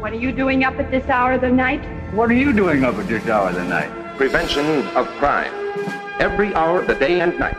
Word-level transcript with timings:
What 0.00 0.12
are 0.12 0.16
you 0.16 0.30
doing 0.30 0.62
up 0.64 0.78
at 0.78 0.90
this 0.90 1.08
hour 1.08 1.32
of 1.32 1.40
the 1.40 1.50
night? 1.50 1.80
What 2.14 2.30
are 2.30 2.34
you 2.34 2.52
doing 2.52 2.84
up 2.84 2.94
at 2.96 3.08
this 3.08 3.26
hour 3.26 3.48
of 3.48 3.54
the 3.56 3.64
night? 3.64 3.90
Prevention 4.16 4.86
of 4.96 5.06
crime. 5.18 5.52
Every 6.20 6.54
hour 6.54 6.80
of 6.80 6.86
the 6.86 6.94
day 6.94 7.20
and 7.20 7.36
night. 7.38 7.56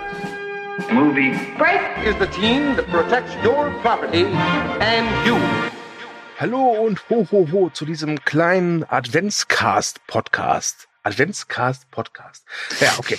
Movie. 0.93 1.31
Break! 1.57 1.81
Is 2.05 2.15
the 2.17 2.27
team 2.27 2.75
that 2.75 2.87
protects 2.87 3.33
your 3.43 3.71
property 3.81 4.25
and 4.25 5.25
you. 5.25 5.35
Hallo 6.37 6.85
und 6.85 6.99
ho 7.09 7.23
ho 7.23 7.45
ho 7.51 7.69
zu 7.73 7.85
diesem 7.85 8.23
kleinen 8.23 8.83
Adventscast-Podcast. 8.83 10.87
Adventscast-Podcast. 11.03 12.45
Ja, 12.79 12.93
okay. 12.99 13.17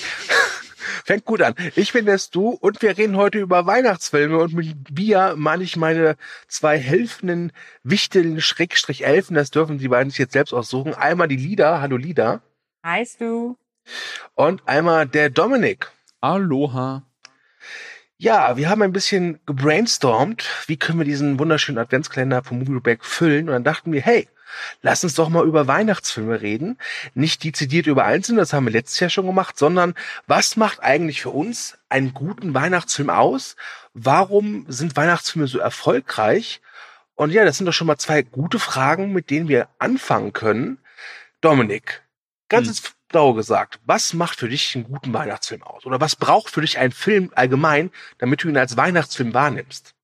Fängt 1.05 1.25
gut 1.25 1.43
an. 1.43 1.55
Ich 1.77 1.93
bin 1.93 2.07
es 2.09 2.31
du 2.31 2.51
und 2.51 2.83
wir 2.83 2.97
reden 2.97 3.17
heute 3.17 3.39
über 3.39 3.67
Weihnachtsfilme 3.67 4.39
und 4.39 4.55
mit 4.55 4.77
wir 4.91 5.35
meine 5.37 5.65
ich 5.65 5.77
meine 5.77 6.17
zwei 6.47 6.79
helfenden 6.79 7.53
Wichteln 7.83 8.41
Schrägstrich 8.41 9.05
Elfen. 9.05 9.35
Das 9.35 9.51
dürfen 9.51 9.79
die 9.79 9.89
beiden 9.89 10.11
sich 10.11 10.19
jetzt 10.19 10.33
selbst 10.33 10.53
aussuchen. 10.53 10.95
Einmal 10.95 11.29
die 11.29 11.37
Lieder. 11.37 11.81
Hallo 11.81 11.97
Lieder. 11.97 12.43
Heißt 12.85 13.21
du? 13.21 13.57
Und 14.35 14.67
einmal 14.67 15.07
der 15.07 15.31
Dominik. 15.31 15.91
Aloha. 16.21 17.05
Ja, 18.21 18.57
wir 18.57 18.69
haben 18.69 18.83
ein 18.83 18.93
bisschen 18.93 19.39
gebrainstormt, 19.47 20.45
wie 20.67 20.77
können 20.77 20.99
wir 20.99 21.05
diesen 21.05 21.39
wunderschönen 21.39 21.79
Adventskalender 21.79 22.43
vom 22.43 22.59
Movieback 22.59 23.05
füllen 23.05 23.49
und 23.49 23.53
dann 23.53 23.63
dachten 23.63 23.93
wir, 23.93 24.01
hey, 24.01 24.29
lass 24.83 25.05
uns 25.05 25.15
doch 25.15 25.29
mal 25.29 25.47
über 25.47 25.67
Weihnachtsfilme 25.67 26.41
reden. 26.41 26.79
Nicht 27.15 27.45
dezidiert 27.45 27.87
über 27.87 28.05
einzelne, 28.05 28.41
das 28.41 28.53
haben 28.53 28.67
wir 28.67 28.73
letztes 28.73 29.01
Jahr 29.01 29.11
schon 29.11 29.27
gemacht, 29.27 29.59
sondern 29.59 29.95
was 30.27 30.57
macht 30.57 30.81
eigentlich 30.83 31.23
für 31.23 31.31
uns 31.31 31.79
einen 31.89 32.15
guten 32.15 32.55
Weihnachtsfilm 32.55 33.11
aus? 33.11 33.57
Warum 33.95 34.67
sind 34.69 34.97
Weihnachtsfilme 34.97 35.47
so 35.49 35.59
erfolgreich? 35.59 36.61
Und 37.15 37.33
ja, 37.33 37.45
das 37.45 37.57
sind 37.57 37.67
doch 37.67 37.73
schon 37.73 37.87
mal 37.89 37.99
zwei 37.99 38.23
gute 38.23 38.59
Fragen, 38.59 39.13
mit 39.13 39.31
denen 39.31 39.49
wir 39.49 39.69
anfangen 39.79 40.33
können. 40.33 40.79
Dominik, 41.41 42.03
ganz 42.49 42.67
Hm. 42.67 42.71
ins 42.71 42.95
Blaue 43.09 43.35
gesagt, 43.35 43.81
was 43.87 44.13
macht 44.13 44.39
für 44.39 44.49
dich 44.49 44.75
einen 44.75 44.85
guten 44.85 45.13
Weihnachtsfilm 45.13 45.63
aus? 45.63 45.87
Oder 45.87 46.01
was 46.01 46.15
braucht 46.15 46.51
für 46.51 46.61
dich 46.61 46.79
ein 46.79 46.93
Film 46.93 47.33
allgemein, 47.35 47.91
damit 48.19 48.45
du 48.45 48.49
ihn 48.49 48.57
als 48.57 48.77
Weihnachtsfilm 48.77 49.35
wahrnimmst? 49.35 49.95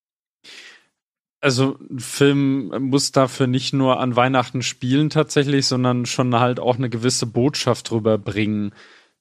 Also 1.44 1.76
ein 1.90 2.00
Film 2.00 2.72
muss 2.88 3.12
dafür 3.12 3.46
nicht 3.46 3.74
nur 3.74 4.00
an 4.00 4.16
Weihnachten 4.16 4.62
spielen 4.62 5.10
tatsächlich, 5.10 5.66
sondern 5.66 6.06
schon 6.06 6.34
halt 6.40 6.58
auch 6.58 6.76
eine 6.76 6.88
gewisse 6.88 7.26
Botschaft 7.26 7.92
rüberbringen. 7.92 8.72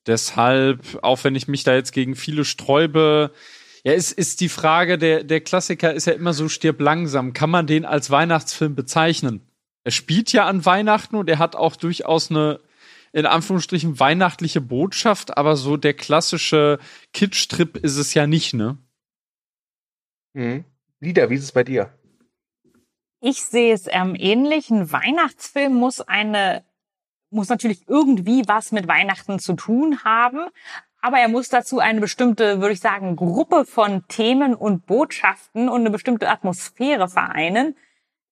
Deshalb, 0.08 1.00
auch 1.02 1.26
wenn 1.26 1.36
ich 1.36 1.50
mich 1.50 1.66
da 1.66 1.76
jetzt 1.76 1.92
gegen 1.92 2.16
viele 2.16 2.46
sträube, 2.46 3.34
ja, 3.84 3.92
es 3.92 4.14
ist 4.14 4.40
die 4.40 4.48
Frage, 4.48 4.98
der, 4.98 5.26
der 5.26 5.42
Klassiker 5.42 5.94
ist 5.94 6.06
ja 6.06 6.14
immer 6.14 6.32
so 6.32 6.48
stirb 6.48 6.80
langsam. 6.80 7.34
Kann 7.34 7.50
man 7.50 7.68
den 7.68 7.84
als 7.84 8.10
Weihnachtsfilm 8.10 8.74
bezeichnen? 8.74 9.42
Er 9.84 9.92
spielt 9.92 10.32
ja 10.32 10.46
an 10.46 10.66
Weihnachten 10.66 11.18
und 11.18 11.30
er 11.30 11.40
hat 11.40 11.58
auch 11.58 11.76
durchaus 11.76 12.32
eine, 12.32 12.62
in 13.12 13.26
Anführungsstrichen, 13.26 14.00
weihnachtliche 14.00 14.62
Botschaft, 14.62 15.38
aber 15.38 15.58
so 15.58 15.76
der 15.76 15.94
klassische 15.94 16.80
Kitsch-Trip 17.12 17.76
ist 17.76 17.98
es 17.98 18.14
ja 18.14 18.28
nicht, 18.28 18.54
ne? 18.54 18.78
Mhm. 20.32 20.64
Lieder, 21.02 21.30
wie 21.30 21.36
ist 21.36 21.44
es 21.44 21.52
bei 21.52 21.66
dir? 21.66 21.92
Ich 23.26 23.42
sehe 23.42 23.74
es 23.74 23.88
ähm, 23.90 24.18
ähnlich. 24.20 24.70
Ein 24.70 24.92
Weihnachtsfilm 24.92 25.74
muss 25.74 26.02
eine, 26.02 26.66
muss 27.30 27.48
natürlich 27.48 27.88
irgendwie 27.88 28.44
was 28.48 28.74
mit 28.74 28.86
Weihnachten 28.90 29.40
zu 29.40 29.54
tun 29.54 30.04
haben. 30.04 30.50
Aber 31.02 31.20
er 31.20 31.30
muss 31.30 31.48
dazu 31.48 31.80
eine 31.80 32.02
bestimmte, 32.02 32.60
würde 32.60 32.74
ich 32.74 32.82
sagen, 32.82 33.16
Gruppe 33.16 33.64
von 33.64 34.06
Themen 34.10 34.54
und 34.54 34.86
Botschaften 34.88 35.70
und 35.70 35.80
eine 35.80 35.90
bestimmte 35.90 36.30
Atmosphäre 36.30 37.08
vereinen, 37.08 37.78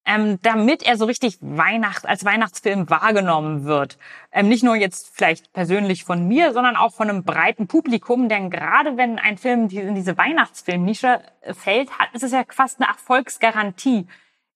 ähm, 0.05 0.39
damit 0.41 0.83
er 0.83 0.97
so 0.97 1.05
richtig 1.05 1.37
Weihnacht, 1.39 2.05
als 2.05 2.25
Weihnachtsfilm 2.25 2.89
wahrgenommen 2.89 3.63
wird. 3.63 3.97
Ähm, 4.33 4.49
nicht 4.49 4.63
nur 4.63 4.75
jetzt 4.75 5.15
vielleicht 5.15 5.53
persönlich 5.53 6.03
von 6.03 6.27
mir, 6.27 6.51
sondern 6.51 6.75
auch 6.75 6.93
von 6.93 7.09
einem 7.09 7.23
breiten 7.23 7.67
Publikum. 7.67 8.27
Denn 8.27 8.49
gerade 8.49 8.97
wenn 8.97 9.19
ein 9.19 9.37
Film 9.37 9.69
in 9.69 9.95
diese 9.95 10.17
Weihnachtsfilmnische 10.17 11.21
äh, 11.39 11.53
fällt, 11.53 11.97
hat, 11.97 12.13
ist 12.13 12.23
es 12.23 12.33
ja 12.33 12.43
fast 12.49 12.81
eine 12.81 12.89
Erfolgsgarantie. 12.89 14.05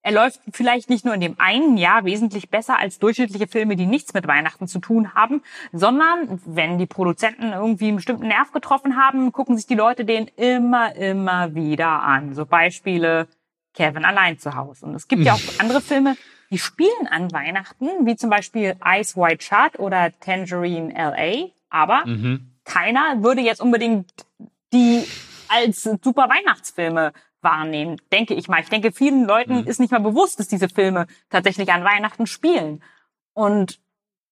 Er 0.05 0.11
läuft 0.11 0.39
vielleicht 0.51 0.91
nicht 0.91 1.03
nur 1.03 1.16
in 1.16 1.19
dem 1.19 1.33
einen 1.39 1.77
Jahr 1.77 2.05
wesentlich 2.05 2.51
besser 2.51 2.77
als 2.77 2.99
durchschnittliche 2.99 3.47
Filme, 3.47 3.75
die 3.75 3.88
nichts 3.88 4.13
mit 4.13 4.27
Weihnachten 4.27 4.67
zu 4.67 4.77
tun 4.77 5.16
haben, 5.16 5.41
sondern 5.73 6.39
wenn 6.45 6.77
die 6.77 6.85
Produzenten 6.85 7.51
irgendwie 7.53 7.88
einen 7.88 7.95
bestimmten 7.95 8.27
Nerv 8.27 8.51
getroffen 8.51 8.97
haben, 8.97 9.31
gucken 9.31 9.57
sich 9.57 9.66
die 9.66 9.73
Leute 9.73 10.05
den 10.05 10.27
immer, 10.38 10.95
immer 10.95 11.55
wieder 11.55 12.03
an. 12.03 12.35
So 12.35 12.45
Beispiele 12.45 13.27
Kevin 13.73 14.05
allein 14.05 14.38
zu 14.38 14.53
Hause. 14.53 14.85
Und 14.85 14.93
es 14.93 15.07
gibt 15.07 15.25
ja 15.25 15.33
auch 15.33 15.39
andere 15.57 15.81
Filme, 15.81 16.16
die 16.51 16.59
spielen 16.59 17.07
an 17.09 17.31
Weihnachten, 17.31 18.05
wie 18.05 18.16
zum 18.16 18.29
Beispiel 18.29 18.75
Ice 18.85 19.19
White 19.19 19.43
Shut 19.43 19.79
oder 19.79 20.11
Tangerine 20.19 20.93
LA. 20.93 21.47
Aber 21.72 22.05
Mhm. 22.05 22.51
keiner 22.63 23.23
würde 23.23 23.41
jetzt 23.41 23.59
unbedingt 23.59 24.11
die 24.72 25.03
als 25.47 25.81
super 25.81 26.29
Weihnachtsfilme 26.29 27.11
wahrnehmen, 27.45 27.95
denke 28.11 28.33
ich 28.33 28.50
mal. 28.50 28.59
Ich 28.59 28.67
denke, 28.67 28.91
vielen 28.91 29.23
Leuten 29.23 29.61
Mhm. 29.61 29.67
ist 29.67 29.79
nicht 29.79 29.91
mal 29.91 30.01
bewusst, 30.01 30.38
dass 30.41 30.50
diese 30.50 30.67
Filme 30.67 31.07
tatsächlich 31.29 31.72
an 31.72 31.85
Weihnachten 31.85 32.28
spielen. 32.28 32.83
Und 33.33 33.79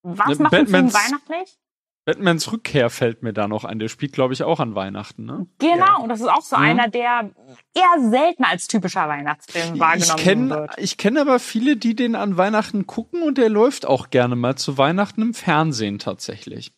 was 0.01 0.37
macht 0.39 0.53
ein 0.53 0.67
Film 0.67 0.93
weihnachtlich? 0.93 1.57
Batmans 2.05 2.51
Rückkehr 2.51 2.89
fällt 2.89 3.23
mir 3.23 3.31
da 3.31 3.47
noch 3.47 3.63
ein. 3.63 3.79
Der 3.79 3.87
spielt, 3.87 4.11
glaube 4.11 4.33
ich, 4.33 4.43
auch 4.43 4.59
an 4.59 4.75
Weihnachten, 4.75 5.23
ne? 5.23 5.47
Genau, 5.59 5.77
Ja. 5.77 5.95
und 5.99 6.09
das 6.09 6.19
ist 6.19 6.27
auch 6.27 6.41
so 6.41 6.57
Mhm. 6.57 6.63
einer, 6.63 6.87
der 6.89 7.31
eher 7.73 8.09
selten 8.09 8.43
als 8.43 8.67
typischer 8.67 9.07
Weihnachtsfilm 9.07 9.75
Ich 9.75 9.79
wahrgenommen 9.79 10.19
kenne 10.19 10.49
wird. 10.49 10.77
ich 10.79 10.97
kenn 10.97 11.17
aber 11.17 11.39
viele, 11.39 11.77
die 11.77 11.95
den 11.95 12.15
an 12.15 12.35
Weihnachten 12.35 12.87
gucken 12.87 13.21
und 13.23 13.37
der 13.37 13.47
läuft 13.47 13.85
auch 13.85 14.09
gerne 14.09 14.35
mal 14.35 14.57
zu 14.57 14.77
Weihnachten 14.77 15.21
im 15.21 15.33
Fernsehen 15.33 15.97
tatsächlich. 15.97 16.73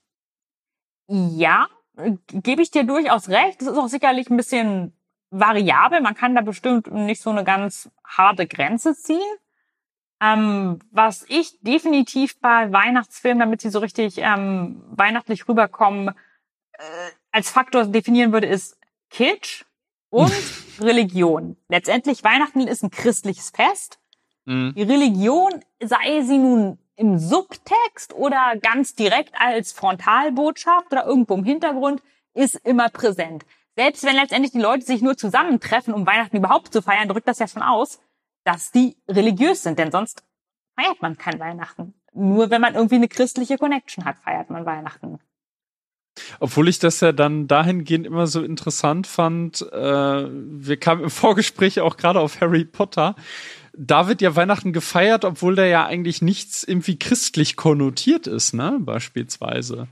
Ja, 1.07 1.67
äh, 1.97 2.13
gebe 2.31 2.61
ich 2.61 2.69
dir 2.71 2.83
durchaus 2.83 3.29
recht. 3.29 3.61
Das 3.61 3.69
ist 3.69 3.77
auch 3.77 3.87
sicherlich 3.87 4.29
ein 4.29 4.37
bisschen 4.37 4.93
variabel. 5.39 6.01
Man 6.01 6.15
kann 6.15 6.35
da 6.35 6.41
bestimmt 6.41 6.91
nicht 6.91 7.21
so 7.21 7.29
eine 7.29 7.43
ganz 7.43 7.89
harte 8.05 8.47
Grenze 8.47 8.95
ziehen. 8.95 9.19
Ähm, 10.21 10.79
was 10.91 11.25
ich 11.27 11.59
definitiv 11.61 12.39
bei 12.39 12.71
Weihnachtsfilmen, 12.71 13.39
damit 13.39 13.61
sie 13.61 13.69
so 13.69 13.79
richtig 13.79 14.17
ähm, 14.17 14.81
weihnachtlich 14.87 15.47
rüberkommen, 15.47 16.09
äh, 16.73 16.81
als 17.31 17.49
Faktor 17.49 17.85
definieren 17.85 18.31
würde, 18.31 18.47
ist 18.47 18.77
Kitsch 19.09 19.65
und 20.09 20.31
Religion. 20.79 21.57
Letztendlich 21.67 22.23
Weihnachten 22.23 22.61
ist 22.61 22.83
ein 22.83 22.91
christliches 22.91 23.49
Fest. 23.49 23.99
Mhm. 24.45 24.73
Die 24.75 24.83
Religion, 24.83 25.63
sei 25.83 26.21
sie 26.21 26.37
nun 26.37 26.79
im 26.95 27.19
Subtext 27.19 28.13
oder 28.13 28.55
ganz 28.61 28.95
direkt 28.95 29.33
als 29.37 29.73
Frontalbotschaft 29.73 30.93
oder 30.93 31.05
irgendwo 31.05 31.33
im 31.33 31.43
Hintergrund, 31.43 32.01
ist 32.33 32.55
immer 32.55 32.89
präsent. 32.89 33.45
Selbst 33.75 34.03
wenn 34.03 34.15
letztendlich 34.15 34.51
die 34.51 34.59
Leute 34.59 34.85
sich 34.85 35.01
nur 35.01 35.17
zusammentreffen, 35.17 35.93
um 35.93 36.05
Weihnachten 36.05 36.37
überhaupt 36.37 36.71
zu 36.71 36.81
feiern, 36.81 37.09
drückt 37.09 37.27
das 37.27 37.39
ja 37.39 37.47
schon 37.47 37.61
aus, 37.61 37.99
dass 38.45 38.71
die 38.71 38.95
religiös 39.07 39.63
sind, 39.63 39.79
denn 39.79 39.91
sonst 39.91 40.23
feiert 40.75 41.01
man 41.01 41.17
kein 41.17 41.39
Weihnachten. 41.39 41.93
Nur 42.13 42.49
wenn 42.49 42.61
man 42.61 42.75
irgendwie 42.75 42.95
eine 42.95 43.09
christliche 43.09 43.57
Connection 43.57 44.05
hat, 44.05 44.17
feiert 44.19 44.49
man 44.49 44.65
Weihnachten. 44.65 45.19
Obwohl 46.39 46.69
ich 46.69 46.79
das 46.79 47.01
ja 47.01 47.11
dann 47.11 47.47
dahingehend 47.47 48.05
immer 48.05 48.27
so 48.27 48.41
interessant 48.41 49.05
fand, 49.07 49.61
äh, 49.73 50.27
wir 50.29 50.77
kamen 50.77 51.03
im 51.03 51.09
Vorgespräch 51.09 51.81
auch 51.81 51.97
gerade 51.97 52.21
auf 52.21 52.39
Harry 52.39 52.63
Potter. 52.63 53.15
Da 53.77 54.07
wird 54.07 54.21
ja 54.21 54.37
Weihnachten 54.37 54.71
gefeiert, 54.71 55.25
obwohl 55.25 55.55
da 55.55 55.65
ja 55.65 55.85
eigentlich 55.85 56.21
nichts 56.21 56.63
irgendwie 56.63 56.97
christlich 56.97 57.57
konnotiert 57.57 58.27
ist, 58.27 58.53
ne? 58.53 58.77
Beispielsweise. 58.79 59.89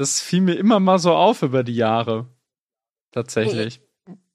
Das 0.00 0.18
fiel 0.22 0.40
mir 0.40 0.54
immer 0.54 0.80
mal 0.80 0.98
so 0.98 1.12
auf 1.12 1.42
über 1.42 1.62
die 1.62 1.74
Jahre. 1.76 2.26
Tatsächlich. 3.12 3.82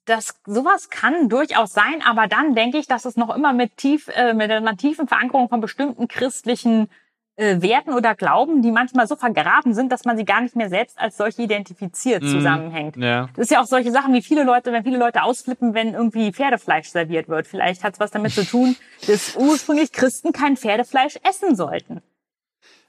das 0.04 0.40
sowas 0.46 0.90
kann 0.90 1.28
durchaus 1.28 1.72
sein, 1.72 2.02
aber 2.06 2.28
dann 2.28 2.54
denke 2.54 2.78
ich, 2.78 2.86
dass 2.86 3.04
es 3.04 3.16
noch 3.16 3.34
immer 3.34 3.52
mit 3.52 3.76
tief 3.76 4.06
äh, 4.14 4.32
mit 4.32 4.48
einer 4.48 4.76
tiefen 4.76 5.08
Verankerung 5.08 5.48
von 5.48 5.60
bestimmten 5.60 6.06
christlichen 6.06 6.88
äh, 7.34 7.60
Werten 7.62 7.92
oder 7.94 8.14
Glauben, 8.14 8.62
die 8.62 8.70
manchmal 8.70 9.08
so 9.08 9.16
vergraben 9.16 9.74
sind, 9.74 9.90
dass 9.90 10.04
man 10.04 10.16
sie 10.16 10.24
gar 10.24 10.40
nicht 10.40 10.54
mehr 10.54 10.68
selbst 10.68 11.00
als 11.00 11.16
solche 11.16 11.42
identifiziert, 11.42 12.22
Mhm. 12.22 12.28
zusammenhängt. 12.28 12.96
Ja. 12.96 13.28
Das 13.34 13.46
ist 13.46 13.50
ja 13.50 13.60
auch 13.60 13.66
solche 13.66 13.90
Sachen, 13.90 14.14
wie 14.14 14.22
viele 14.22 14.44
Leute, 14.44 14.70
wenn 14.72 14.84
viele 14.84 14.98
Leute 14.98 15.24
ausflippen, 15.24 15.74
wenn 15.74 15.94
irgendwie 15.94 16.32
Pferdefleisch 16.32 16.88
serviert 16.90 17.28
wird. 17.28 17.48
Vielleicht 17.48 17.82
hat 17.82 17.94
es 17.94 17.98
was 18.00 18.12
damit 18.12 18.32
zu 18.32 18.44
tun, 18.44 18.76
dass 19.08 19.34
ursprünglich 19.34 19.90
Christen 19.90 20.30
kein 20.32 20.56
Pferdefleisch 20.56 21.16
essen 21.28 21.56
sollten. 21.56 22.02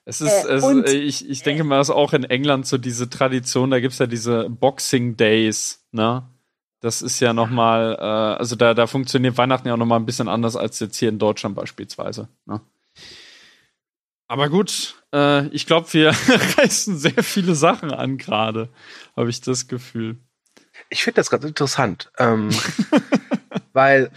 Es 0.09 0.21
ist, 0.21 0.45
Äh, 0.45 0.53
es, 0.53 0.63
und- 0.63 0.87
äh, 0.87 0.93
ich, 0.93 1.29
ich 1.29 1.43
denke 1.43 1.65
mal, 1.65 1.81
es 1.81 1.89
ist 1.89 1.95
auch 1.95 2.13
in 2.13 2.23
England 2.23 2.65
so 2.65 2.77
diese 2.77 3.09
Tradition, 3.09 3.71
da 3.71 3.81
gibt's 3.81 3.99
ja 3.99 4.07
diese 4.07 4.49
Boxing 4.49 5.17
Days, 5.17 5.85
ne? 5.91 6.23
Das 6.79 7.01
ist 7.01 7.19
ja 7.19 7.33
nochmal, 7.33 7.97
äh, 7.99 8.03
also 8.39 8.55
da, 8.55 8.73
da 8.73 8.87
funktioniert 8.87 9.37
Weihnachten 9.37 9.67
ja 9.67 9.73
auch 9.73 9.77
nochmal 9.77 9.99
ein 9.99 10.05
bisschen 10.05 10.29
anders 10.29 10.55
als 10.55 10.79
jetzt 10.79 10.95
hier 10.97 11.09
in 11.09 11.19
Deutschland 11.19 11.55
beispielsweise. 11.55 12.29
Ne? 12.45 12.61
Aber 14.27 14.47
gut, 14.49 14.95
äh, 15.13 15.47
ich 15.47 15.65
glaube, 15.65 15.91
wir 15.93 16.09
reißen 16.57 16.97
sehr 16.97 17.23
viele 17.23 17.55
Sachen 17.55 17.91
an 17.91 18.17
gerade, 18.17 18.69
habe 19.15 19.29
ich 19.29 19.41
das 19.41 19.67
Gefühl. 19.67 20.17
Ich 20.89 21.03
finde 21.03 21.15
das 21.15 21.29
ganz 21.29 21.43
interessant, 21.43 22.11
ähm, 22.17 22.49
weil, 23.73 24.11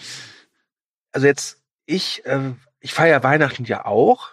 also 1.13 1.27
jetzt, 1.27 1.63
ich 1.87 2.25
äh, 2.27 2.53
ich 2.81 2.93
feiere 2.93 3.23
Weihnachten 3.25 3.65
ja 3.65 3.87
auch, 3.87 4.29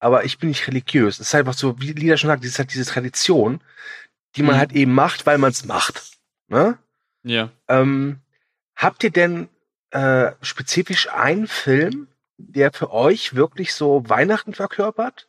aber 0.00 0.24
ich 0.24 0.38
bin 0.38 0.48
nicht 0.48 0.66
religiös. 0.66 1.20
Es 1.20 1.28
ist 1.28 1.34
einfach 1.34 1.54
so, 1.54 1.78
wie 1.80 1.92
Lieder 1.92 2.16
schon 2.16 2.28
sagt, 2.28 2.44
es 2.44 2.50
ist 2.52 2.58
halt 2.58 2.72
diese 2.72 2.86
Tradition, 2.90 3.60
die 4.36 4.42
man 4.42 4.56
Mhm. 4.56 4.58
halt 4.58 4.72
eben 4.72 4.94
macht, 4.94 5.26
weil 5.26 5.38
man 5.38 5.50
es 5.50 5.64
macht. 5.64 6.18
Ne? 6.48 6.78
Ja. 7.22 7.50
Ähm, 7.68 8.20
habt 8.74 9.04
ihr 9.04 9.10
denn 9.10 9.48
äh, 9.90 10.32
spezifisch 10.40 11.08
einen 11.10 11.46
Film, 11.46 12.08
der 12.38 12.72
für 12.72 12.92
euch 12.92 13.34
wirklich 13.34 13.74
so 13.74 14.08
Weihnachten 14.08 14.54
verkörpert? 14.54 15.28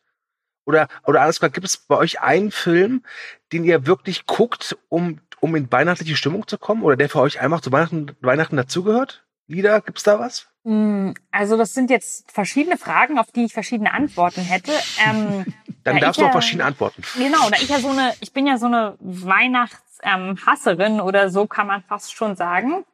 Oder, 0.65 0.87
oder 1.05 1.21
alles 1.21 1.39
klar, 1.39 1.49
gibt 1.49 1.65
es 1.65 1.77
bei 1.77 1.97
euch 1.97 2.21
einen 2.21 2.51
Film, 2.51 3.03
den 3.51 3.63
ihr 3.63 3.87
wirklich 3.87 4.25
guckt, 4.27 4.77
um, 4.89 5.19
um 5.39 5.55
in 5.55 5.71
weihnachtliche 5.71 6.15
Stimmung 6.15 6.47
zu 6.47 6.57
kommen? 6.57 6.83
Oder 6.83 6.95
der 6.95 7.09
für 7.09 7.19
euch 7.19 7.41
einfach 7.41 7.61
zu 7.61 7.71
Weihnachten, 7.71 8.15
Weihnachten 8.21 8.55
dazugehört? 8.55 9.25
Lieder, 9.51 9.81
gibt's 9.81 10.03
da 10.03 10.19
was? 10.19 10.47
Mm, 10.63 11.11
Also 11.31 11.57
das 11.57 11.73
sind 11.73 11.89
jetzt 11.89 12.31
verschiedene 12.31 12.77
Fragen, 12.77 13.19
auf 13.19 13.31
die 13.31 13.45
ich 13.45 13.53
verschiedene 13.53 13.93
Antworten 13.93 14.41
hätte. 14.41 14.71
Ähm, 15.05 15.45
Dann 15.83 15.95
Ja, 15.95 16.01
darfst 16.01 16.19
ich, 16.19 16.23
du 16.23 16.27
auch 16.29 16.31
verschiedene 16.31 16.65
antworten. 16.65 17.01
Genau, 17.17 17.49
da 17.49 17.57
ich 17.57 17.67
ja 17.67 17.79
so 17.79 17.89
eine, 17.89 18.13
ich 18.21 18.31
bin 18.33 18.45
ja 18.47 18.57
so 18.57 18.67
eine 18.67 18.95
Weihnachtshasserin 18.99 20.93
ähm, 20.95 20.99
oder 21.01 21.29
so 21.29 21.47
kann 21.47 21.67
man 21.67 21.81
fast 21.83 22.13
schon 22.13 22.35
sagen. 22.35 22.85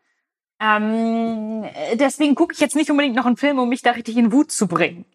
Ähm, 0.59 1.65
äh, 1.65 1.97
deswegen 1.97 2.33
gucke 2.33 2.53
ich 2.53 2.59
jetzt 2.59 2.75
nicht 2.75 2.89
unbedingt 2.89 3.15
noch 3.15 3.25
einen 3.25 3.37
Film, 3.37 3.59
um 3.59 3.69
mich 3.69 3.81
da 3.83 3.91
richtig 3.91 4.17
in 4.17 4.31
Wut 4.31 4.51
zu 4.51 4.67
bringen. 4.67 5.05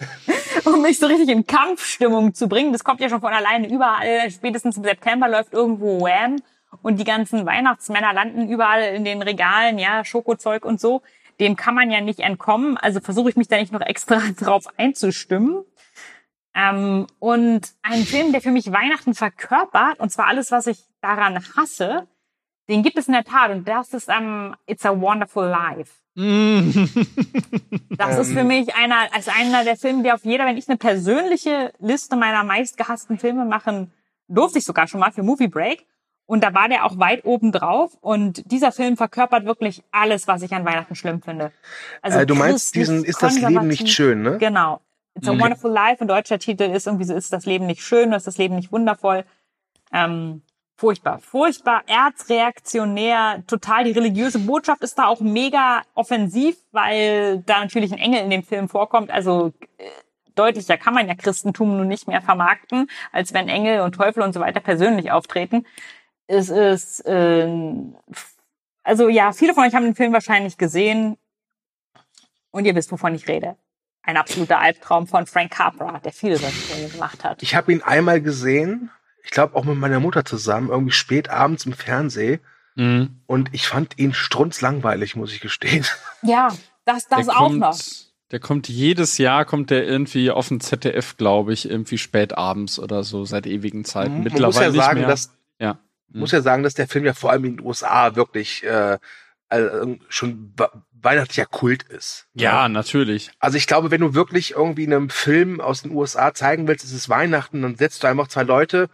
um 0.64 0.82
mich 0.82 0.98
so 0.98 1.06
richtig 1.06 1.28
in 1.28 1.46
Kampfstimmung 1.46 2.34
zu 2.34 2.48
bringen. 2.48 2.72
Das 2.72 2.82
kommt 2.82 3.00
ja 3.00 3.08
schon 3.08 3.20
von 3.20 3.32
alleine 3.32 3.68
überall. 3.68 4.30
Spätestens 4.30 4.76
im 4.78 4.84
September 4.84 5.28
läuft 5.28 5.52
irgendwo 5.52 6.00
Wham 6.00 6.40
und 6.80 6.98
die 6.98 7.04
ganzen 7.04 7.44
Weihnachtsmänner 7.44 8.12
landen 8.12 8.48
überall 8.48 8.94
in 8.94 9.04
den 9.04 9.20
Regalen, 9.20 9.78
ja, 9.78 10.04
Schokozeug 10.04 10.64
und 10.64 10.80
so. 10.80 11.02
Dem 11.40 11.56
kann 11.56 11.74
man 11.74 11.90
ja 11.90 12.00
nicht 12.00 12.20
entkommen. 12.20 12.76
Also 12.76 13.00
versuche 13.00 13.28
ich 13.28 13.36
mich 13.36 13.48
da 13.48 13.56
nicht 13.56 13.72
noch 13.72 13.80
extra 13.80 14.20
drauf 14.40 14.66
einzustimmen. 14.76 15.64
Ähm, 16.54 17.06
und 17.18 17.72
ein 17.82 18.02
Film, 18.02 18.32
der 18.32 18.40
für 18.40 18.50
mich 18.50 18.72
Weihnachten 18.72 19.14
verkörpert, 19.14 20.00
und 20.00 20.10
zwar 20.10 20.26
alles, 20.26 20.50
was 20.50 20.66
ich 20.66 20.78
daran 21.00 21.42
hasse, 21.56 22.06
den 22.68 22.82
gibt 22.82 22.96
es 22.98 23.08
in 23.08 23.14
der 23.14 23.24
Tat. 23.24 23.50
Und 23.50 23.66
das 23.66 23.92
ist 23.92 24.08
ähm, 24.08 24.54
It's 24.66 24.86
a 24.86 24.98
Wonderful 24.98 25.46
Life. 25.46 25.92
Das 27.96 28.18
ist 28.18 28.32
für 28.32 28.44
mich 28.44 28.74
einer, 28.74 29.08
als 29.14 29.28
einer 29.28 29.64
der 29.64 29.76
Filme, 29.76 30.02
der 30.02 30.14
auf 30.14 30.24
jeder, 30.24 30.44
wenn 30.44 30.58
ich 30.58 30.68
eine 30.68 30.76
persönliche 30.76 31.72
Liste 31.78 32.16
meiner 32.16 32.44
meistgehassten 32.44 33.18
Filme 33.18 33.44
machen, 33.44 33.92
durfte 34.28 34.58
ich 34.58 34.64
sogar 34.64 34.86
schon 34.86 35.00
mal 35.00 35.12
für 35.12 35.22
Movie 35.22 35.48
Break. 35.48 35.86
Und 36.32 36.42
da 36.42 36.54
war 36.54 36.66
der 36.66 36.86
auch 36.86 36.98
weit 36.98 37.26
oben 37.26 37.52
drauf. 37.52 37.98
Und 38.00 38.50
dieser 38.50 38.72
Film 38.72 38.96
verkörpert 38.96 39.44
wirklich 39.44 39.82
alles, 39.90 40.26
was 40.28 40.40
ich 40.40 40.54
an 40.54 40.64
Weihnachten 40.64 40.94
schlimm 40.94 41.20
finde. 41.20 41.52
Also 42.00 42.20
äh, 42.20 42.24
du 42.24 42.34
meinst 42.34 42.74
diesen 42.74 43.04
Ist 43.04 43.22
das 43.22 43.38
Leben 43.38 43.68
nicht 43.68 43.90
schön, 43.90 44.22
ne? 44.22 44.38
Genau. 44.38 44.80
It's 45.14 45.28
a 45.28 45.34
Mhm. 45.34 45.40
Wonderful 45.40 45.70
Life. 45.70 46.00
Und 46.00 46.08
deutscher 46.08 46.38
Titel 46.38 46.62
ist 46.62 46.86
irgendwie 46.86 47.04
so, 47.04 47.14
ist 47.14 47.34
das 47.34 47.44
Leben 47.44 47.66
nicht 47.66 47.82
schön 47.82 48.08
oder 48.08 48.16
ist 48.16 48.26
das 48.26 48.38
Leben 48.38 48.56
nicht 48.56 48.72
wundervoll? 48.72 49.26
Ähm, 49.92 50.40
furchtbar. 50.74 51.18
Furchtbar, 51.18 51.82
erzreaktionär, 51.86 53.42
total. 53.46 53.84
Die 53.84 53.92
religiöse 53.92 54.38
Botschaft 54.38 54.82
ist 54.82 54.98
da 54.98 55.08
auch 55.08 55.20
mega 55.20 55.82
offensiv, 55.94 56.56
weil 56.70 57.42
da 57.44 57.60
natürlich 57.60 57.92
ein 57.92 57.98
Engel 57.98 58.20
in 58.22 58.30
dem 58.30 58.42
Film 58.42 58.70
vorkommt. 58.70 59.10
Also 59.10 59.52
äh, 59.76 59.84
deutlicher 60.34 60.78
kann 60.78 60.94
man 60.94 61.08
ja 61.08 61.14
Christentum 61.14 61.76
nun 61.76 61.88
nicht 61.88 62.08
mehr 62.08 62.22
vermarkten, 62.22 62.88
als 63.12 63.34
wenn 63.34 63.50
Engel 63.50 63.82
und 63.82 63.96
Teufel 63.96 64.22
und 64.22 64.32
so 64.32 64.40
weiter 64.40 64.60
persönlich 64.60 65.10
auftreten. 65.10 65.66
Es 66.26 66.48
ist, 66.48 67.02
ähm, 67.06 67.96
also 68.82 69.08
ja, 69.08 69.32
viele 69.32 69.54
von 69.54 69.64
euch 69.64 69.74
haben 69.74 69.84
den 69.84 69.94
Film 69.94 70.12
wahrscheinlich 70.12 70.56
gesehen 70.56 71.16
und 72.50 72.64
ihr 72.64 72.74
wisst, 72.74 72.92
wovon 72.92 73.14
ich 73.14 73.28
rede. 73.28 73.56
Ein 74.02 74.16
absoluter 74.16 74.58
Albtraum 74.58 75.06
von 75.06 75.26
Frank 75.26 75.52
Capra, 75.52 76.00
der 76.00 76.12
viele 76.12 76.36
solche 76.36 76.56
Filme 76.56 76.88
gemacht 76.88 77.22
hat. 77.22 77.42
Ich 77.42 77.54
habe 77.54 77.72
ihn 77.72 77.82
einmal 77.82 78.20
gesehen, 78.20 78.90
ich 79.22 79.30
glaube 79.30 79.54
auch 79.54 79.64
mit 79.64 79.76
meiner 79.76 80.00
Mutter 80.00 80.24
zusammen, 80.24 80.70
irgendwie 80.70 80.92
spät 80.92 81.28
abends 81.28 81.66
im 81.66 81.72
Fernsehen. 81.72 82.40
Mhm. 82.74 83.20
Und 83.26 83.50
ich 83.52 83.66
fand 83.66 83.98
ihn 83.98 84.14
strunzlangweilig, 84.14 85.16
muss 85.16 85.32
ich 85.32 85.40
gestehen. 85.40 85.86
Ja, 86.22 86.54
das, 86.84 87.08
das 87.08 87.26
der 87.26 87.36
auch 87.36 87.48
kommt, 87.48 87.58
noch. 87.58 87.78
Der 88.30 88.38
kommt 88.38 88.68
jedes 88.68 89.18
Jahr, 89.18 89.44
kommt 89.44 89.70
der 89.70 89.84
irgendwie 89.84 90.30
auf 90.30 90.48
dem 90.48 90.60
ZDF, 90.60 91.16
glaube 91.16 91.52
ich, 91.52 91.68
irgendwie 91.68 91.98
spät 91.98 92.38
abends 92.38 92.78
oder 92.78 93.02
so, 93.02 93.24
seit 93.24 93.46
ewigen 93.46 93.84
Zeiten. 93.84 94.14
Man 94.14 94.22
Mittlerweile 94.22 94.68
muss 94.68 94.76
ja 94.76 94.82
sagen, 94.82 95.02
dass 95.02 95.32
ja. 95.58 95.78
Muss 96.14 96.32
ja 96.32 96.40
sagen, 96.42 96.62
dass 96.62 96.74
der 96.74 96.88
Film 96.88 97.04
ja 97.04 97.14
vor 97.14 97.30
allem 97.30 97.44
in 97.44 97.56
den 97.56 97.66
USA 97.66 98.14
wirklich 98.16 98.64
äh, 98.64 98.98
also 99.48 99.96
schon 100.08 100.52
we- 100.56 100.70
weihnachtlicher 100.92 101.46
Kult 101.46 101.82
ist. 101.82 102.26
ja, 102.34 102.68
natürlich. 102.68 103.30
Also 103.38 103.58
ich 103.58 103.66
glaube, 103.66 103.90
wenn 103.90 104.00
du 104.00 104.14
wirklich 104.14 104.52
irgendwie 104.52 104.86
einen 104.86 105.10
Film 105.10 105.60
aus 105.60 105.82
den 105.82 105.90
USA 105.92 106.32
zeigen 106.32 106.68
willst, 106.68 106.84
es 106.84 106.92
ist 106.92 107.08
Weihnachten, 107.08 107.60
dann 107.62 107.74
setzt 107.76 108.02
du 108.02 108.06
einfach 108.06 108.28
zwei 108.28 108.44
Leute 108.44 108.88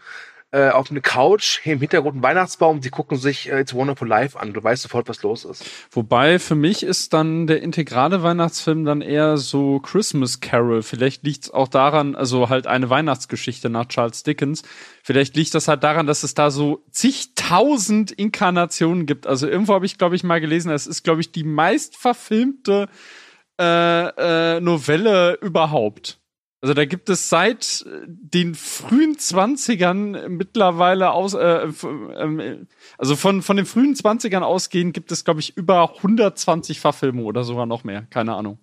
äh, 0.50 0.70
auf 0.70 0.90
eine 0.90 1.02
Couch, 1.02 1.60
im 1.66 1.78
Hintergrund 1.80 2.16
ein 2.16 2.22
Weihnachtsbaum, 2.22 2.80
sie 2.80 2.88
gucken 2.88 3.18
sich 3.18 3.50
äh, 3.50 3.60
It's 3.60 3.74
Wonderful 3.74 4.08
Life 4.08 4.38
an. 4.38 4.54
Du 4.54 4.62
weißt 4.64 4.82
sofort, 4.82 5.08
was 5.08 5.22
los 5.22 5.44
ist. 5.44 5.64
Wobei 5.90 6.38
für 6.38 6.54
mich 6.54 6.82
ist 6.82 7.12
dann 7.12 7.46
der 7.46 7.62
integrale 7.62 8.22
Weihnachtsfilm 8.22 8.86
dann 8.86 9.02
eher 9.02 9.36
so 9.36 9.78
Christmas 9.80 10.40
Carol. 10.40 10.82
Vielleicht 10.82 11.22
liegt 11.22 11.44
es 11.44 11.50
auch 11.50 11.68
daran, 11.68 12.14
also 12.14 12.48
halt 12.48 12.66
eine 12.66 12.88
Weihnachtsgeschichte 12.88 13.68
nach 13.68 13.86
Charles 13.88 14.22
Dickens. 14.22 14.62
Vielleicht 15.02 15.36
liegt 15.36 15.54
das 15.54 15.68
halt 15.68 15.84
daran, 15.84 16.06
dass 16.06 16.22
es 16.22 16.32
da 16.32 16.50
so 16.50 16.82
zigtausend 16.90 18.10
Inkarnationen 18.10 19.04
gibt. 19.04 19.26
Also 19.26 19.46
irgendwo 19.46 19.74
habe 19.74 19.84
ich, 19.84 19.98
glaube 19.98 20.16
ich, 20.16 20.24
mal 20.24 20.40
gelesen, 20.40 20.70
es 20.70 20.86
ist, 20.86 21.02
glaube 21.02 21.20
ich, 21.20 21.30
die 21.30 21.44
meist 21.44 21.96
verfilmte 21.96 22.88
äh, 23.60 24.56
äh, 24.56 24.60
Novelle 24.60 25.38
überhaupt. 25.42 26.18
Also 26.60 26.74
da 26.74 26.84
gibt 26.84 27.08
es 27.08 27.28
seit 27.28 27.84
äh, 27.86 28.04
den 28.06 28.54
frühen 28.54 29.18
Zwanzigern 29.18 30.36
mittlerweile 30.36 31.12
aus, 31.12 31.34
äh, 31.34 31.68
ähm, 31.84 32.66
also 32.96 33.14
von, 33.14 33.42
von 33.42 33.56
den 33.56 33.66
frühen 33.66 33.94
Zwanzigern 33.94 34.42
ausgehend 34.42 34.92
gibt 34.92 35.12
es, 35.12 35.24
glaube 35.24 35.40
ich, 35.40 35.56
über 35.56 35.96
120 35.98 36.80
Verfilmungen 36.80 37.28
oder 37.28 37.44
sogar 37.44 37.66
noch 37.66 37.84
mehr. 37.84 38.06
Keine 38.10 38.34
Ahnung. 38.34 38.58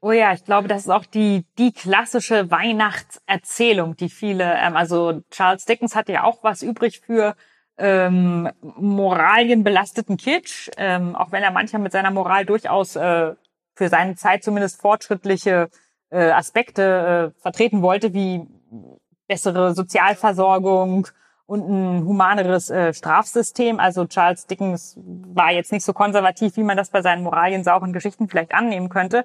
Oh 0.00 0.12
ja, 0.12 0.34
ich 0.34 0.44
glaube, 0.44 0.68
das 0.68 0.82
ist 0.82 0.90
auch 0.90 1.06
die, 1.06 1.46
die 1.56 1.72
klassische 1.72 2.50
Weihnachtserzählung, 2.50 3.96
die 3.96 4.10
viele, 4.10 4.56
ähm, 4.58 4.76
also 4.76 5.22
Charles 5.30 5.64
Dickens 5.64 5.94
hatte 5.94 6.12
ja 6.12 6.24
auch 6.24 6.42
was 6.42 6.62
übrig 6.62 7.00
für 7.00 7.36
ähm, 7.78 8.50
moralienbelasteten 8.60 10.16
Kitsch, 10.16 10.68
ähm, 10.76 11.16
auch 11.16 11.32
wenn 11.32 11.42
er 11.42 11.52
manchmal 11.52 11.80
mit 11.80 11.92
seiner 11.92 12.10
Moral 12.10 12.44
durchaus 12.44 12.96
äh, 12.96 13.34
für 13.74 13.88
seine 13.88 14.14
Zeit 14.16 14.44
zumindest 14.44 14.80
fortschrittliche 14.80 15.70
äh, 16.12 16.30
Aspekte 16.30 17.32
äh, 17.36 17.40
vertreten 17.40 17.82
wollte, 17.82 18.14
wie 18.14 18.46
bessere 19.26 19.74
Sozialversorgung 19.74 21.08
und 21.46 21.68
ein 21.68 22.04
humaneres 22.04 22.70
äh, 22.70 22.92
Strafsystem. 22.92 23.80
Also 23.80 24.06
Charles 24.06 24.46
Dickens 24.46 24.96
war 24.96 25.50
jetzt 25.52 25.72
nicht 25.72 25.84
so 25.84 25.92
konservativ, 25.92 26.56
wie 26.56 26.62
man 26.62 26.76
das 26.76 26.90
bei 26.90 27.02
seinen 27.02 27.22
moraliensauren 27.22 27.92
Geschichten 27.92 28.28
vielleicht 28.28 28.54
annehmen 28.54 28.88
könnte. 28.88 29.24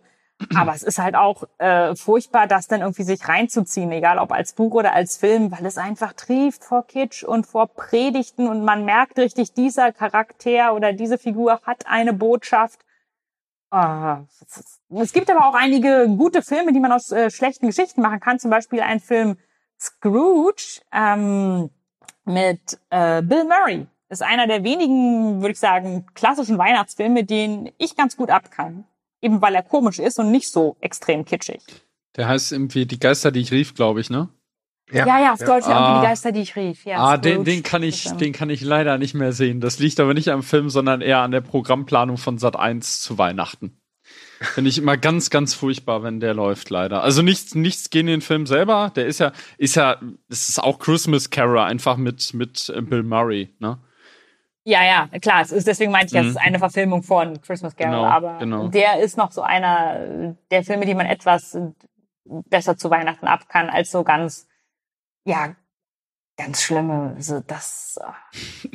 Aber 0.56 0.76
es 0.76 0.84
ist 0.84 1.00
halt 1.00 1.16
auch 1.16 1.44
äh, 1.58 1.96
furchtbar, 1.96 2.46
das 2.46 2.68
dann 2.68 2.82
irgendwie 2.82 3.04
sich 3.04 3.28
reinzuziehen, 3.28 3.92
egal 3.92 4.20
ob 4.20 4.32
als 4.32 4.54
Buch 4.54 4.74
oder 4.74 4.94
als 4.94 5.18
Film, 5.18 5.52
weil 5.52 5.66
es 5.66 5.80
einfach 5.80 6.14
trieft 6.14 6.64
vor 6.64 6.86
Kitsch 6.86 7.24
und 7.24 7.48
vor 7.48 7.68
Predigten 7.68 8.48
und 8.48 8.64
man 8.64 8.86
merkt 8.86 9.18
richtig, 9.18 9.54
dieser 9.54 9.92
Charakter 9.92 10.76
oder 10.76 10.94
diese 10.94 11.18
Figur 11.18 11.60
hat 11.64 11.88
eine 11.88 12.14
Botschaft. 12.14 12.82
Ah, 13.70 14.24
es 14.90 15.12
gibt 15.12 15.30
aber 15.30 15.46
auch 15.46 15.54
einige 15.54 16.08
gute 16.18 16.42
Filme, 16.42 16.72
die 16.72 16.80
man 16.80 16.92
aus 16.92 17.12
äh, 17.12 17.30
schlechten 17.30 17.68
Geschichten 17.68 18.02
machen 18.02 18.20
kann. 18.20 18.40
Zum 18.40 18.50
Beispiel 18.50 18.80
ein 18.80 19.00
Film 19.00 19.38
Scrooge 19.80 20.82
ähm, 20.94 21.70
mit 22.24 22.80
äh, 22.90 23.22
Bill 23.22 23.44
Murray. 23.44 23.88
Ist 24.10 24.24
einer 24.24 24.48
der 24.48 24.64
wenigen, 24.64 25.42
würde 25.42 25.52
ich 25.52 25.60
sagen, 25.60 26.06
klassischen 26.14 26.58
Weihnachtsfilme, 26.58 27.26
den 27.26 27.72
ich 27.78 27.98
ganz 27.98 28.16
gut 28.16 28.30
ab 28.30 28.52
kann. 28.52 28.86
Eben 29.22 29.42
weil 29.42 29.56
er 29.56 29.64
komisch 29.64 30.00
ist 30.00 30.18
und 30.20 30.32
nicht 30.32 30.50
so 30.50 30.78
extrem 30.80 31.26
kitschig. 31.26 31.62
Der 32.16 32.28
heißt 32.28 32.54
irgendwie 32.54 32.86
Die 32.86 33.00
Geister, 33.00 33.32
die 33.32 33.42
ich 33.42 33.52
rief, 33.52 33.76
glaube 33.76 34.00
ich, 34.00 34.10
ne? 34.10 34.30
Ja, 34.92 35.06
ja, 35.20 35.34
auf 35.34 35.40
Deutsch 35.40 35.66
ja. 35.68 35.72
irgendwie 35.72 35.74
Ah. 35.76 36.00
die 36.02 36.08
Geister, 36.08 36.32
die 36.32 36.42
ich 36.42 36.56
rief. 36.56 36.86
Ja, 36.86 36.98
ah, 37.00 37.18
den, 37.18 37.44
den 37.44 37.62
kann 37.64 37.84
ich, 37.84 38.10
den 38.14 38.32
kann 38.32 38.50
ich 38.50 38.62
leider 38.62 38.98
nicht 38.98 39.14
mehr 39.14 39.34
sehen. 39.34 39.60
Das 39.60 39.80
liegt 39.80 40.00
aber 40.00 40.14
nicht 40.14 40.30
am 40.30 40.44
Film, 40.44 40.70
sondern 40.70 41.02
eher 41.02 41.20
an 41.20 41.32
der 41.32 41.42
Programmplanung 41.42 42.18
von 42.18 42.38
Sat 42.38 42.56
1 42.56 43.02
zu 43.02 43.18
Weihnachten. 43.18 43.82
Finde 44.40 44.70
ich 44.70 44.78
immer 44.78 44.96
ganz, 44.98 45.30
ganz 45.32 45.56
furchtbar, 45.56 46.04
wenn 46.04 46.20
der 46.20 46.34
läuft, 46.36 46.70
leider. 46.70 47.02
Also 47.04 47.22
nichts, 47.24 47.56
nichts 47.56 47.90
gegen 47.90 48.08
den 48.08 48.22
Film 48.22 48.46
selber. 48.46 48.92
Der 48.96 49.08
ist 49.08 49.20
ja, 49.20 49.32
ist 49.58 49.76
ja, 49.76 49.98
es 50.30 50.48
ist 50.48 50.64
auch 50.64 50.78
Christmas 50.80 51.32
Carol, 51.32 51.60
einfach 51.60 51.98
mit, 51.98 52.34
mit 52.36 52.70
äh, 52.70 52.82
Bill 52.82 53.04
Murray, 53.04 53.50
ne? 53.60 53.80
Ja, 54.64 54.84
ja, 54.84 55.08
klar. 55.20 55.42
Es 55.42 55.52
ist, 55.52 55.66
deswegen 55.66 55.92
meinte 55.92 56.08
ich, 56.08 56.14
ja, 56.14 56.20
es 56.22 56.26
Mhm. 56.28 56.32
ist 56.32 56.38
eine 56.38 56.60
Verfilmung 56.60 57.02
von 57.02 57.42
Christmas 57.42 57.76
Carol. 57.76 57.96
Genau, 57.96 58.06
aber 58.06 58.38
genau. 58.38 58.68
der 58.68 59.00
ist 59.00 59.18
noch 59.18 59.32
so 59.32 59.42
einer 59.42 60.36
der 60.52 60.64
Filme, 60.64 60.86
die 60.86 60.94
man 60.94 61.06
etwas 61.08 61.58
besser 62.26 62.78
zu 62.78 62.90
Weihnachten 62.90 63.26
ab 63.28 63.48
kann, 63.50 63.70
als 63.70 63.92
so 63.92 64.04
ganz, 64.04 64.48
ja, 65.28 65.56
ganz 66.38 66.62
schlimme, 66.62 67.14
also 67.16 67.42
das 67.46 68.00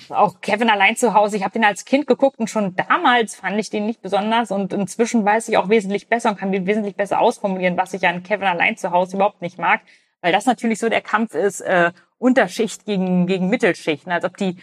äh, 0.09 0.13
auch 0.13 0.41
Kevin 0.41 0.69
allein 0.69 0.97
zu 0.97 1.15
Hause. 1.15 1.37
Ich 1.37 1.45
habe 1.45 1.53
den 1.53 1.65
als 1.65 1.85
Kind 1.85 2.07
geguckt 2.07 2.39
und 2.39 2.51
schon 2.51 2.77
damals 2.77 3.37
fand 3.37 3.59
ich 3.59 3.71
den 3.71 3.87
nicht 3.87 4.03
besonders 4.03 4.51
und 4.51 4.73
inzwischen 4.73 5.25
weiß 5.25 5.49
ich 5.49 5.57
auch 5.57 5.69
wesentlich 5.69 6.09
besser 6.09 6.31
und 6.31 6.39
kann 6.39 6.53
den 6.53 6.67
wesentlich 6.67 6.97
besser 6.97 7.21
ausformulieren, 7.21 7.77
was 7.77 7.95
ich 7.95 8.07
an 8.07 8.23
Kevin 8.23 8.49
allein 8.49 8.77
zu 8.77 8.91
Hause 8.91 9.17
überhaupt 9.17 9.41
nicht 9.41 9.59
mag, 9.59 9.81
weil 10.21 10.33
das 10.33 10.45
natürlich 10.45 10.79
so 10.79 10.89
der 10.89 11.01
Kampf 11.01 11.35
ist 11.35 11.61
äh, 11.63 11.93
Unterschicht 12.19 12.85
gegen 12.85 13.27
gegen 13.27 13.49
Mittelschicht, 13.49 14.07
ne? 14.07 14.15
als 14.15 14.25
ob 14.25 14.37
die 14.37 14.59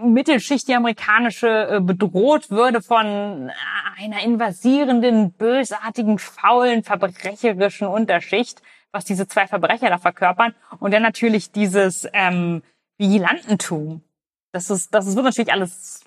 Mittelschicht, 0.00 0.68
die 0.68 0.74
amerikanische, 0.74 1.76
äh, 1.76 1.80
bedroht 1.80 2.50
würde 2.50 2.80
von 2.80 3.50
einer 3.98 4.22
invasierenden, 4.22 5.32
bösartigen, 5.32 6.18
faulen, 6.18 6.84
verbrecherischen 6.84 7.88
Unterschicht, 7.88 8.62
was 8.92 9.04
diese 9.04 9.28
zwei 9.28 9.46
Verbrecher 9.46 9.88
da 9.88 9.98
verkörpern. 9.98 10.54
Und 10.78 10.92
dann 10.92 11.02
natürlich 11.02 11.52
dieses 11.52 12.08
ähm, 12.12 12.62
Vigilantentum. 12.98 14.02
Das 14.52 14.70
ist, 14.70 14.94
das 14.94 15.14
wird 15.14 15.24
natürlich 15.24 15.52
alles 15.52 16.04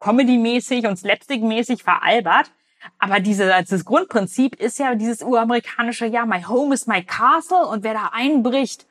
Comedy-mäßig 0.00 0.86
und 0.86 0.98
Slapstick-mäßig 0.98 1.82
veralbert. 1.82 2.50
Aber 2.98 3.20
diese, 3.20 3.46
das 3.46 3.84
Grundprinzip 3.84 4.56
ist 4.56 4.78
ja 4.78 4.94
dieses 4.94 5.22
uramerikanische, 5.22 6.06
ja, 6.06 6.26
my 6.26 6.42
home 6.42 6.74
is 6.74 6.86
my 6.86 7.02
castle 7.02 7.66
und 7.66 7.82
wer 7.82 7.94
da 7.94 8.10
einbricht, 8.12 8.86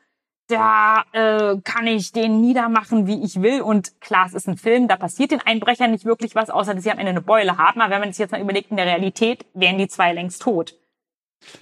da 0.48 1.04
äh, 1.14 1.58
kann 1.64 1.88
ich 1.88 2.12
den 2.12 2.42
niedermachen, 2.42 3.08
wie 3.08 3.24
ich 3.24 3.42
will. 3.42 3.62
Und 3.62 4.02
klar, 4.02 4.26
es 4.26 4.34
ist 4.34 4.48
ein 4.48 4.58
Film, 4.58 4.88
da 4.88 4.98
passiert 4.98 5.32
den 5.32 5.42
Einbrechern 5.42 5.92
nicht 5.92 6.06
wirklich 6.06 6.36
was, 6.36 6.50
außer 6.50 6.74
dass 6.74 6.84
sie 6.84 6.92
am 6.92 7.00
Ende 7.00 7.12
eine 7.12 7.22
Beule 7.22 7.58
haben. 7.58 7.82
Aber 7.82 7.94
wenn 7.94 8.02
man 8.02 8.12
sich 8.12 8.20
jetzt 8.20 8.32
mal 8.32 8.42
überlegt, 8.42 8.72
in 8.72 8.78
der 8.78 8.86
Realität 8.86 9.46
wären 9.54 9.78
die 9.78 9.88
zwei 9.88 10.14
längst 10.14 10.42
tot. 10.42 10.76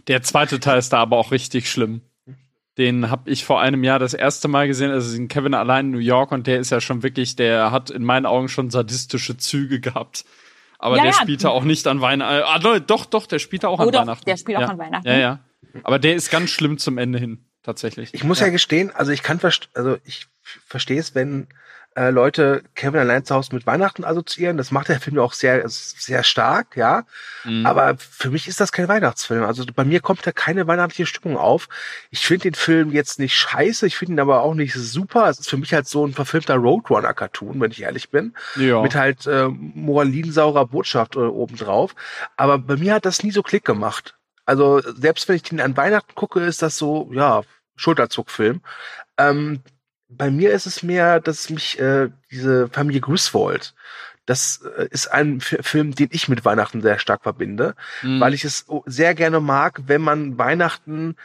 Der 0.07 0.21
zweite 0.21 0.59
Teil 0.59 0.79
ist 0.79 0.93
da 0.93 0.99
aber 0.99 1.17
auch 1.17 1.31
richtig 1.31 1.69
schlimm. 1.69 2.01
Den 2.77 3.09
habe 3.09 3.29
ich 3.29 3.43
vor 3.43 3.59
einem 3.61 3.83
Jahr 3.83 3.99
das 3.99 4.13
erste 4.13 4.47
Mal 4.47 4.67
gesehen, 4.67 4.91
also 4.91 5.13
den 5.15 5.27
Kevin 5.27 5.53
allein 5.53 5.87
in 5.87 5.91
New 5.91 5.97
York 5.99 6.31
und 6.31 6.47
der 6.47 6.59
ist 6.59 6.69
ja 6.71 6.79
schon 6.79 7.03
wirklich, 7.03 7.35
der 7.35 7.71
hat 7.71 7.89
in 7.89 8.03
meinen 8.03 8.25
Augen 8.25 8.47
schon 8.47 8.69
sadistische 8.69 9.35
Züge 9.37 9.81
gehabt. 9.81 10.23
Aber 10.79 10.95
Ja, 10.95 11.03
der 11.03 11.11
ja. 11.11 11.17
spielte 11.17 11.49
auch 11.51 11.63
nicht 11.63 11.85
an 11.87 12.01
Weihnachten. 12.01 12.43
Ah, 12.45 12.59
no, 12.59 12.79
doch, 12.79 13.05
doch, 13.05 13.27
der 13.27 13.39
spielte 13.39 13.67
auch 13.69 13.79
an 13.79 13.87
Oh, 13.87 13.91
doch, 13.91 14.01
Weihnachten. 14.01 14.25
der 14.25 14.37
spielt 14.37 14.57
auch 14.57 14.61
ja. 14.61 14.67
an 14.69 14.77
Weihnachten. 14.79 15.07
Ja, 15.07 15.17
ja. 15.17 15.39
Aber 15.83 15.99
der 15.99 16.15
ist 16.15 16.31
ganz 16.31 16.49
schlimm 16.49 16.77
zum 16.77 16.97
Ende 16.97 17.19
hin, 17.19 17.45
tatsächlich. 17.61 18.13
Ich 18.13 18.23
muss 18.23 18.39
ja, 18.39 18.49
gestehen, 18.49 18.89
also 18.89 19.11
ich 19.11 19.21
kann 19.21 19.39
also 19.73 19.97
ich 20.05 20.27
verstehe 20.65 20.99
es, 20.99 21.13
wenn 21.13 21.47
äh, 21.95 22.09
Leute 22.09 22.63
Kevin 22.75 23.01
allein 23.01 23.25
zu 23.25 23.35
Hause 23.35 23.53
mit 23.53 23.65
Weihnachten 23.65 24.05
assoziieren. 24.05 24.57
Das 24.57 24.71
macht 24.71 24.87
der 24.87 25.01
Film 25.01 25.17
ja 25.17 25.23
auch 25.23 25.33
sehr, 25.33 25.63
sehr 25.67 26.23
stark, 26.23 26.77
ja. 26.77 27.03
Mhm. 27.43 27.65
Aber 27.65 27.97
für 27.97 28.29
mich 28.29 28.47
ist 28.47 28.61
das 28.61 28.71
kein 28.71 28.87
Weihnachtsfilm. 28.87 29.43
Also 29.43 29.65
bei 29.75 29.83
mir 29.83 29.99
kommt 29.99 30.25
da 30.25 30.31
keine 30.31 30.67
weihnachtliche 30.67 31.05
Stimmung 31.05 31.37
auf. 31.37 31.67
Ich 32.09 32.25
finde 32.25 32.43
den 32.43 32.53
Film 32.53 32.91
jetzt 32.91 33.19
nicht 33.19 33.35
scheiße, 33.35 33.85
ich 33.87 33.97
finde 33.97 34.13
ihn 34.13 34.19
aber 34.21 34.41
auch 34.41 34.53
nicht 34.53 34.73
super. 34.73 35.27
Es 35.29 35.39
ist 35.39 35.49
für 35.49 35.57
mich 35.57 35.73
halt 35.73 35.87
so 35.87 36.05
ein 36.05 36.13
verfilmter 36.13 36.55
Roadrunner-Cartoon, 36.55 37.59
wenn 37.59 37.71
ich 37.71 37.81
ehrlich 37.81 38.09
bin. 38.09 38.35
ja. 38.55 38.81
Mit 38.81 38.95
halt 38.95 39.27
äh, 39.27 39.47
moralinsaurer 39.49 40.67
Botschaft 40.67 41.17
äh, 41.17 41.19
obendrauf. 41.19 41.93
Aber 42.37 42.57
bei 42.57 42.77
mir 42.77 42.93
hat 42.93 43.05
das 43.05 43.23
nie 43.23 43.31
so 43.31 43.43
Klick 43.43 43.65
gemacht. 43.65 44.15
Also 44.45 44.81
selbst 44.81 45.27
wenn 45.27 45.35
ich 45.35 45.43
den 45.43 45.59
an 45.59 45.75
Weihnachten 45.75 46.15
gucke, 46.15 46.39
ist 46.39 46.61
das 46.61 46.77
so, 46.77 47.11
ja, 47.13 47.41
Schulterzuckfilm. 47.75 48.61
Ähm, 49.17 49.61
bei 50.17 50.29
mir 50.29 50.51
ist 50.51 50.65
es 50.65 50.83
mehr, 50.83 51.19
dass 51.19 51.49
mich 51.49 51.79
äh, 51.79 52.09
diese 52.31 52.67
Familie 52.69 53.01
Griswold, 53.01 53.73
das 54.25 54.61
äh, 54.77 54.87
ist 54.91 55.07
ein 55.07 55.37
F 55.37 55.57
Film, 55.61 55.95
den 55.95 56.09
ich 56.11 56.27
mit 56.27 56.45
Weihnachten 56.45 56.81
sehr 56.81 56.99
stark 56.99 57.23
verbinde, 57.23 57.75
Mhm. 58.01 58.19
weil 58.19 58.33
ich 58.33 58.43
es 58.45 58.65
sehr 58.85 59.15
gerne 59.15 59.39
mag, 59.39 59.81
wenn 59.87 60.01
man 60.01 60.37
Weihnachten 60.37 61.15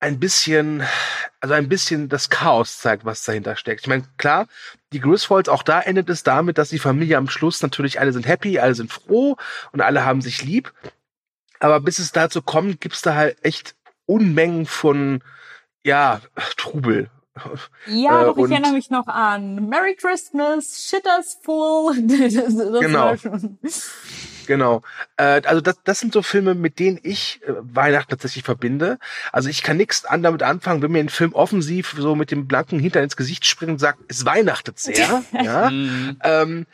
ein 0.00 0.20
bisschen, 0.20 0.82
also 1.40 1.54
ein 1.54 1.68
bisschen 1.68 2.08
das 2.08 2.30
Chaos 2.30 2.78
zeigt, 2.78 3.04
was 3.04 3.24
dahinter 3.24 3.56
steckt. 3.56 3.80
Ich 3.80 3.88
meine, 3.88 4.04
klar, 4.16 4.46
die 4.92 5.00
Griswolds, 5.00 5.48
auch 5.48 5.64
da 5.64 5.80
endet 5.80 6.08
es 6.08 6.22
damit, 6.22 6.56
dass 6.56 6.68
die 6.68 6.78
Familie 6.78 7.16
am 7.16 7.28
Schluss 7.28 7.60
natürlich 7.62 7.98
alle 7.98 8.12
sind 8.12 8.26
happy, 8.26 8.60
alle 8.60 8.74
sind 8.76 8.92
froh 8.92 9.36
und 9.72 9.80
alle 9.80 10.04
haben 10.04 10.20
sich 10.20 10.44
lieb. 10.44 10.72
Aber 11.58 11.80
bis 11.80 11.98
es 11.98 12.12
dazu 12.12 12.42
kommt, 12.42 12.80
gibt's 12.80 13.02
da 13.02 13.14
halt 13.14 13.38
echt 13.44 13.74
Unmengen 14.06 14.66
von, 14.66 15.22
ja, 15.82 16.20
Trubel. 16.56 17.10
Ja, 17.86 18.22
Äh, 18.22 18.24
doch, 18.26 18.38
ich 18.38 18.50
erinnere 18.50 18.72
mich 18.72 18.90
noch 18.90 19.06
an 19.06 19.68
Merry 19.68 19.94
Christmas, 19.94 20.88
Shitters 20.88 21.38
Full. 21.42 21.96
Das, 22.08 22.34
das 22.34 22.80
Genau. 22.80 23.14
Genau. 24.46 24.82
Äh, 25.18 25.42
also 25.44 25.60
das, 25.60 25.76
das 25.84 26.00
sind 26.00 26.14
so 26.14 26.22
Filme, 26.22 26.54
mit 26.54 26.78
denen 26.78 26.98
ich 27.02 27.40
äh, 27.46 27.52
Weihnachten 27.60 28.10
tatsächlich 28.10 28.44
verbinde. 28.44 28.98
Also 29.30 29.50
ich 29.50 29.62
kann 29.62 29.76
nichts 29.76 30.06
an 30.06 30.22
damit 30.22 30.42
anfangen, 30.42 30.80
wenn 30.80 30.90
mir 30.90 31.00
ein 31.00 31.10
Film 31.10 31.34
offensiv 31.34 31.94
so 31.98 32.14
mit 32.14 32.30
dem 32.30 32.48
blanken 32.48 32.80
Hintern 32.80 33.04
ins 33.04 33.16
Gesicht 33.16 33.44
springt 33.44 33.72
und 33.72 33.78
sagt, 33.78 33.98
es 34.08 34.24
weihnachtet 34.24 34.78
sehr. 34.78 35.22
ja. 35.32 35.68
Mhm. 35.70 36.16
Ähm, 36.24 36.66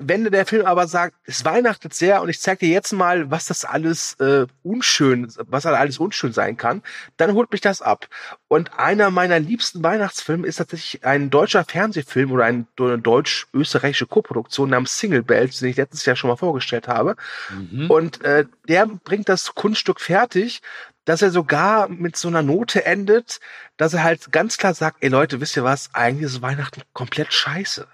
wenn 0.00 0.24
der 0.24 0.46
Film 0.46 0.64
aber 0.64 0.88
sagt, 0.88 1.14
es 1.24 1.44
weihnachtet 1.44 1.92
sehr 1.92 2.22
und 2.22 2.30
ich 2.30 2.40
zeig 2.40 2.58
dir 2.58 2.70
jetzt 2.70 2.92
mal, 2.92 3.30
was 3.30 3.46
das 3.46 3.66
alles 3.66 4.14
äh, 4.14 4.46
unschön, 4.62 5.30
was 5.36 5.66
alles 5.66 5.98
unschön 5.98 6.32
sein 6.32 6.56
kann, 6.56 6.82
dann 7.18 7.34
holt 7.34 7.52
mich 7.52 7.60
das 7.60 7.82
ab. 7.82 8.08
Und 8.48 8.78
einer 8.78 9.10
meiner 9.10 9.38
liebsten 9.38 9.82
Weihnachtsfilme 9.82 10.46
ist 10.46 10.56
tatsächlich 10.56 11.04
ein 11.04 11.28
deutscher 11.28 11.64
Fernsehfilm 11.64 12.32
oder 12.32 12.44
eine 12.44 12.66
deutsch-österreichische 12.76 14.06
Koproduktion 14.06 14.70
namens 14.70 14.98
Single 14.98 15.22
Bells, 15.22 15.58
den 15.58 15.68
ich 15.68 15.76
letztes 15.76 16.06
Jahr 16.06 16.16
schon 16.16 16.30
mal 16.30 16.36
vorgestellt 16.36 16.88
habe. 16.88 17.16
Mhm. 17.50 17.90
Und 17.90 18.24
äh, 18.24 18.46
der 18.68 18.86
bringt 18.86 19.28
das 19.28 19.54
Kunststück 19.54 20.00
fertig, 20.00 20.62
dass 21.04 21.22
er 21.22 21.30
sogar 21.30 21.88
mit 21.88 22.16
so 22.16 22.28
einer 22.28 22.42
Note 22.42 22.86
endet, 22.86 23.40
dass 23.76 23.94
er 23.94 24.02
halt 24.02 24.32
ganz 24.32 24.56
klar 24.56 24.72
sagt, 24.74 24.98
ey 25.00 25.10
Leute, 25.10 25.40
wisst 25.40 25.56
ihr 25.56 25.64
was, 25.64 25.94
eigentlich 25.94 26.26
ist 26.26 26.42
Weihnachten 26.42 26.82
komplett 26.92 27.32
scheiße. 27.32 27.86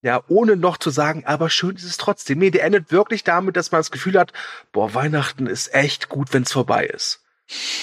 Ja, 0.00 0.22
ohne 0.28 0.56
noch 0.56 0.76
zu 0.76 0.90
sagen, 0.90 1.24
aber 1.26 1.50
schön 1.50 1.74
ist 1.74 1.84
es 1.84 1.96
trotzdem. 1.96 2.38
Nee, 2.38 2.50
der 2.50 2.64
endet 2.64 2.92
wirklich 2.92 3.24
damit, 3.24 3.56
dass 3.56 3.72
man 3.72 3.80
das 3.80 3.90
Gefühl 3.90 4.18
hat, 4.18 4.32
boah, 4.70 4.94
Weihnachten 4.94 5.46
ist 5.46 5.74
echt 5.74 6.08
gut, 6.08 6.32
wenn 6.32 6.44
es 6.44 6.52
vorbei 6.52 6.86
ist. 6.86 7.24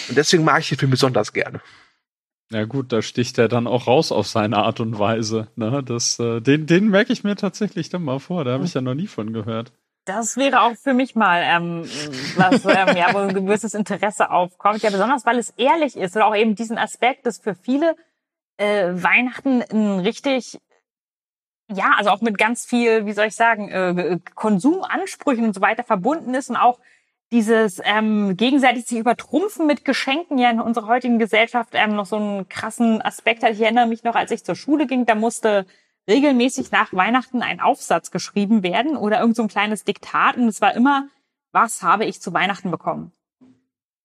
Und 0.07 0.17
deswegen 0.17 0.45
mag 0.45 0.61
ich 0.61 0.69
den 0.69 0.77
Film 0.77 0.91
besonders 0.91 1.33
gerne. 1.33 1.59
Ja 2.51 2.65
gut, 2.65 2.93
da 2.93 3.01
sticht 3.01 3.37
er 3.37 3.47
dann 3.47 3.67
auch 3.67 3.87
raus 3.87 4.11
auf 4.11 4.27
seine 4.27 4.57
Art 4.57 4.79
und 4.79 4.99
Weise. 4.99 5.47
Ne? 5.55 5.83
Das, 5.83 6.19
äh, 6.19 6.41
den, 6.41 6.67
den 6.67 6.89
merke 6.89 7.11
ich 7.11 7.23
mir 7.23 7.35
tatsächlich 7.35 7.89
dann 7.89 8.03
mal 8.03 8.19
vor. 8.19 8.43
Da 8.45 8.51
habe 8.51 8.65
ich 8.65 8.73
ja 8.73 8.81
noch 8.81 8.93
nie 8.93 9.07
von 9.07 9.33
gehört. 9.33 9.73
Das 10.05 10.37
wäre 10.37 10.61
auch 10.61 10.75
für 10.75 10.93
mich 10.93 11.15
mal 11.15 11.41
ähm, 11.43 11.81
was, 12.37 12.63
ähm, 12.65 12.95
ja, 12.95 13.11
wo 13.13 13.17
ein 13.17 13.33
gewisses 13.33 13.73
Interesse 13.73 14.29
aufkommt. 14.29 14.83
Ja, 14.83 14.91
besonders 14.91 15.25
weil 15.25 15.39
es 15.39 15.49
ehrlich 15.57 15.97
ist 15.97 16.15
oder 16.15 16.27
auch 16.27 16.35
eben 16.35 16.53
diesen 16.53 16.77
Aspekt, 16.77 17.25
dass 17.25 17.39
für 17.39 17.55
viele 17.55 17.95
äh, 18.57 18.91
Weihnachten 18.93 19.63
ein 19.63 19.99
richtig 19.99 20.59
ja, 21.67 21.93
also 21.97 22.11
auch 22.11 22.21
mit 22.21 22.37
ganz 22.37 22.65
viel, 22.65 23.05
wie 23.05 23.13
soll 23.13 23.27
ich 23.27 23.35
sagen, 23.35 23.69
äh, 23.69 24.19
Konsumansprüchen 24.35 25.45
und 25.45 25.53
so 25.53 25.61
weiter 25.61 25.83
verbunden 25.83 26.33
ist 26.33 26.49
und 26.49 26.57
auch 26.57 26.79
dieses 27.31 27.81
ähm, 27.83 28.37
gegenseitig 28.37 28.85
sich 28.85 28.99
übertrumpfen 28.99 29.65
mit 29.65 29.83
Geschenken 29.83 30.37
ja 30.37 30.51
in 30.51 30.61
unserer 30.61 30.87
heutigen 30.87 31.17
Gesellschaft 31.17 31.69
ähm, 31.73 31.95
noch 31.95 32.05
so 32.05 32.17
einen 32.17 32.47
krassen 32.49 33.01
Aspekt 33.01 33.43
hat. 33.43 33.51
Ich 33.53 33.61
erinnere 33.61 33.87
mich 33.87 34.03
noch, 34.03 34.15
als 34.15 34.31
ich 34.31 34.43
zur 34.43 34.55
Schule 34.55 34.85
ging, 34.85 35.05
da 35.05 35.15
musste 35.15 35.65
regelmäßig 36.07 36.71
nach 36.71 36.93
Weihnachten 36.93 37.41
ein 37.41 37.59
Aufsatz 37.59 38.11
geschrieben 38.11 38.61
werden 38.61 38.95
oder 38.95 39.19
irgend 39.19 39.35
so 39.35 39.41
ein 39.41 39.47
kleines 39.47 39.83
Diktat 39.83 40.37
und 40.37 40.47
es 40.47 40.61
war 40.61 40.75
immer, 40.75 41.07
was 41.51 41.81
habe 41.81 42.05
ich 42.05 42.21
zu 42.21 42.31
Weihnachten 42.31 42.69
bekommen? 42.69 43.11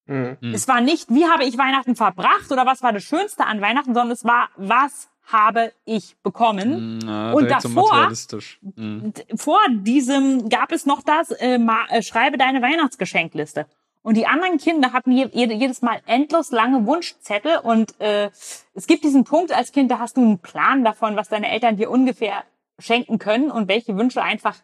Mhm. 0.07 0.39
Hm. 0.41 0.55
Es 0.55 0.67
war 0.67 0.81
nicht, 0.81 1.11
wie 1.11 1.27
habe 1.27 1.45
ich 1.45 1.59
Weihnachten 1.59 1.97
verbracht 1.97 2.51
oder 2.51 2.65
was 2.65 2.83
war 2.83 2.93
das 2.93 3.05
Schönste 3.05 3.45
an 3.47 3.61
Weihnachten, 3.61 3.93
sondern 3.93 4.13
es 4.13 4.25
war, 4.25 4.49
was 4.57 5.11
habe 5.33 5.73
ich 5.85 6.17
bekommen? 6.23 6.99
Na, 7.05 7.33
Und 7.33 7.45
so 7.45 7.49
davor- 7.49 7.91
materialistisch. 7.91 8.59
Mhm. 8.77 9.13
Vor 9.37 9.61
diesem 9.71 10.49
gab 10.49 10.73
es 10.73 10.87
noch 10.87 11.03
das, 11.03 11.31
äh, 11.31 11.59
ma, 11.59 11.87
äh, 11.89 12.03
schreibe 12.03 12.37
deine 12.39 12.63
Weihnachtsgeschenkliste. 12.63 13.67
Und 14.03 14.17
die 14.17 14.27
anderen 14.27 14.57
Kinder 14.59 14.93
hatten 14.93 15.13
je, 15.13 15.29
jede, 15.33 15.53
jedes 15.55 15.83
Mal 15.83 16.01
endlos 16.07 16.51
lange 16.53 16.87
Wunschzettel. 16.87 17.59
Und 17.59 18.01
äh, 18.01 18.31
es 18.75 18.87
gibt 18.87 19.05
diesen 19.05 19.25
Punkt 19.25 19.53
als 19.53 19.73
Kind, 19.73 19.91
da 19.91 19.99
hast 19.99 20.17
du 20.17 20.23
einen 20.23 20.39
Plan 20.39 20.85
davon, 20.85 21.17
was 21.17 21.29
deine 21.29 21.51
Eltern 21.51 21.77
dir 21.77 21.91
ungefähr 21.91 22.45
schenken 22.79 23.19
können 23.19 23.51
und 23.51 23.69
welche 23.69 23.97
Wünsche 23.99 24.23
einfach 24.23 24.57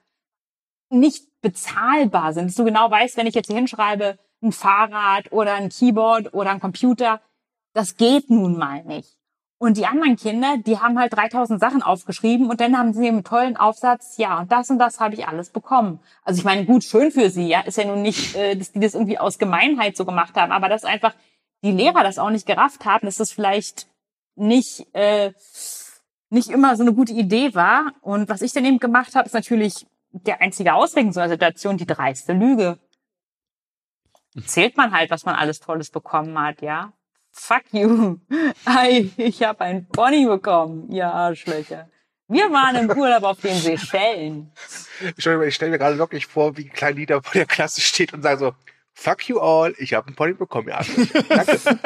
nicht 0.88 1.26
bezahlbar 1.42 2.32
sind. 2.32 2.46
Dass 2.48 2.54
du 2.54 2.64
genau 2.64 2.90
weißt, 2.90 3.16
wenn 3.16 3.26
ich 3.26 3.34
jetzt 3.34 3.48
hier 3.48 3.56
hinschreibe, 3.56 4.18
ein 4.42 4.52
Fahrrad 4.52 5.32
oder 5.32 5.54
ein 5.54 5.68
Keyboard 5.68 6.32
oder 6.34 6.50
ein 6.50 6.60
Computer, 6.60 7.20
das 7.74 7.96
geht 7.96 8.30
nun 8.30 8.56
mal 8.56 8.84
nicht. 8.84 9.18
Und 9.58 9.78
die 9.78 9.86
anderen 9.86 10.16
Kinder, 10.16 10.56
die 10.58 10.78
haben 10.78 10.98
halt 10.98 11.14
3000 11.14 11.58
Sachen 11.58 11.82
aufgeschrieben 11.82 12.50
und 12.50 12.60
dann 12.60 12.76
haben 12.76 12.92
sie 12.92 13.08
einen 13.08 13.24
tollen 13.24 13.56
Aufsatz, 13.56 14.18
ja, 14.18 14.38
und 14.40 14.52
das 14.52 14.68
und 14.68 14.78
das 14.78 15.00
habe 15.00 15.14
ich 15.14 15.26
alles 15.26 15.48
bekommen. 15.48 15.98
Also 16.24 16.38
ich 16.38 16.44
meine, 16.44 16.66
gut, 16.66 16.84
schön 16.84 17.10
für 17.10 17.30
sie, 17.30 17.48
ja, 17.48 17.60
ist 17.60 17.78
ja 17.78 17.86
nun 17.86 18.02
nicht, 18.02 18.34
äh, 18.36 18.54
dass 18.54 18.72
die 18.72 18.80
das 18.80 18.94
irgendwie 18.94 19.18
aus 19.18 19.38
Gemeinheit 19.38 19.96
so 19.96 20.04
gemacht 20.04 20.36
haben, 20.36 20.52
aber 20.52 20.68
dass 20.68 20.84
einfach 20.84 21.14
die 21.62 21.72
Lehrer 21.72 22.02
das 22.02 22.18
auch 22.18 22.28
nicht 22.28 22.46
gerafft 22.46 22.84
haben, 22.84 23.06
dass 23.06 23.16
das 23.16 23.32
vielleicht 23.32 23.86
nicht, 24.34 24.86
äh, 24.94 25.32
nicht 26.28 26.50
immer 26.50 26.76
so 26.76 26.82
eine 26.82 26.92
gute 26.92 27.12
Idee 27.12 27.54
war. 27.54 27.92
Und 28.02 28.28
was 28.28 28.42
ich 28.42 28.52
dann 28.52 28.64
eben 28.64 28.78
gemacht 28.78 29.14
habe, 29.14 29.26
ist 29.26 29.32
natürlich 29.32 29.86
der 30.10 30.40
einzige 30.40 30.74
Ausweg 30.74 31.06
in 31.06 31.12
so 31.12 31.20
einer 31.20 31.30
Situation, 31.30 31.78
die 31.78 31.86
dreiste 31.86 32.34
Lüge. 32.34 32.78
Zählt 34.44 34.76
man 34.76 34.92
halt, 34.92 35.10
was 35.10 35.24
man 35.24 35.34
alles 35.34 35.60
Tolles 35.60 35.90
bekommen 35.90 36.38
hat, 36.38 36.60
ja. 36.60 36.92
Fuck 37.38 37.64
you. 37.72 38.18
Ei, 38.64 39.10
ich 39.18 39.42
habe 39.42 39.60
ein 39.60 39.86
Pony 39.86 40.26
bekommen, 40.26 40.90
ihr 40.90 41.06
Arschlöcher. 41.06 41.88
Wir 42.28 42.50
waren 42.50 42.74
im 42.76 42.90
Urlaub 42.90 43.22
auf 43.22 43.40
den 43.40 43.54
Seychellen. 43.54 44.50
Entschuldigung, 45.00 45.46
ich 45.46 45.54
stelle 45.54 45.70
mir 45.70 45.78
gerade 45.78 45.98
wirklich 45.98 46.26
vor, 46.26 46.56
wie 46.56 46.64
ein 46.64 46.72
kleiner 46.72 46.96
Lieder 46.96 47.22
vor 47.22 47.32
der 47.34 47.46
Klasse 47.46 47.80
steht 47.80 48.12
und 48.14 48.22
sagt 48.22 48.40
so, 48.40 48.52
fuck 48.94 49.28
you 49.28 49.38
all, 49.38 49.74
ich 49.78 49.94
habe 49.94 50.08
einen 50.08 50.16
Pony 50.16 50.32
bekommen, 50.32 50.68
ja. 50.68 50.80
Danke. 51.28 51.60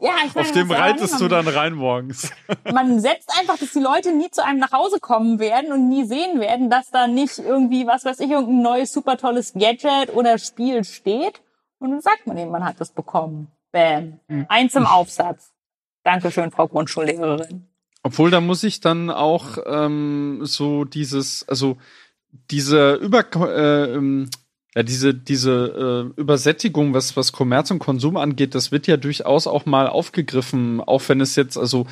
Ja, 0.00 0.16
ich 0.26 0.34
meine, 0.34 0.48
Auf 0.48 0.52
dem 0.52 0.70
reitest 0.70 1.20
du 1.20 1.28
dann 1.28 1.46
rein 1.46 1.74
morgens. 1.74 2.30
Man 2.72 3.00
setzt 3.00 3.30
einfach, 3.38 3.56
dass 3.56 3.72
die 3.72 3.80
Leute 3.80 4.12
nie 4.12 4.30
zu 4.30 4.44
einem 4.44 4.58
nach 4.58 4.72
Hause 4.72 4.98
kommen 4.98 5.38
werden 5.38 5.72
und 5.72 5.88
nie 5.88 6.04
sehen 6.04 6.40
werden, 6.40 6.68
dass 6.68 6.90
da 6.90 7.06
nicht 7.06 7.38
irgendwie, 7.38 7.86
was 7.86 8.04
weiß 8.04 8.20
ich, 8.20 8.30
irgendein 8.30 8.62
neues 8.62 8.92
super 8.92 9.16
tolles 9.16 9.54
Gadget 9.54 10.12
oder 10.14 10.36
Spiel 10.38 10.84
steht. 10.84 11.40
Und 11.78 11.92
dann 11.92 12.00
sagt 12.00 12.26
man 12.26 12.36
eben, 12.36 12.50
man 12.50 12.64
hat 12.64 12.80
es 12.80 12.90
bekommen. 12.90 13.53
Bam. 13.74 14.20
Eins 14.48 14.76
im 14.76 14.86
Aufsatz. 14.86 15.52
Dankeschön, 16.04 16.52
Frau 16.52 16.68
Grundschullehrerin. 16.68 17.66
Obwohl, 18.04 18.30
da 18.30 18.40
muss 18.40 18.62
ich 18.62 18.80
dann 18.80 19.10
auch 19.10 19.58
ähm, 19.66 20.40
so 20.42 20.84
dieses, 20.84 21.48
also 21.48 21.76
diese 22.50 22.94
Über, 22.94 23.24
äh, 23.34 23.94
ähm, 23.94 24.30
ja, 24.76 24.84
diese, 24.84 25.12
diese 25.12 26.12
äh, 26.16 26.20
Übersättigung, 26.20 26.94
was, 26.94 27.16
was 27.16 27.32
Kommerz 27.32 27.72
und 27.72 27.80
Konsum 27.80 28.16
angeht, 28.16 28.54
das 28.54 28.70
wird 28.70 28.86
ja 28.86 28.96
durchaus 28.96 29.48
auch 29.48 29.66
mal 29.66 29.88
aufgegriffen, 29.88 30.80
auch 30.80 31.02
wenn 31.08 31.20
es 31.20 31.34
jetzt, 31.34 31.56
also 31.56 31.86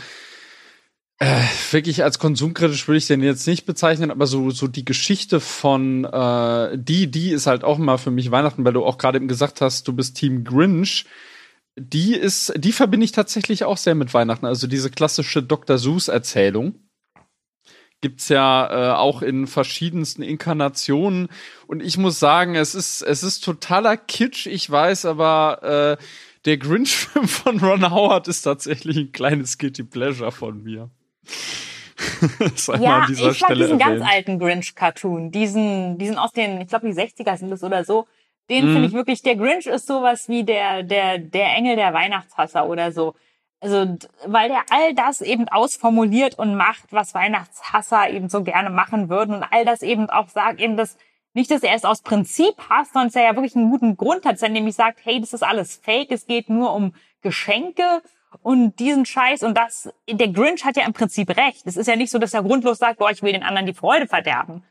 äh, 1.18 1.40
wirklich 1.72 2.04
als 2.04 2.20
konsumkritisch 2.20 2.86
würde 2.86 2.98
ich 2.98 3.06
den 3.08 3.22
jetzt 3.24 3.46
nicht 3.46 3.64
bezeichnen, 3.64 4.12
aber 4.12 4.28
so, 4.28 4.50
so 4.50 4.68
die 4.68 4.84
Geschichte 4.84 5.40
von 5.40 6.04
äh, 6.04 6.78
die, 6.78 7.10
die 7.10 7.30
ist 7.30 7.48
halt 7.48 7.64
auch 7.64 7.78
immer 7.78 7.98
für 7.98 8.12
mich 8.12 8.30
Weihnachten, 8.30 8.64
weil 8.64 8.72
du 8.72 8.84
auch 8.84 8.98
gerade 8.98 9.16
eben 9.18 9.28
gesagt 9.28 9.60
hast, 9.60 9.88
du 9.88 9.92
bist 9.92 10.16
Team 10.16 10.44
Grinch. 10.44 11.06
Die 11.76 12.14
ist, 12.14 12.52
die 12.56 12.72
verbinde 12.72 13.04
ich 13.04 13.12
tatsächlich 13.12 13.64
auch 13.64 13.78
sehr 13.78 13.94
mit 13.94 14.12
Weihnachten. 14.12 14.46
Also 14.46 14.66
diese 14.66 14.90
klassische 14.90 15.42
Dr. 15.42 15.78
Seuss-Erzählung 15.78 16.74
gibt's 18.02 18.28
ja 18.28 18.90
äh, 18.90 18.94
auch 18.94 19.22
in 19.22 19.46
verschiedensten 19.46 20.22
Inkarnationen. 20.22 21.28
Und 21.66 21.82
ich 21.82 21.96
muss 21.96 22.18
sagen, 22.18 22.56
es 22.56 22.74
ist, 22.74 23.00
es 23.00 23.22
ist 23.22 23.44
totaler 23.44 23.96
Kitsch, 23.96 24.46
ich 24.46 24.68
weiß, 24.68 25.06
aber 25.06 25.98
äh, 25.98 26.04
der 26.44 26.58
Grinch-Film 26.58 27.28
von 27.28 27.60
Ron 27.60 27.90
Howard 27.90 28.28
ist 28.28 28.42
tatsächlich 28.42 28.96
ein 28.96 29.12
kleines 29.12 29.56
Guilty 29.56 29.84
Pleasure 29.84 30.32
von 30.32 30.62
mir. 30.62 30.90
Ja, 32.40 32.48
ich 32.56 32.80
mag 32.80 33.06
diesen 33.06 33.78
ganz 33.78 33.80
erwähnt. 33.80 34.02
alten 34.04 34.38
Grinch-Cartoon. 34.40 35.30
Diesen, 35.30 35.98
diesen 35.98 36.18
aus 36.18 36.32
den, 36.32 36.60
ich 36.60 36.68
glaube, 36.68 36.88
die 36.88 36.94
60er 36.94 37.36
sind 37.36 37.52
es 37.52 37.62
oder 37.62 37.84
so. 37.84 38.08
Den 38.52 38.68
Mhm. 38.68 38.72
finde 38.74 38.88
ich 38.88 38.94
wirklich, 38.94 39.22
der 39.22 39.36
Grinch 39.36 39.66
ist 39.66 39.86
sowas 39.86 40.28
wie 40.28 40.44
der, 40.44 40.82
der, 40.82 41.18
der 41.18 41.54
Engel 41.56 41.76
der 41.76 41.94
Weihnachtshasser 41.94 42.68
oder 42.68 42.92
so. 42.92 43.14
Also, 43.60 43.96
weil 44.26 44.48
der 44.48 44.62
all 44.70 44.92
das 44.94 45.20
eben 45.20 45.48
ausformuliert 45.48 46.38
und 46.38 46.56
macht, 46.56 46.92
was 46.92 47.14
Weihnachtshasser 47.14 48.10
eben 48.10 48.28
so 48.28 48.42
gerne 48.42 48.70
machen 48.70 49.08
würden 49.08 49.36
und 49.36 49.44
all 49.50 49.64
das 49.64 49.82
eben 49.82 50.10
auch 50.10 50.28
sagt, 50.28 50.60
eben 50.60 50.76
das, 50.76 50.98
nicht, 51.32 51.50
dass 51.50 51.62
er 51.62 51.74
es 51.74 51.84
aus 51.84 52.02
Prinzip 52.02 52.54
hasst, 52.68 52.92
sondern 52.92 53.08
dass 53.08 53.16
er 53.16 53.22
ja 53.24 53.34
wirklich 53.36 53.56
einen 53.56 53.70
guten 53.70 53.96
Grund 53.96 54.26
hat, 54.26 54.34
dass 54.34 54.42
er 54.42 54.48
nämlich 54.48 54.74
sagt, 54.74 55.00
hey, 55.04 55.20
das 55.20 55.32
ist 55.32 55.42
alles 55.44 55.76
fake, 55.76 56.10
es 56.10 56.26
geht 56.26 56.50
nur 56.50 56.74
um 56.74 56.92
Geschenke 57.22 58.02
und 58.42 58.78
diesen 58.80 59.06
Scheiß 59.06 59.42
und 59.44 59.56
das, 59.56 59.90
der 60.10 60.28
Grinch 60.28 60.64
hat 60.64 60.76
ja 60.76 60.84
im 60.84 60.92
Prinzip 60.92 61.30
recht. 61.30 61.62
Es 61.64 61.76
ist 61.76 61.86
ja 61.86 61.96
nicht 61.96 62.10
so, 62.10 62.18
dass 62.18 62.34
er 62.34 62.42
grundlos 62.42 62.78
sagt, 62.78 62.98
boah, 62.98 63.10
ich 63.10 63.22
will 63.22 63.32
den 63.32 63.44
anderen 63.44 63.66
die 63.66 63.74
Freude 63.74 64.06
verderben. 64.08 64.64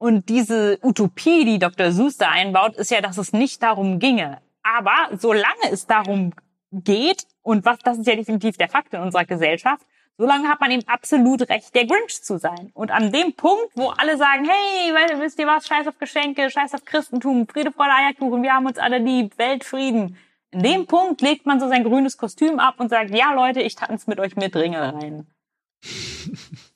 Und 0.00 0.30
diese 0.30 0.78
Utopie, 0.82 1.44
die 1.44 1.58
Dr. 1.58 1.92
Seuss 1.92 2.16
da 2.16 2.30
einbaut, 2.30 2.74
ist 2.76 2.90
ja, 2.90 3.02
dass 3.02 3.18
es 3.18 3.34
nicht 3.34 3.62
darum 3.62 3.98
ginge. 3.98 4.40
Aber 4.62 5.14
solange 5.18 5.70
es 5.70 5.86
darum 5.86 6.32
geht, 6.72 7.26
und 7.42 7.66
was, 7.66 7.80
das 7.80 7.98
ist 7.98 8.06
ja 8.06 8.16
definitiv 8.16 8.56
der 8.56 8.70
Fakt 8.70 8.94
in 8.94 9.02
unserer 9.02 9.26
Gesellschaft, 9.26 9.84
solange 10.16 10.48
hat 10.48 10.58
man 10.58 10.70
eben 10.70 10.88
absolut 10.88 11.46
recht, 11.50 11.74
der 11.74 11.84
Grinch 11.84 12.22
zu 12.22 12.38
sein. 12.38 12.70
Und 12.72 12.90
an 12.90 13.12
dem 13.12 13.34
Punkt, 13.34 13.72
wo 13.74 13.90
alle 13.90 14.16
sagen, 14.16 14.48
hey, 14.48 15.20
wisst 15.20 15.38
ihr 15.38 15.46
was, 15.46 15.66
scheiß 15.66 15.86
auf 15.86 15.98
Geschenke, 15.98 16.50
scheiß 16.50 16.72
auf 16.72 16.86
Christentum, 16.86 17.46
Friede, 17.46 17.70
Freude, 17.70 17.92
Eierkuchen, 17.92 18.42
wir 18.42 18.54
haben 18.54 18.64
uns 18.64 18.78
alle 18.78 18.98
lieb, 18.98 19.36
Weltfrieden. 19.36 20.16
In 20.50 20.62
dem 20.62 20.86
Punkt 20.86 21.20
legt 21.20 21.44
man 21.44 21.60
so 21.60 21.68
sein 21.68 21.84
grünes 21.84 22.16
Kostüm 22.16 22.58
ab 22.58 22.76
und 22.78 22.88
sagt, 22.88 23.10
ja 23.10 23.34
Leute, 23.34 23.60
ich 23.60 23.74
tanze 23.74 24.08
mit 24.08 24.18
euch 24.18 24.34
mit 24.34 24.56
Ringe 24.56 24.80
rein. 24.94 25.26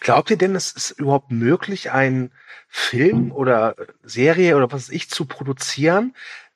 Glaubt 0.00 0.30
ihr 0.30 0.38
denn, 0.38 0.56
es 0.56 0.72
ist 0.72 0.90
überhaupt 0.92 1.30
möglich, 1.30 1.90
einen 1.90 2.32
Film 2.68 3.32
oder 3.32 3.76
Serie 4.02 4.56
oder 4.56 4.72
was 4.72 4.88
weiß 4.88 4.94
ich 4.94 5.10
zu 5.10 5.26
produzieren, 5.26 6.14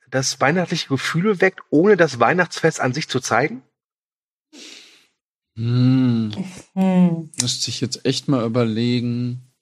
das 0.08 0.40
weihnachtliche 0.40 0.88
Gefühle 0.88 1.40
weckt, 1.40 1.60
ohne 1.70 1.96
das 1.96 2.20
Weihnachtsfest 2.20 2.80
an 2.80 2.94
sich 2.94 3.08
zu 3.08 3.20
zeigen? 3.20 3.62
Hm, 5.56 6.32
Hm. 6.74 7.30
müsste 7.40 7.70
ich 7.70 7.80
jetzt 7.80 8.04
echt 8.06 8.28
mal 8.28 8.44
überlegen. 8.44 9.52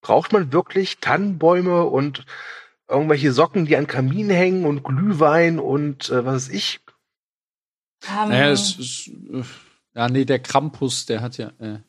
Braucht 0.00 0.32
man 0.32 0.52
wirklich 0.52 0.98
Tannenbäume 0.98 1.84
und 1.84 2.26
irgendwelche 2.88 3.32
Socken, 3.32 3.66
die 3.66 3.76
an 3.76 3.86
Kamin 3.86 4.30
hängen 4.30 4.64
und 4.64 4.82
Glühwein 4.82 5.58
und 5.60 6.08
äh, 6.10 6.24
was 6.24 6.46
weiß 6.46 6.48
ich? 6.48 6.80
Ähm, 8.08 8.28
Naja, 8.30 8.50
es 8.50 8.78
ist, 8.78 9.08
äh, 9.08 9.44
ja, 9.94 10.08
nee, 10.08 10.24
der 10.24 10.40
Krampus, 10.40 11.06
der 11.06 11.20
hat 11.20 11.38
ja, 11.38 11.52
äh, 11.60 11.66
ja. 11.68 11.80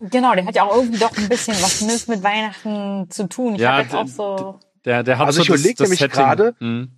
Genau, 0.00 0.34
der 0.34 0.46
hat 0.46 0.54
ja 0.56 0.64
auch 0.64 0.76
irgendwie 0.76 0.98
doch 0.98 1.16
ein 1.16 1.28
bisschen 1.28 1.54
was 1.54 2.06
mit 2.08 2.22
Weihnachten 2.22 3.08
zu 3.10 3.28
tun. 3.28 3.54
Ich 3.54 3.60
Ja, 3.60 3.72
habe 3.72 3.82
jetzt 3.82 3.94
auch 3.94 4.06
so. 4.08 4.60
Der, 4.84 5.02
der 5.02 5.18
hat 5.18 5.26
Also 5.26 5.36
so 5.38 5.42
ich 5.42 5.48
das, 5.48 5.60
überleg 5.60 5.76
das 5.76 5.88
nämlich 5.88 6.10
gerade- 6.12 6.54
Hm. 6.58 6.90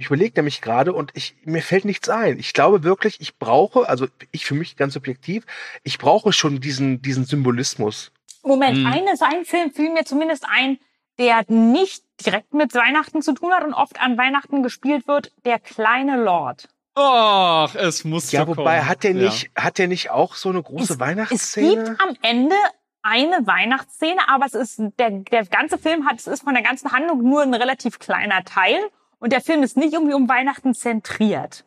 Ich 0.00 0.06
überlege 0.06 0.32
nämlich 0.36 0.60
gerade 0.60 0.92
und 0.92 1.10
ich, 1.14 1.34
mir 1.44 1.60
fällt 1.60 1.84
nichts 1.84 2.08
ein. 2.08 2.38
Ich 2.38 2.52
glaube 2.52 2.84
wirklich, 2.84 3.20
ich 3.20 3.36
brauche, 3.36 3.88
also 3.88 4.06
ich 4.30 4.46
für 4.46 4.54
mich 4.54 4.76
ganz 4.76 4.94
subjektiv, 4.94 5.44
ich 5.82 5.98
brauche 5.98 6.32
schon 6.32 6.60
diesen, 6.60 7.02
diesen 7.02 7.24
Symbolismus. 7.24 8.12
Moment, 8.44 8.76
Hm. 8.78 8.86
eines, 8.86 9.22
ein 9.22 9.44
Film 9.44 9.72
fiel 9.72 9.90
mir 9.92 10.04
zumindest 10.04 10.44
ein, 10.48 10.78
der 11.18 11.44
nicht 11.48 12.04
direkt 12.24 12.54
mit 12.54 12.72
Weihnachten 12.74 13.22
zu 13.22 13.32
tun 13.32 13.50
hat 13.52 13.64
und 13.64 13.74
oft 13.74 14.00
an 14.00 14.16
Weihnachten 14.16 14.62
gespielt 14.62 15.08
wird, 15.08 15.32
der 15.44 15.58
kleine 15.58 16.22
Lord. 16.22 16.68
Ach, 17.00 17.74
es 17.76 18.04
muss 18.04 18.32
Ja, 18.32 18.44
kommen. 18.44 18.56
wobei, 18.58 18.82
hat 18.82 19.04
der 19.04 19.12
Ja. 19.12 19.24
nicht, 19.24 19.50
hat 19.56 19.78
der 19.78 19.86
nicht 19.88 20.10
auch 20.10 20.34
so 20.34 20.48
eine 20.48 20.62
große 20.62 20.82
Es 20.84 20.88
gibt 20.90 21.00
Weihnachtsszene? 21.00 21.96
am 22.00 22.16
Ende 22.22 22.56
eine 23.02 23.46
Weihnachtsszene, 23.46 24.20
aber 24.28 24.46
es 24.46 24.54
ist 24.54 24.80
der, 24.98 25.10
der 25.10 25.46
ganze 25.46 25.78
Film 25.78 26.06
hat, 26.06 26.18
es 26.18 26.26
ist 26.26 26.42
von 26.42 26.54
der 26.54 26.62
ganzen 26.62 26.90
Handlung 26.92 27.22
nur 27.22 27.42
ein 27.42 27.54
relativ 27.54 27.98
kleiner 28.00 28.44
Teil 28.44 28.78
und 29.20 29.32
der 29.32 29.40
Film 29.40 29.62
ist 29.62 29.76
nicht 29.76 29.92
irgendwie 29.92 30.14
um 30.14 30.28
Weihnachten 30.28 30.74
zentriert, 30.74 31.64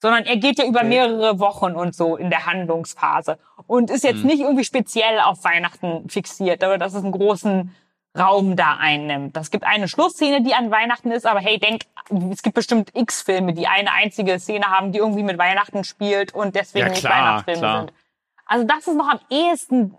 sondern 0.00 0.24
er 0.24 0.36
geht 0.36 0.58
ja 0.58 0.64
über 0.66 0.80
Okay. 0.80 0.88
mehrere 0.88 1.40
Wochen 1.40 1.72
und 1.74 1.94
so 1.94 2.16
in 2.16 2.30
der 2.30 2.46
Handlungsphase 2.46 3.38
und 3.66 3.90
ist 3.90 4.04
jetzt 4.04 4.20
Hm. 4.20 4.26
nicht 4.28 4.40
irgendwie 4.40 4.64
speziell 4.64 5.18
auf 5.20 5.42
Weihnachten 5.44 6.08
fixiert, 6.08 6.62
aber 6.62 6.78
dass 6.78 6.94
es 6.94 7.02
einen 7.02 7.12
großen 7.12 7.74
Raum 8.16 8.56
da 8.56 8.76
einnimmt. 8.78 9.36
Das 9.36 9.50
gibt 9.50 9.64
eine 9.64 9.88
Schlussszene, 9.88 10.42
die 10.42 10.54
an 10.54 10.70
Weihnachten 10.70 11.10
ist, 11.10 11.26
aber 11.26 11.40
hey, 11.40 11.58
denk, 11.58 11.82
es 12.32 12.42
gibt 12.42 12.54
bestimmt 12.54 12.90
x 12.94 13.22
Filme, 13.22 13.52
die 13.52 13.66
eine 13.66 13.92
einzige 13.92 14.38
Szene 14.38 14.66
haben, 14.66 14.92
die 14.92 14.98
irgendwie 14.98 15.22
mit 15.22 15.38
Weihnachten 15.38 15.84
spielt 15.84 16.34
und 16.34 16.54
deswegen 16.54 16.86
Ja, 16.86 16.90
nicht 16.90 17.00
klar, 17.00 17.12
Weihnachtsfilme 17.12 17.60
klar. 17.60 17.78
sind. 17.80 17.92
Also 18.46 18.64
das 18.66 18.86
ist 18.86 18.96
noch 18.96 19.08
am 19.08 19.20
ehesten 19.30 19.96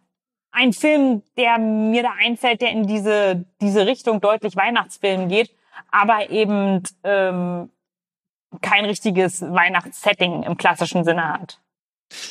ein 0.52 0.74
Film, 0.74 1.22
der 1.38 1.60
mir 1.60 2.04
da 2.04 2.14
einfällt, 2.20 2.62
der 2.62 2.72
in 2.72 2.88
diese, 2.88 3.46
diese 3.62 3.86
Richtung 3.86 4.20
deutlich 4.20 4.56
Weihnachtsfilm 4.56 5.30
geht, 5.30 5.54
aber 5.92 6.32
eben 6.32 6.84
ähm, 7.04 7.70
kein 8.62 8.86
richtiges 8.86 9.42
Weihnachtssetting 9.42 10.44
im 10.44 10.58
klassischen 10.58 11.04
Sinne 11.04 11.32
hat. 11.34 11.60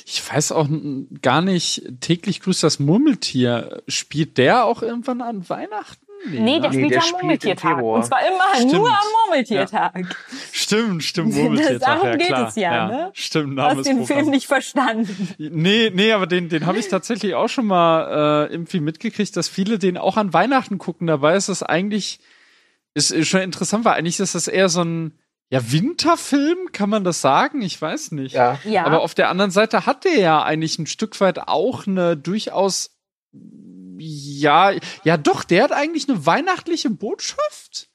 Ich 0.07 0.23
weiß 0.33 0.53
auch 0.53 0.67
n- 0.67 1.09
gar 1.23 1.41
nicht, 1.43 1.83
täglich 2.01 2.41
grüßt 2.41 2.63
das 2.63 2.79
Murmeltier. 2.81 3.83
Spielt 3.89 4.37
der 4.39 4.65
auch 4.65 4.83
irgendwann 4.83 5.21
an 5.23 5.49
Weihnachten? 5.49 6.05
Nee, 6.27 6.59
der 6.59 6.71
ne? 6.71 6.77
Nee, 6.77 6.89
spielt 6.89 6.91
der 6.91 6.99
ja 6.99 7.05
am 7.05 7.11
Murmeltiertag. 7.13 7.83
Und 7.83 8.05
zwar 8.05 8.19
immer 8.27 8.55
Stimmt. 8.57 8.73
nur 8.73 8.89
am 8.89 9.07
Murmeltiertag. 9.27 10.17
Stimmt, 10.51 11.05
stimmt, 11.05 11.35
Murmeltiertag, 11.37 11.81
Darum 11.81 12.09
ja 12.09 12.17
geht 12.17 12.27
klar. 12.27 12.49
es 12.49 12.57
ja, 12.57 12.89
ne? 12.89 13.11
Stimmt, 13.15 13.57
Du 13.57 13.63
hast 13.63 13.87
den. 13.87 14.05
Film 14.05 14.31
nicht 14.31 14.49
verstanden. 14.49 15.29
Nee, 15.39 15.93
nee, 15.95 16.11
aber 16.13 16.27
den, 16.27 16.49
den 16.49 16.67
habe 16.67 16.79
ich 16.79 16.89
tatsächlich 16.89 17.37
auch 17.37 17.49
schon 17.49 17.67
mal 17.67 18.49
äh, 18.49 18.53
irgendwie 18.53 18.81
mitgekriegt, 18.81 19.37
dass 19.37 19.49
viele 19.49 19.79
den 19.79 19.97
auch 19.97 20.17
an 20.17 20.33
Weihnachten 20.33 20.79
gucken. 20.79 21.07
Dabei 21.07 21.37
ist 21.37 21.49
das 21.49 21.63
eigentlich, 21.63 22.19
ist, 22.95 23.13
ist 23.13 23.29
schon 23.29 23.43
interessant, 23.43 23.85
weil 23.85 23.95
eigentlich 23.95 24.19
ist 24.19 24.35
das 24.35 24.49
eher 24.49 24.69
so 24.69 24.83
ein 24.83 25.13
ja, 25.51 25.73
Winterfilm, 25.73 26.59
kann 26.73 26.91
man 26.91 27.05
das 27.05 27.21
sagen? 27.21 27.63
Ich 27.63 27.81
weiß 27.81 28.13
nicht. 28.13 28.35
Ja. 28.35 28.59
Ja. 28.65 28.85
Aber 28.85 29.01
auf 29.01 29.15
der 29.15 29.31
anderen 29.31 29.51
Seite 29.51 29.87
hat 29.87 30.05
der 30.05 30.19
ja 30.19 30.43
eigentlich 30.43 30.79
ein 30.79 30.87
Stück 30.87 31.21
weit 31.21 31.39
auch 31.49 31.87
eine 31.87 32.17
durchaus, 32.17 32.91
ja, 33.99 34.73
ja 35.05 35.17
doch, 35.17 35.45
der 35.45 35.65
hat 35.65 35.73
eigentlich 35.73 36.09
eine 36.09 36.27
weihnachtliche 36.27 36.91
Botschaft, 36.91 37.89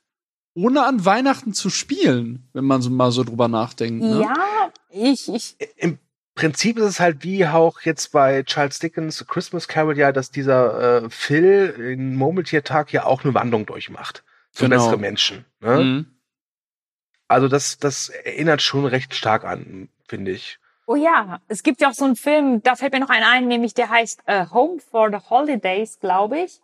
ohne 0.56 0.84
an 0.86 1.06
Weihnachten 1.06 1.54
zu 1.54 1.70
spielen, 1.70 2.48
wenn 2.54 2.66
man 2.66 2.82
so 2.82 2.90
mal 2.90 3.12
so 3.12 3.24
drüber 3.24 3.48
nachdenkt. 3.48 4.04
Ne? 4.04 4.22
Ja, 4.22 4.72
ich, 4.90 5.28
ich, 5.30 5.56
Im 5.78 6.00
Prinzip 6.36 6.78
ist 6.78 6.86
es 6.86 7.00
halt 7.00 7.24
wie 7.24 7.46
auch 7.46 7.82
jetzt 7.82 8.12
bei 8.12 8.44
Charles 8.44 8.80
Dickens 8.80 9.26
Christmas 9.28 9.68
Carol 9.68 9.98
ja, 9.98 10.12
dass 10.12 10.32
dieser 10.32 11.04
äh, 11.04 11.10
Phil 11.10 11.70
in 11.94 12.16
Murmeltiertag 12.16 12.92
ja 12.92 13.06
auch 13.06 13.24
eine 13.24 13.34
Wandlung 13.36 13.66
durchmacht. 13.68 14.24
Für 14.52 14.66
Genau. 14.70 14.78
bessere 14.84 14.98
Menschen. 15.00 15.46
Ne? 15.62 15.78
Mhm. 15.84 16.06
Also 17.34 17.48
das, 17.48 17.78
das 17.78 18.10
erinnert 18.10 18.62
schon 18.62 18.86
recht 18.86 19.14
stark 19.16 19.44
an, 19.44 19.90
finde 20.08 20.32
ich. 20.32 20.60
Oh 20.86 20.96
ja, 20.96 21.40
es 21.48 21.64
gibt 21.64 21.82
ja 21.82 21.90
auch 21.90 21.94
so 21.94 22.06
einen 22.06 22.16
Film, 22.16 22.62
da 22.62 22.76
fällt 22.76 22.94
mir 22.94 23.00
noch 23.00 23.10
einer 23.10 23.30
ein, 23.30 23.48
nämlich 23.48 23.74
der 23.74 23.90
heißt 23.90 24.22
äh, 24.26 24.46
Home 24.52 24.80
for 24.80 25.10
the 25.10 25.30
Holidays, 25.30 26.00
glaube 26.00 26.40
ich. 26.40 26.60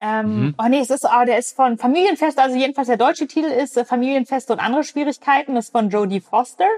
Ähm, 0.00 0.40
Mhm. 0.40 0.54
Oh 0.58 0.68
nee, 0.68 0.80
es 0.80 0.90
ist, 0.90 1.06
ah, 1.06 1.24
der 1.24 1.38
ist 1.38 1.56
von 1.56 1.78
Familienfest, 1.78 2.38
also 2.38 2.56
jedenfalls 2.56 2.88
der 2.88 2.98
deutsche 2.98 3.26
Titel 3.26 3.46
ist 3.48 3.76
äh, 3.76 3.84
Familienfest 3.84 4.50
und 4.50 4.60
andere 4.60 4.84
Schwierigkeiten, 4.84 5.54
das 5.54 5.66
ist 5.66 5.72
von 5.72 5.88
Jodie 5.88 6.20
Foster. 6.20 6.68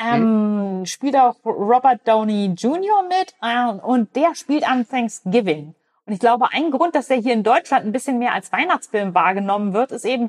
Ähm, 0.00 0.86
Spielt 0.86 1.16
auch 1.16 1.34
Robert 1.44 2.06
Downey 2.06 2.54
Jr. 2.56 3.02
mit 3.08 3.34
äh, 3.42 3.72
und 3.84 4.14
der 4.14 4.36
spielt 4.36 4.68
an 4.68 4.88
Thanksgiving. 4.88 5.74
Und 6.06 6.12
ich 6.12 6.20
glaube, 6.20 6.52
ein 6.52 6.70
Grund, 6.70 6.94
dass 6.94 7.08
der 7.08 7.16
hier 7.16 7.32
in 7.32 7.42
Deutschland 7.42 7.84
ein 7.84 7.92
bisschen 7.92 8.18
mehr 8.20 8.32
als 8.32 8.52
Weihnachtsfilm 8.52 9.14
wahrgenommen 9.14 9.72
wird, 9.74 9.90
ist 9.90 10.04
eben, 10.04 10.28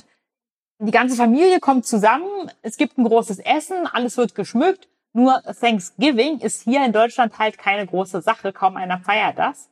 die 0.80 0.92
ganze 0.92 1.15
Familie 1.15 1.60
kommt 1.60 1.86
zusammen, 1.86 2.52
es 2.62 2.78
gibt 2.78 2.98
ein 2.98 3.04
großes 3.04 3.39
Essen, 3.39 3.86
alles 3.86 4.18
wird 4.18 4.34
geschmückt. 4.36 4.88
Nur 5.12 5.42
Thanksgiving 5.60 6.39
ist 6.39 6.63
hier 6.63 6.86
in 6.86 6.94
Deutschland 6.94 7.38
halt 7.38 7.58
keine 7.58 7.86
große 7.86 8.22
Sache, 8.22 8.54
kaum 8.54 8.78
einer 8.78 9.00
feiert 9.00 9.38
das. 9.38 9.70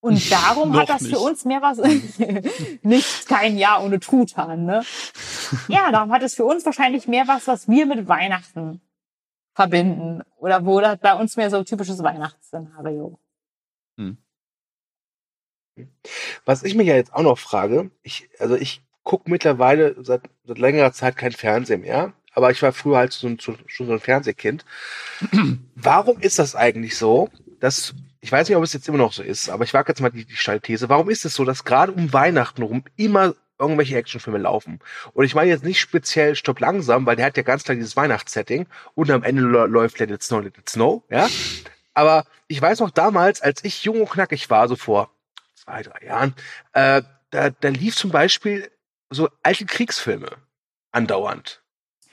Und 0.00 0.30
darum 0.30 0.76
hat 0.76 0.90
das 0.90 1.00
nicht. 1.00 1.14
für 1.14 1.20
uns 1.20 1.46
mehr 1.46 1.62
was, 1.62 1.78
nicht 2.82 3.26
kein 3.26 3.56
Jahr 3.56 3.82
ohne 3.82 3.98
Truthahn, 3.98 4.66
ne? 4.66 4.84
Ja, 5.68 5.90
darum 5.90 6.12
hat 6.12 6.22
es 6.22 6.34
für 6.34 6.44
uns 6.44 6.66
wahrscheinlich 6.66 7.08
mehr 7.08 7.26
was, 7.26 7.46
was 7.46 7.68
wir 7.68 7.86
mit 7.86 8.06
Weihnachten 8.06 8.82
verbinden. 9.54 10.22
Oder 10.36 10.66
wo 10.66 10.80
das 10.80 10.98
bei 10.98 11.14
uns 11.14 11.36
mehr 11.36 11.48
so 11.48 11.64
typisches 11.64 12.02
Weihnachtsszenario. 12.02 13.18
Was 16.44 16.62
ich 16.62 16.74
mich 16.74 16.86
ja 16.86 16.96
jetzt 16.96 17.14
auch 17.14 17.22
noch 17.22 17.38
frage, 17.38 17.90
ich, 18.02 18.28
also 18.38 18.56
ich 18.56 18.83
gucke 19.04 19.30
mittlerweile 19.30 19.94
seit, 20.02 20.22
seit 20.46 20.58
längerer 20.58 20.92
Zeit 20.92 21.16
kein 21.16 21.32
Fernsehen 21.32 21.82
mehr, 21.82 22.12
aber 22.32 22.50
ich 22.50 22.62
war 22.62 22.72
früher 22.72 22.96
halt 22.96 23.12
so 23.12 23.28
ein, 23.28 23.38
schon 23.38 23.58
so 23.68 23.92
ein 23.92 24.00
Fernsehkind. 24.00 24.64
Warum 25.76 26.18
ist 26.20 26.38
das 26.38 26.56
eigentlich 26.56 26.96
so, 26.96 27.28
dass, 27.60 27.94
ich 28.20 28.32
weiß 28.32 28.48
nicht, 28.48 28.56
ob 28.56 28.64
es 28.64 28.72
jetzt 28.72 28.88
immer 28.88 28.98
noch 28.98 29.12
so 29.12 29.22
ist, 29.22 29.48
aber 29.50 29.64
ich 29.64 29.74
wage 29.74 29.90
jetzt 29.92 30.00
mal 30.00 30.10
die, 30.10 30.24
die 30.24 30.36
steile 30.36 30.60
These, 30.60 30.88
warum 30.88 31.10
ist 31.10 31.24
es 31.24 31.34
so, 31.34 31.44
dass 31.44 31.64
gerade 31.64 31.92
um 31.92 32.12
Weihnachten 32.12 32.62
rum 32.62 32.84
immer 32.96 33.34
irgendwelche 33.58 33.96
Actionfilme 33.96 34.38
laufen? 34.38 34.80
Und 35.12 35.24
ich 35.24 35.34
meine 35.34 35.50
jetzt 35.50 35.64
nicht 35.64 35.80
speziell 35.80 36.34
Stopp 36.34 36.60
langsam, 36.60 37.06
weil 37.06 37.16
der 37.16 37.26
hat 37.26 37.36
ja 37.36 37.42
ganz 37.42 37.62
klar 37.64 37.76
dieses 37.76 37.96
Weihnachtssetting 37.96 38.66
und 38.94 39.10
am 39.10 39.22
Ende 39.22 39.42
lä- 39.42 39.66
läuft 39.66 39.98
Let 40.00 40.10
It 40.10 40.22
Snow, 40.22 40.42
Let 40.42 40.58
It 40.58 40.68
Snow, 40.68 41.02
ja? 41.10 41.28
Aber 41.94 42.24
ich 42.48 42.60
weiß 42.60 42.80
noch 42.80 42.90
damals, 42.90 43.40
als 43.40 43.62
ich 43.64 43.84
jung 43.84 44.00
und 44.00 44.10
knackig 44.10 44.50
war, 44.50 44.66
so 44.68 44.74
vor 44.76 45.10
zwei, 45.54 45.82
drei 45.82 46.06
Jahren, 46.06 46.34
äh, 46.72 47.02
da, 47.30 47.50
da 47.50 47.68
lief 47.68 47.96
zum 47.96 48.10
Beispiel 48.10 48.70
so 49.14 49.28
alte 49.42 49.64
Kriegsfilme 49.66 50.28
andauernd. 50.92 51.62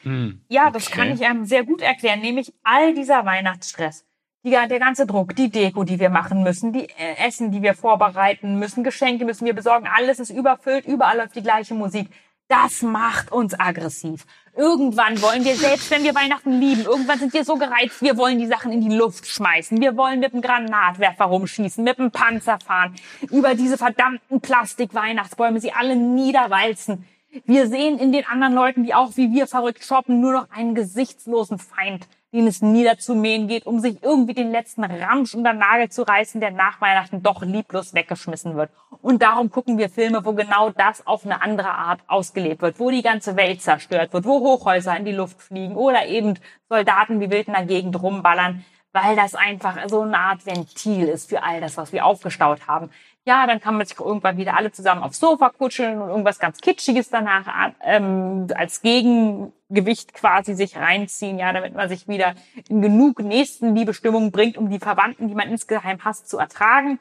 Hm. 0.04 0.42
Ja, 0.48 0.72
das 0.72 0.88
Okay. 0.88 0.96
kann 0.96 1.12
ich 1.12 1.26
einem 1.26 1.46
sehr 1.46 1.64
gut 1.64 1.82
erklären, 1.82 2.22
nämlich 2.22 2.54
all 2.64 2.94
dieser 2.94 3.26
Weihnachtsstress. 3.26 4.06
Die, 4.44 4.50
der 4.50 4.80
ganze 4.80 5.06
Druck, 5.06 5.36
die 5.36 5.52
Deko, 5.52 5.84
die 5.84 6.00
wir 6.00 6.10
machen 6.10 6.42
müssen, 6.42 6.74
die 6.74 6.90
äh, 6.90 7.28
Essen, 7.28 7.52
die 7.52 7.62
wir 7.62 7.76
vorbereiten 7.76 8.58
müssen, 8.58 8.84
Geschenke 8.84 9.24
müssen 9.24 9.46
wir 9.46 9.54
besorgen, 9.54 9.88
alles 9.88 10.20
ist 10.20 10.32
überfüllt, 10.32 10.86
überall 10.88 11.18
läuft 11.18 11.36
die 11.36 11.44
gleiche 11.44 11.76
Musik. 11.76 12.08
Das 12.52 12.82
macht 12.82 13.32
uns 13.32 13.58
aggressiv. 13.58 14.26
Irgendwann 14.58 15.22
wollen 15.22 15.46
wir, 15.46 15.56
selbst 15.56 15.90
wenn 15.90 16.04
wir 16.04 16.14
Weihnachten 16.14 16.60
lieben, 16.60 16.82
irgendwann 16.82 17.18
sind 17.18 17.34
wir 17.34 17.46
so 17.46 17.56
gereizt, 17.56 18.02
wir 18.02 18.18
wollen 18.18 18.40
die 18.40 18.46
Sachen 18.46 18.74
in 18.74 18.82
die 18.82 18.94
Luft 18.94 19.26
schmeißen. 19.26 19.80
Wir 19.80 19.96
wollen 19.96 20.20
mit 20.20 20.34
dem 20.34 20.42
Granatwerfer 20.42 21.24
rumschießen, 21.24 21.82
mit 21.82 21.98
dem 21.98 22.12
Panzer 22.12 22.60
fahren, 22.60 22.94
über 23.30 23.56
diese 23.56 23.78
verdammten 23.78 24.42
Plastik-Weihnachtsbäume 24.42 25.62
sie 25.62 25.72
alle 25.72 25.96
niederwalzen. 25.96 27.08
Wir 27.46 27.68
sehen 27.68 27.98
in 27.98 28.12
den 28.12 28.26
anderen 28.26 28.54
Leuten, 28.54 28.84
die 28.84 28.94
auch 28.94 29.16
wie 29.16 29.32
wir 29.32 29.48
verrückt 29.48 29.86
shoppen, 29.86 30.20
nur 30.20 30.34
noch 30.34 30.52
einen 30.52 30.76
gesichtslosen 30.76 31.58
Feind, 31.58 32.06
den 32.34 32.48
es 32.48 32.62
niederzumähen 32.62 33.48
geht, 33.48 33.66
um 33.66 33.80
sich 33.80 34.02
irgendwie 34.02 34.34
den 34.34 34.52
letzten 34.52 34.84
Ramsch 34.84 35.36
unter 35.36 35.54
Nagel 35.54 35.90
zu 35.90 36.04
reißen, 36.04 36.40
der 36.40 36.52
nach 36.52 36.80
Weihnachten 36.80 37.22
doch 37.22 37.42
lieblos 37.42 37.94
weggeschmissen 37.94 38.56
wird. 38.56 38.72
Und 39.02 39.22
darum 39.22 39.52
gucken 39.52 39.78
wir 39.78 39.90
Filme, 39.90 40.24
wo 40.24 40.34
genau 40.34 40.70
das 40.70 41.06
auf 41.06 41.26
eine 41.26 41.42
andere 41.42 41.72
Art 41.72 42.02
ausgelebt 42.08 42.62
wird, 42.62 42.80
wo 42.80 42.90
die 42.90 43.02
ganze 43.02 43.36
Welt 43.36 43.62
zerstört 43.62 44.14
wird, 44.14 44.26
wo 44.26 44.40
Hochhäuser 44.40 44.96
in 44.96 45.06
die 45.06 45.12
Luft 45.12 45.42
fliegen 45.42 45.76
oder 45.76 46.06
eben 46.06 46.40
Soldaten 46.70 47.20
wie 47.20 47.30
wild 47.30 47.48
in 47.48 47.54
der 47.54 47.66
Gegend 47.66 48.02
rumballern, 48.02 48.64
weil 48.94 49.16
das 49.16 49.36
einfach 49.36 49.78
so 49.88 50.02
eine 50.02 50.18
Art 50.18 50.46
Ventil 50.46 51.08
ist 51.08 51.30
für 51.30 51.44
all 51.44 51.60
das, 51.60 51.78
was 51.78 51.92
wir 51.92 52.06
aufgestaut 52.06 52.68
haben. 52.68 52.90
Ja, 53.24 53.46
dann 53.46 53.62
kann 53.62 53.78
man 53.78 53.86
sich 53.86 54.00
irgendwann 54.00 54.38
wieder 54.38 54.58
alle 54.58 54.72
zusammen 54.72 55.04
aufs 55.04 55.20
Sofa 55.20 55.50
kutscheln 55.50 56.02
und 56.02 56.10
irgendwas 56.10 56.40
ganz 56.40 56.60
Kitschiges 56.60 57.10
danach 57.10 57.74
ähm, 57.84 58.48
als 58.56 58.82
Gegengewicht 58.82 60.16
quasi 60.16 60.56
sich 60.56 60.76
reinziehen, 60.76 61.38
ja, 61.38 61.54
damit 61.54 61.76
man 61.76 61.88
sich 61.88 62.08
wieder 62.08 62.34
in 62.68 62.82
genug 62.82 63.20
Nächstenliebestimmung 63.20 64.32
bringt, 64.32 64.58
um 64.58 64.72
die 64.72 64.80
Verwandten, 64.80 65.28
die 65.28 65.36
man 65.36 65.50
insgeheim 65.50 66.04
hasst, 66.04 66.30
zu 66.30 66.40
ertragen. 66.40 67.00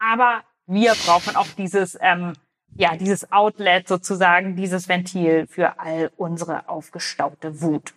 Aber 0.00 0.42
wir 0.66 0.94
brauchen 1.06 1.36
auch 1.36 1.46
dieses, 1.56 1.96
ähm, 2.00 2.32
ja, 2.74 2.96
dieses 2.96 3.30
Outlet 3.30 3.86
sozusagen, 3.86 4.56
dieses 4.56 4.88
Ventil 4.88 5.46
für 5.46 5.78
all 5.78 6.10
unsere 6.16 6.68
aufgestaute 6.68 7.60
Wut. 7.60 7.94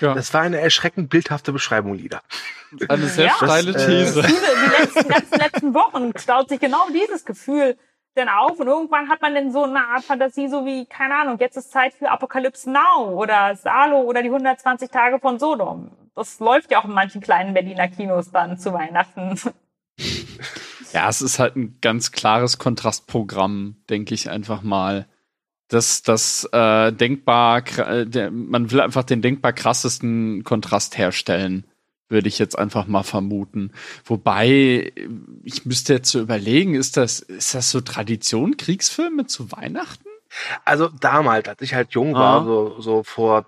Ja, 0.00 0.14
Das 0.14 0.32
war 0.34 0.40
eine 0.42 0.60
erschreckend 0.60 1.10
bildhafte 1.10 1.52
Beschreibung, 1.52 1.94
Lieder. 1.94 2.22
eine 2.88 3.06
sehr 3.06 3.26
Ja. 3.26 3.34
steile 3.36 3.72
Das, 3.72 3.82
äh, 3.82 3.86
These. 4.04 4.22
Viele, 4.24 4.38
die 4.40 4.82
letzten, 4.82 5.08
ganzen 5.08 5.38
letzten 5.38 5.74
Wochen 5.74 6.12
staut 6.18 6.48
sich 6.48 6.60
genau 6.60 6.88
dieses 6.92 7.24
Gefühl 7.24 7.76
denn 8.16 8.28
auf 8.28 8.60
und 8.60 8.66
irgendwann 8.66 9.08
hat 9.08 9.22
man 9.22 9.34
dann 9.34 9.52
so 9.52 9.64
eine 9.64 9.86
Art 9.86 10.04
Fantasie, 10.04 10.46
so 10.48 10.66
wie, 10.66 10.84
keine 10.84 11.14
Ahnung, 11.16 11.38
jetzt 11.40 11.56
ist 11.56 11.70
Zeit 11.72 11.94
für 11.94 12.10
Apocalypse 12.10 12.70
Now 12.70 13.10
oder 13.14 13.56
Salo 13.56 14.02
oder 14.02 14.22
die 14.22 14.28
120 14.28 14.90
Tage 14.90 15.18
von 15.18 15.38
Sodom. 15.38 15.90
Das 16.14 16.38
läuft 16.38 16.70
ja 16.70 16.78
auch 16.80 16.84
in 16.84 16.92
manchen 16.92 17.22
kleinen 17.22 17.54
Berliner 17.54 17.88
Kinos 17.88 18.30
dann 18.30 18.58
zu 18.58 18.74
Weihnachten. 18.74 19.40
Ja, 20.92 21.08
es 21.08 21.22
ist 21.22 21.38
halt 21.38 21.56
ein 21.56 21.78
ganz 21.80 22.12
klares 22.12 22.58
Kontrastprogramm, 22.58 23.76
denke 23.88 24.12
ich 24.14 24.28
einfach 24.28 24.60
mal. 24.60 25.06
Das, 25.72 26.02
das 26.02 26.48
äh, 26.52 26.92
denkbar, 26.92 27.62
äh, 27.78 28.06
der, 28.06 28.30
man 28.30 28.70
will 28.70 28.80
einfach 28.80 29.04
den 29.04 29.22
denkbar 29.22 29.52
krassesten 29.52 30.44
Kontrast 30.44 30.98
herstellen, 30.98 31.64
würde 32.08 32.28
ich 32.28 32.38
jetzt 32.38 32.58
einfach 32.58 32.86
mal 32.86 33.02
vermuten. 33.04 33.72
Wobei, 34.04 34.92
ich 35.44 35.64
müsste 35.64 35.94
jetzt 35.94 36.10
so 36.10 36.20
überlegen, 36.20 36.74
ist 36.74 36.96
das, 36.98 37.20
ist 37.20 37.54
das 37.54 37.70
so 37.70 37.80
Tradition, 37.80 38.56
Kriegsfilme 38.58 39.26
zu 39.26 39.50
Weihnachten? 39.50 40.08
Also 40.64 40.88
damals, 40.88 41.48
als 41.48 41.62
ich 41.62 41.74
halt 41.74 41.92
jung 41.92 42.14
war, 42.14 42.42
Ah. 42.42 42.44
so, 42.44 42.80
so 42.80 43.02
vor 43.02 43.46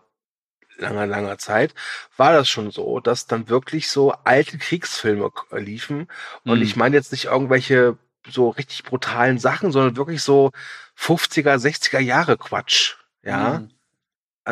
langer, 0.78 1.06
langer 1.06 1.38
Zeit, 1.38 1.74
war 2.16 2.32
das 2.32 2.48
schon 2.48 2.70
so, 2.70 3.00
dass 3.00 3.26
dann 3.26 3.48
wirklich 3.48 3.88
so 3.90 4.12
alte 4.24 4.58
Kriegsfilme 4.58 5.30
liefen. 5.52 6.08
Und 6.44 6.56
Mhm. 6.58 6.62
ich 6.62 6.76
meine 6.76 6.96
jetzt 6.96 7.12
nicht 7.12 7.26
irgendwelche 7.26 7.96
so 8.28 8.48
richtig 8.50 8.84
brutalen 8.84 9.38
Sachen, 9.38 9.72
sondern 9.72 9.96
wirklich 9.96 10.22
so 10.22 10.52
50er, 10.98 11.56
60er 11.58 12.00
Jahre 12.00 12.36
Quatsch. 12.36 12.94
Ja, 13.22 13.60
Mhm. 13.60 13.70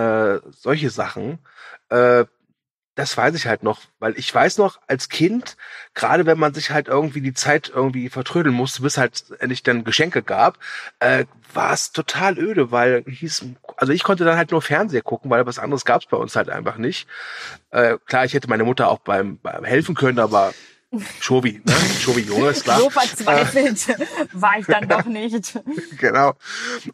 äh, 0.00 0.40
solche 0.50 0.90
Sachen. 0.90 1.38
Äh, 1.90 2.24
das 2.94 3.16
weiß 3.16 3.34
ich 3.34 3.46
halt 3.46 3.62
noch, 3.62 3.80
weil 4.00 4.18
ich 4.18 4.34
weiß 4.34 4.58
noch, 4.58 4.78
als 4.86 5.08
Kind, 5.08 5.56
gerade 5.94 6.26
wenn 6.26 6.38
man 6.38 6.52
sich 6.52 6.70
halt 6.70 6.88
irgendwie 6.88 7.22
die 7.22 7.32
Zeit 7.32 7.70
irgendwie 7.74 8.10
vertrödeln 8.10 8.54
musste, 8.54 8.82
bis 8.82 8.98
halt 8.98 9.24
endlich 9.38 9.62
dann 9.62 9.84
Geschenke 9.84 10.22
gab, 10.22 10.58
äh, 11.00 11.24
war 11.54 11.72
es 11.72 11.92
total 11.92 12.38
öde, 12.38 12.70
weil 12.70 13.02
hieß, 13.06 13.46
also 13.78 13.94
ich 13.94 14.02
konnte 14.02 14.26
dann 14.26 14.36
halt 14.36 14.50
nur 14.50 14.60
Fernseher 14.60 15.00
gucken, 15.00 15.30
weil 15.30 15.46
was 15.46 15.58
anderes 15.58 15.86
gab 15.86 16.02
es 16.02 16.06
bei 16.06 16.18
uns 16.18 16.36
halt 16.36 16.50
einfach 16.50 16.76
nicht. 16.76 17.08
Äh, 17.70 17.96
klar, 18.04 18.26
ich 18.26 18.34
hätte 18.34 18.48
meine 18.50 18.64
Mutter 18.64 18.88
auch 18.88 18.98
beim, 18.98 19.38
beim 19.38 19.64
helfen 19.64 19.94
können, 19.94 20.18
aber 20.18 20.52
Schovi, 21.20 21.62
ne? 21.64 21.74
Schovi 22.00 22.20
Junge, 22.20 22.50
ist 22.50 22.64
klar. 22.64 22.78
So 22.78 22.90
verzweifelt 22.90 23.96
war 24.32 24.58
ich 24.58 24.66
dann 24.66 24.88
doch 24.88 25.04
nicht. 25.06 25.58
genau. 25.98 26.34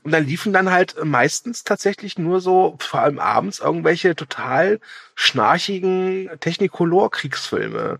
Und 0.02 0.12
dann 0.12 0.24
liefen 0.24 0.52
dann 0.52 0.70
halt 0.70 0.94
meistens 1.04 1.64
tatsächlich 1.64 2.18
nur 2.18 2.40
so, 2.40 2.76
vor 2.78 3.00
allem 3.00 3.18
abends, 3.18 3.58
irgendwelche 3.58 4.14
total 4.14 4.78
schnarchigen 5.16 6.30
Technicolor-Kriegsfilme, 6.40 7.98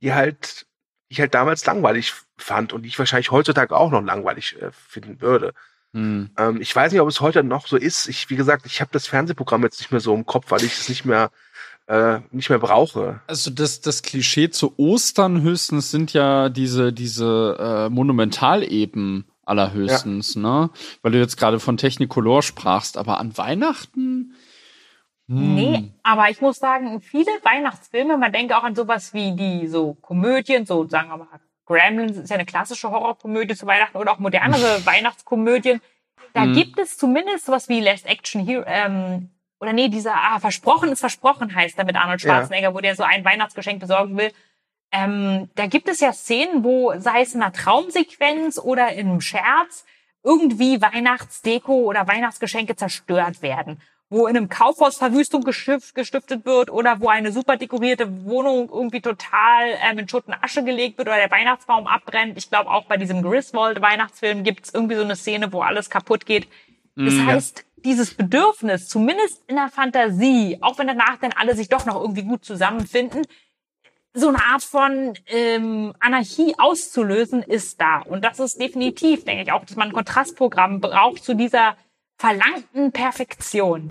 die 0.00 0.14
halt, 0.14 0.66
die 1.08 1.14
ich 1.14 1.20
halt 1.20 1.34
damals 1.34 1.66
langweilig 1.66 2.14
fand 2.38 2.72
und 2.72 2.82
die 2.82 2.88
ich 2.88 2.98
wahrscheinlich 2.98 3.30
heutzutage 3.30 3.76
auch 3.76 3.90
noch 3.90 4.02
langweilig 4.02 4.56
äh, 4.62 4.70
finden 4.72 5.20
würde. 5.20 5.52
Hm. 5.92 6.30
Ähm, 6.38 6.60
ich 6.60 6.74
weiß 6.74 6.92
nicht, 6.92 7.00
ob 7.00 7.08
es 7.08 7.20
heute 7.20 7.42
noch 7.42 7.66
so 7.66 7.76
ist. 7.76 8.08
Ich, 8.08 8.30
wie 8.30 8.36
gesagt, 8.36 8.66
ich 8.66 8.80
habe 8.80 8.90
das 8.92 9.06
Fernsehprogramm 9.06 9.62
jetzt 9.62 9.80
nicht 9.80 9.90
mehr 9.90 10.00
so 10.00 10.14
im 10.14 10.26
Kopf, 10.26 10.50
weil 10.50 10.64
ich 10.64 10.72
es 10.72 10.88
nicht 10.88 11.04
mehr 11.04 11.30
äh, 11.88 12.20
nicht 12.30 12.50
mehr 12.50 12.58
brauche. 12.58 13.20
Also 13.26 13.50
das, 13.50 13.80
das 13.80 14.02
Klischee 14.02 14.50
zu 14.50 14.74
Ostern 14.78 15.40
höchstens 15.42 15.90
sind 15.90 16.12
ja 16.12 16.48
diese, 16.50 16.92
diese 16.92 17.56
äh, 17.58 17.88
Monumentaleben 17.90 19.24
allerhöchstens, 19.44 20.36
ne? 20.36 20.68
Weil 21.02 21.12
du 21.12 21.18
jetzt 21.18 21.36
gerade 21.38 21.58
von 21.58 21.78
Technicolor 21.78 22.42
sprachst, 22.42 22.98
aber 22.98 23.18
an 23.18 23.36
Weihnachten? 23.38 24.34
Hm. 25.28 25.54
Nee, 25.54 25.92
aber 26.02 26.28
ich 26.30 26.40
muss 26.42 26.58
sagen, 26.58 27.00
viele 27.00 27.30
Weihnachtsfilme, 27.42 28.18
man 28.18 28.32
denkt 28.32 28.52
auch 28.52 28.62
an 28.64 28.74
sowas 28.74 29.14
wie 29.14 29.34
die 29.34 29.66
so 29.68 29.94
Komödien, 29.94 30.66
so 30.66 30.86
sagen 30.88 31.08
wir 31.08 31.16
mal, 31.18 31.26
Gremlins 31.64 32.16
ist 32.16 32.30
ja 32.30 32.36
eine 32.36 32.46
klassische 32.46 32.90
Horrorkomödie 32.90 33.54
zu 33.54 33.66
Weihnachten 33.66 33.96
oder 33.98 34.12
auch 34.12 34.18
modernere 34.18 34.80
Weihnachtskomödien. 34.86 35.80
Da 36.34 36.44
Mhm. 36.44 36.52
gibt 36.54 36.78
es 36.78 36.98
zumindest 36.98 37.46
sowas 37.46 37.68
wie 37.70 37.80
Last 37.80 38.06
Action 38.06 38.44
Hero, 38.44 38.64
ähm, 38.66 39.30
oder 39.60 39.72
nee, 39.72 39.88
dieser, 39.88 40.14
ah, 40.14 40.38
versprochen 40.38 40.90
ist 40.90 41.00
versprochen 41.00 41.54
heißt 41.54 41.78
er 41.78 41.84
mit 41.84 41.96
Arnold 41.96 42.20
Schwarzenegger, 42.20 42.68
ja. 42.68 42.74
wo 42.74 42.80
der 42.80 42.94
so 42.94 43.02
ein 43.02 43.24
Weihnachtsgeschenk 43.24 43.80
besorgen 43.80 44.16
will. 44.16 44.32
Ähm, 44.92 45.50
da 45.54 45.66
gibt 45.66 45.88
es 45.88 46.00
ja 46.00 46.12
Szenen, 46.12 46.64
wo, 46.64 46.94
sei 46.98 47.22
es 47.22 47.34
in 47.34 47.42
einer 47.42 47.52
Traumsequenz 47.52 48.58
oder 48.58 48.92
in 48.92 49.08
einem 49.08 49.20
Scherz, 49.20 49.84
irgendwie 50.22 50.80
Weihnachtsdeko 50.80 51.72
oder 51.72 52.08
Weihnachtsgeschenke 52.08 52.76
zerstört 52.76 53.42
werden. 53.42 53.80
Wo 54.10 54.26
in 54.26 54.38
einem 54.38 54.48
Kaufhaus 54.48 54.96
Verwüstung 54.96 55.42
gestiftet 55.42 56.46
wird 56.46 56.70
oder 56.70 57.00
wo 57.00 57.08
eine 57.08 57.30
super 57.30 57.58
dekorierte 57.58 58.24
Wohnung 58.24 58.70
irgendwie 58.72 59.02
total 59.02 59.68
ähm, 59.86 59.98
in 59.98 60.08
Schutt 60.08 60.28
und 60.28 60.34
Asche 60.42 60.64
gelegt 60.64 60.96
wird 60.96 61.08
oder 61.08 61.18
der 61.18 61.30
Weihnachtsbaum 61.30 61.86
abbrennt. 61.86 62.38
Ich 62.38 62.48
glaube, 62.48 62.70
auch 62.70 62.86
bei 62.86 62.96
diesem 62.96 63.22
Griswold-Weihnachtsfilm 63.22 64.44
gibt 64.44 64.64
es 64.64 64.74
irgendwie 64.74 64.96
so 64.96 65.02
eine 65.02 65.14
Szene, 65.14 65.52
wo 65.52 65.60
alles 65.60 65.90
kaputt 65.90 66.24
geht. 66.24 66.48
Das 66.98 67.14
mm, 67.14 67.26
heißt, 67.26 67.64
dieses 67.84 68.14
Bedürfnis, 68.14 68.88
zumindest 68.88 69.42
in 69.46 69.54
der 69.54 69.68
Fantasie, 69.68 70.58
auch 70.60 70.78
wenn 70.78 70.88
danach 70.88 71.18
dann 71.20 71.32
alle 71.32 71.54
sich 71.54 71.68
doch 71.68 71.86
noch 71.86 72.00
irgendwie 72.00 72.24
gut 72.24 72.44
zusammenfinden, 72.44 73.24
so 74.14 74.28
eine 74.28 74.42
Art 74.42 74.64
von 74.64 75.14
ähm, 75.26 75.94
Anarchie 76.00 76.54
auszulösen, 76.58 77.42
ist 77.42 77.80
da. 77.80 78.00
Und 78.00 78.24
das 78.24 78.40
ist 78.40 78.60
definitiv, 78.60 79.24
denke 79.24 79.44
ich, 79.44 79.52
auch, 79.52 79.64
dass 79.64 79.76
man 79.76 79.88
ein 79.88 79.94
Kontrastprogramm 79.94 80.80
braucht 80.80 81.22
zu 81.22 81.34
dieser 81.34 81.76
verlangten 82.16 82.90
Perfektion. 82.90 83.90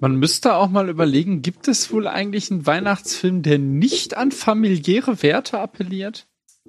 Man 0.00 0.16
müsste 0.16 0.54
auch 0.54 0.70
mal 0.70 0.88
überlegen, 0.88 1.42
gibt 1.42 1.68
es 1.68 1.92
wohl 1.92 2.08
eigentlich 2.08 2.50
einen 2.50 2.64
Weihnachtsfilm, 2.64 3.42
der 3.42 3.58
nicht 3.58 4.16
an 4.16 4.32
familiäre 4.32 5.22
Werte 5.22 5.58
appelliert? 5.58 6.26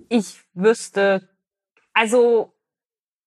Ich 0.09 0.36
wüsste, 0.53 1.29
also. 1.93 2.52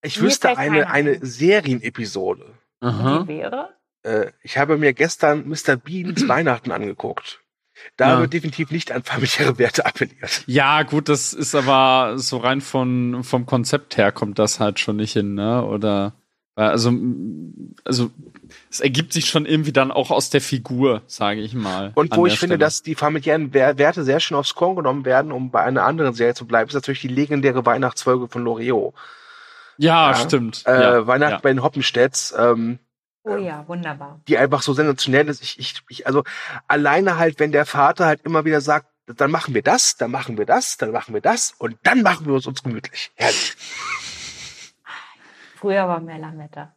Ich 0.02 0.20
wüsste 0.20 0.56
eine, 0.56 0.88
eine 0.88 1.24
Serienepisode. 1.24 2.54
Aha. 2.80 3.20
Die 3.20 3.28
wäre? 3.28 3.70
Äh, 4.02 4.32
ich 4.42 4.58
habe 4.58 4.76
mir 4.76 4.92
gestern 4.92 5.48
Mr. 5.48 5.76
Beans 5.76 6.28
Weihnachten 6.28 6.70
angeguckt. 6.70 7.40
Da 7.96 8.14
ja. 8.14 8.20
wird 8.20 8.32
definitiv 8.32 8.70
nicht 8.70 8.90
an 8.90 9.02
familiäre 9.02 9.58
Werte 9.58 9.84
appelliert. 9.84 10.44
Ja, 10.46 10.82
gut, 10.82 11.08
das 11.08 11.34
ist 11.34 11.54
aber 11.54 12.14
so 12.16 12.38
rein 12.38 12.62
von, 12.62 13.22
vom 13.22 13.44
Konzept 13.44 13.96
her 13.98 14.12
kommt 14.12 14.38
das 14.38 14.60
halt 14.60 14.80
schon 14.80 14.96
nicht 14.96 15.12
hin, 15.12 15.34
ne? 15.34 15.62
Oder, 15.62 16.14
also, 16.54 16.90
also, 17.84 18.10
es 18.70 18.80
ergibt 18.80 19.12
sich 19.12 19.26
schon 19.26 19.44
irgendwie 19.44 19.72
dann 19.72 19.90
auch 19.90 20.10
aus 20.10 20.30
der 20.30 20.40
Figur, 20.40 21.02
sage 21.06 21.42
ich 21.42 21.52
mal. 21.52 21.92
Und 21.94 22.16
wo 22.16 22.24
ich 22.24 22.36
Stelle. 22.36 22.52
finde, 22.52 22.64
dass 22.64 22.82
die 22.82 22.94
familiären 22.94 23.52
Werte 23.52 24.04
sehr 24.04 24.20
schön 24.20 24.38
aufs 24.38 24.54
Korn 24.54 24.76
genommen 24.76 25.04
werden, 25.04 25.32
um 25.32 25.50
bei 25.50 25.62
einer 25.62 25.84
anderen 25.84 26.14
Serie 26.14 26.34
zu 26.34 26.46
bleiben, 26.46 26.68
ist 26.68 26.74
natürlich 26.74 27.02
die 27.02 27.08
legendäre 27.08 27.66
Weihnachtsfolge 27.66 28.28
von 28.28 28.42
Loriot. 28.42 28.94
Ja, 29.78 30.10
ja, 30.10 30.16
stimmt. 30.16 30.64
Äh, 30.66 30.82
ja, 30.82 31.06
Weihnachten 31.06 31.34
ja. 31.34 31.40
bei 31.40 31.50
den 31.50 31.62
Hoppenstedts. 31.62 32.34
Ähm, 32.38 32.78
Oh 33.28 33.36
ja, 33.36 33.66
wunderbar. 33.66 34.20
Die 34.28 34.38
einfach 34.38 34.62
so 34.62 34.72
sensationell 34.72 35.28
ist. 35.28 35.42
Ich, 35.42 35.58
ich, 35.58 35.82
ich, 35.88 36.06
also 36.06 36.22
alleine 36.68 37.16
halt, 37.16 37.40
wenn 37.40 37.50
der 37.50 37.66
Vater 37.66 38.06
halt 38.06 38.20
immer 38.22 38.44
wieder 38.44 38.60
sagt, 38.60 38.86
dann 39.06 39.32
machen 39.32 39.52
wir 39.52 39.62
das, 39.62 39.96
dann 39.96 40.12
machen 40.12 40.38
wir 40.38 40.46
das, 40.46 40.76
dann 40.76 40.92
machen 40.92 41.12
wir 41.12 41.20
das 41.20 41.52
und 41.58 41.76
dann 41.82 42.02
machen 42.02 42.26
wir 42.26 42.34
uns 42.34 42.46
uns 42.46 42.62
gemütlich. 42.62 43.10
Herrlich. 43.16 43.56
Früher 45.56 45.88
war 45.88 46.00
mehr 46.00 46.18
Lametta. 46.18 46.76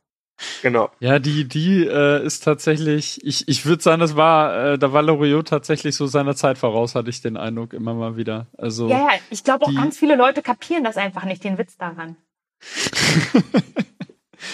Genau. 0.62 0.90
Ja, 1.00 1.20
die, 1.20 1.48
die 1.48 1.86
äh, 1.86 2.24
ist 2.26 2.44
tatsächlich, 2.44 3.24
ich, 3.24 3.48
ich 3.48 3.66
würde 3.66 3.84
sagen, 3.84 4.00
das 4.00 4.16
war, 4.16 4.74
äh, 4.74 4.80
da 4.80 4.94
war 4.94 5.02
Loriot 5.02 5.50
tatsächlich 5.50 5.96
so 5.96 6.08
seiner 6.08 6.36
Zeit 6.36 6.58
voraus, 6.58 6.96
hatte 6.96 7.10
ich 7.10 7.22
den 7.22 7.38
Eindruck 7.38 7.74
immer 7.74 7.94
mal 7.94 8.16
wieder. 8.16 8.48
Also. 8.58 8.88
Ja, 8.88 9.00
ja, 9.00 9.10
ich 9.30 9.44
glaube 9.44 9.66
auch 9.66 9.76
ganz 9.76 9.98
viele 9.98 10.16
Leute 10.16 10.42
kapieren 10.42 10.84
das 10.84 10.98
einfach 10.98 11.26
nicht, 11.26 11.44
den 11.44 11.58
Witz 11.58 11.78
daran. 11.78 12.16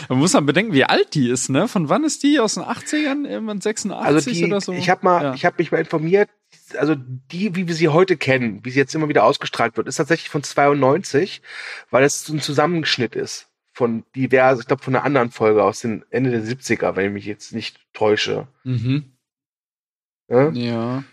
Man 0.09 0.19
muss 0.19 0.33
man 0.33 0.45
bedenken, 0.45 0.73
wie 0.73 0.83
alt 0.83 1.13
die 1.13 1.29
ist, 1.29 1.49
ne? 1.49 1.67
Von 1.67 1.89
wann 1.89 2.03
ist 2.03 2.23
die? 2.23 2.39
Aus 2.39 2.55
den 2.55 2.63
80ern? 2.63 3.27
Irgendwann 3.27 3.61
86 3.61 4.05
also 4.05 4.31
die, 4.31 4.45
oder 4.45 4.61
so? 4.61 4.73
Ich 4.73 4.89
habe 4.89 5.01
mal, 5.03 5.23
ja. 5.23 5.33
ich 5.33 5.45
habe 5.45 5.55
mich 5.59 5.71
mal 5.71 5.77
informiert, 5.77 6.29
also 6.77 6.95
die, 6.95 7.55
wie 7.55 7.67
wir 7.67 7.75
sie 7.75 7.89
heute 7.89 8.17
kennen, 8.17 8.63
wie 8.63 8.71
sie 8.71 8.79
jetzt 8.79 8.95
immer 8.95 9.09
wieder 9.09 9.23
ausgestrahlt 9.23 9.77
wird, 9.77 9.87
ist 9.87 9.97
tatsächlich 9.97 10.29
von 10.29 10.43
92, 10.43 11.41
weil 11.91 12.03
es 12.03 12.25
so 12.25 12.33
ein 12.33 12.41
Zusammenschnitt 12.41 13.15
ist 13.15 13.47
von 13.73 14.05
diverse, 14.15 14.61
ich 14.61 14.67
glaube 14.67 14.83
von 14.83 14.95
einer 14.95 15.03
anderen 15.03 15.31
Folge 15.31 15.63
aus 15.63 15.81
den 15.81 16.05
Ende 16.09 16.31
der 16.31 16.43
70er, 16.43 16.95
wenn 16.95 17.07
ich 17.07 17.13
mich 17.13 17.25
jetzt 17.25 17.53
nicht 17.53 17.79
täusche. 17.93 18.47
Mhm. 18.63 19.11
Ja. 20.29 20.49
ja. 20.51 21.03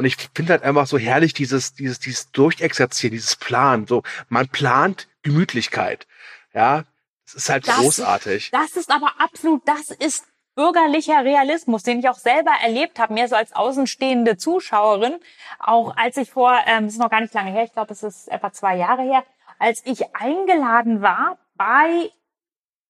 Und 0.00 0.06
ich 0.06 0.16
finde 0.34 0.54
halt 0.54 0.62
einfach 0.62 0.86
so 0.86 0.96
herrlich 0.96 1.34
dieses, 1.34 1.74
dieses, 1.74 1.98
dieses 1.98 2.30
Durchexerzieren, 2.30 3.12
dieses 3.12 3.36
Plan. 3.36 3.86
So, 3.86 4.02
man 4.30 4.48
plant 4.48 5.08
Gemütlichkeit. 5.20 6.06
Ja, 6.54 6.84
das 7.26 7.34
ist 7.34 7.50
halt 7.50 7.68
das 7.68 7.76
großartig. 7.76 8.50
Das 8.50 8.78
ist 8.78 8.90
aber 8.90 9.12
absolut, 9.18 9.60
das 9.68 9.90
ist 9.90 10.24
bürgerlicher 10.54 11.22
Realismus, 11.22 11.82
den 11.82 11.98
ich 11.98 12.08
auch 12.08 12.16
selber 12.16 12.50
erlebt 12.62 12.98
habe, 12.98 13.12
mehr 13.12 13.28
so 13.28 13.36
als 13.36 13.52
außenstehende 13.52 14.38
Zuschauerin. 14.38 15.20
Auch 15.58 15.94
als 15.98 16.16
ich 16.16 16.30
vor, 16.30 16.58
ähm, 16.64 16.84
das 16.84 16.94
ist 16.94 16.98
noch 16.98 17.10
gar 17.10 17.20
nicht 17.20 17.34
lange 17.34 17.50
her, 17.50 17.64
ich 17.64 17.72
glaube, 17.74 17.92
es 17.92 18.02
ist 18.02 18.28
etwa 18.28 18.54
zwei 18.54 18.76
Jahre 18.76 19.02
her, 19.02 19.22
als 19.58 19.82
ich 19.84 20.16
eingeladen 20.16 21.02
war 21.02 21.36
bei 21.56 22.10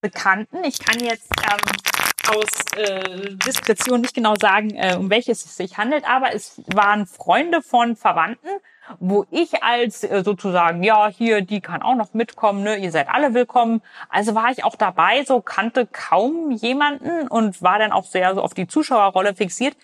Bekannten. 0.01 0.62
Ich 0.62 0.79
kann 0.79 1.01
jetzt 1.01 1.29
ähm, 1.42 1.59
aus 2.30 2.48
äh, 2.76 3.34
Diskretion 3.46 4.00
nicht 4.00 4.14
genau 4.14 4.34
sagen, 4.40 4.70
äh, 4.74 4.96
um 4.96 5.10
welches 5.10 5.44
es 5.44 5.56
sich 5.56 5.78
handelt, 5.78 6.08
aber 6.08 6.34
es 6.34 6.62
waren 6.74 7.06
Freunde 7.06 7.62
von 7.62 7.96
Verwandten 7.96 8.48
wo 8.98 9.26
ich 9.30 9.62
als 9.62 10.02
äh, 10.02 10.22
sozusagen, 10.24 10.82
ja, 10.82 11.08
hier, 11.08 11.42
die 11.42 11.60
kann 11.60 11.82
auch 11.82 11.94
noch 11.94 12.14
mitkommen, 12.14 12.62
ne, 12.62 12.76
ihr 12.76 12.90
seid 12.90 13.08
alle 13.08 13.34
willkommen. 13.34 13.82
Also 14.08 14.34
war 14.34 14.50
ich 14.50 14.64
auch 14.64 14.76
dabei, 14.76 15.24
so 15.24 15.40
kannte 15.40 15.86
kaum 15.86 16.50
jemanden 16.50 17.28
und 17.28 17.62
war 17.62 17.78
dann 17.78 17.92
auch 17.92 18.04
sehr 18.04 18.34
so 18.34 18.42
auf 18.42 18.54
die 18.54 18.66
Zuschauerrolle 18.66 19.34
fixiert. 19.34 19.76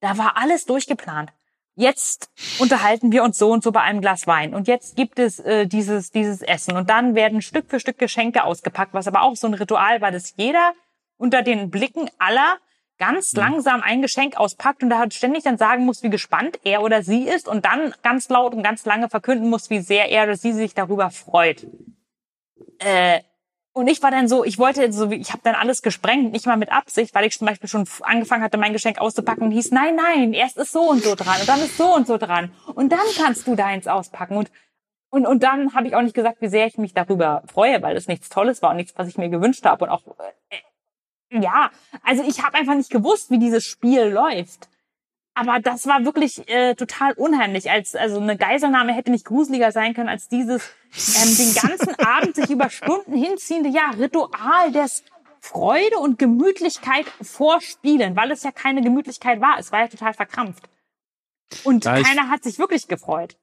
Da 0.00 0.18
war 0.18 0.36
alles 0.36 0.66
durchgeplant. 0.66 1.32
Jetzt 1.74 2.30
unterhalten 2.58 3.12
wir 3.12 3.22
uns 3.24 3.38
so 3.38 3.50
und 3.50 3.64
so 3.64 3.72
bei 3.72 3.80
einem 3.80 4.02
Glas 4.02 4.26
Wein 4.26 4.54
und 4.54 4.68
jetzt 4.68 4.94
gibt 4.94 5.18
es 5.18 5.38
äh, 5.38 5.66
dieses 5.66 6.10
dieses 6.10 6.42
Essen 6.42 6.76
und 6.76 6.90
dann 6.90 7.14
werden 7.14 7.40
Stück 7.40 7.70
für 7.70 7.80
Stück 7.80 7.98
Geschenke 7.98 8.44
ausgepackt, 8.44 8.92
was 8.92 9.08
aber 9.08 9.22
auch 9.22 9.36
so 9.36 9.46
ein 9.46 9.54
Ritual 9.54 10.02
war, 10.02 10.10
dass 10.10 10.34
jeder 10.36 10.74
unter 11.22 11.42
den 11.42 11.70
Blicken 11.70 12.10
aller 12.18 12.58
ganz 12.98 13.32
mhm. 13.32 13.40
langsam 13.40 13.80
ein 13.80 14.02
Geschenk 14.02 14.36
auspackt 14.36 14.82
und 14.82 14.90
da 14.90 14.98
halt 14.98 15.14
ständig 15.14 15.44
dann 15.44 15.56
sagen 15.56 15.84
muss, 15.84 16.02
wie 16.02 16.10
gespannt 16.10 16.58
er 16.64 16.82
oder 16.82 17.02
sie 17.04 17.28
ist 17.28 17.46
und 17.48 17.64
dann 17.64 17.94
ganz 18.02 18.28
laut 18.28 18.54
und 18.54 18.64
ganz 18.64 18.84
lange 18.84 19.08
verkünden 19.08 19.48
muss, 19.48 19.70
wie 19.70 19.78
sehr 19.78 20.10
er 20.10 20.24
oder 20.24 20.36
sie 20.36 20.52
sich 20.52 20.74
darüber 20.74 21.10
freut. 21.10 21.64
Äh, 22.80 23.20
und 23.72 23.86
ich 23.86 24.02
war 24.02 24.10
dann 24.10 24.26
so, 24.28 24.44
ich 24.44 24.58
wollte 24.58 24.92
so, 24.92 25.10
ich 25.12 25.30
habe 25.30 25.42
dann 25.44 25.54
alles 25.54 25.80
gesprengt, 25.80 26.32
nicht 26.32 26.46
mal 26.46 26.56
mit 26.56 26.72
Absicht, 26.72 27.14
weil 27.14 27.24
ich 27.24 27.38
zum 27.38 27.46
Beispiel 27.46 27.68
schon 27.68 27.88
angefangen 28.02 28.42
hatte, 28.42 28.58
mein 28.58 28.72
Geschenk 28.72 28.98
auszupacken 28.98 29.44
und 29.44 29.52
hieß, 29.52 29.70
nein, 29.70 29.94
nein, 29.94 30.34
erst 30.34 30.58
ist 30.58 30.72
so 30.72 30.82
und 30.82 31.04
so 31.04 31.14
dran 31.14 31.40
und 31.40 31.48
dann 31.48 31.60
ist 31.60 31.78
so 31.78 31.94
und 31.94 32.06
so 32.06 32.18
dran 32.18 32.52
und 32.74 32.90
dann 32.90 33.06
kannst 33.16 33.46
du 33.46 33.54
deins 33.54 33.86
auspacken 33.86 34.36
und 34.36 34.50
und, 35.14 35.26
und 35.26 35.42
dann 35.42 35.74
habe 35.74 35.86
ich 35.86 35.94
auch 35.94 36.00
nicht 36.00 36.14
gesagt, 36.14 36.40
wie 36.40 36.48
sehr 36.48 36.66
ich 36.66 36.78
mich 36.78 36.94
darüber 36.94 37.42
freue, 37.52 37.82
weil 37.82 37.98
es 37.98 38.08
nichts 38.08 38.30
Tolles 38.30 38.62
war 38.62 38.70
und 38.70 38.76
nichts, 38.76 38.94
was 38.96 39.08
ich 39.08 39.18
mir 39.18 39.28
gewünscht 39.28 39.66
habe 39.66 39.84
und 39.84 39.90
auch 39.90 40.06
äh, 40.48 40.56
ja, 41.40 41.70
also 42.02 42.22
ich 42.22 42.42
habe 42.42 42.56
einfach 42.58 42.74
nicht 42.74 42.90
gewusst, 42.90 43.30
wie 43.30 43.38
dieses 43.38 43.64
Spiel 43.64 44.02
läuft. 44.04 44.68
Aber 45.34 45.60
das 45.60 45.86
war 45.86 46.04
wirklich 46.04 46.46
äh, 46.48 46.74
total 46.74 47.14
unheimlich. 47.14 47.70
Als 47.70 47.94
also 47.94 48.20
eine 48.20 48.36
Geiselnahme 48.36 48.92
hätte 48.92 49.10
nicht 49.10 49.24
gruseliger 49.24 49.72
sein 49.72 49.94
können 49.94 50.10
als 50.10 50.28
dieses 50.28 50.62
ähm, 50.92 51.36
den 51.36 51.54
ganzen 51.54 51.94
Abend 51.98 52.36
sich 52.36 52.50
über 52.50 52.68
Stunden 52.68 53.16
hinziehende 53.16 53.70
ja 53.70 53.90
Ritual 53.98 54.72
des 54.72 55.04
Freude 55.40 55.98
und 55.98 56.18
Gemütlichkeit 56.18 57.06
vorspielen, 57.22 58.14
weil 58.14 58.30
es 58.30 58.42
ja 58.42 58.52
keine 58.52 58.82
Gemütlichkeit 58.82 59.40
war. 59.40 59.58
Es 59.58 59.72
war 59.72 59.80
ja 59.80 59.88
total 59.88 60.12
verkrampft. 60.12 60.68
Und 61.64 61.84
ja, 61.84 62.00
keiner 62.00 62.28
hat 62.28 62.42
sich 62.42 62.58
wirklich 62.58 62.86
gefreut. 62.86 63.36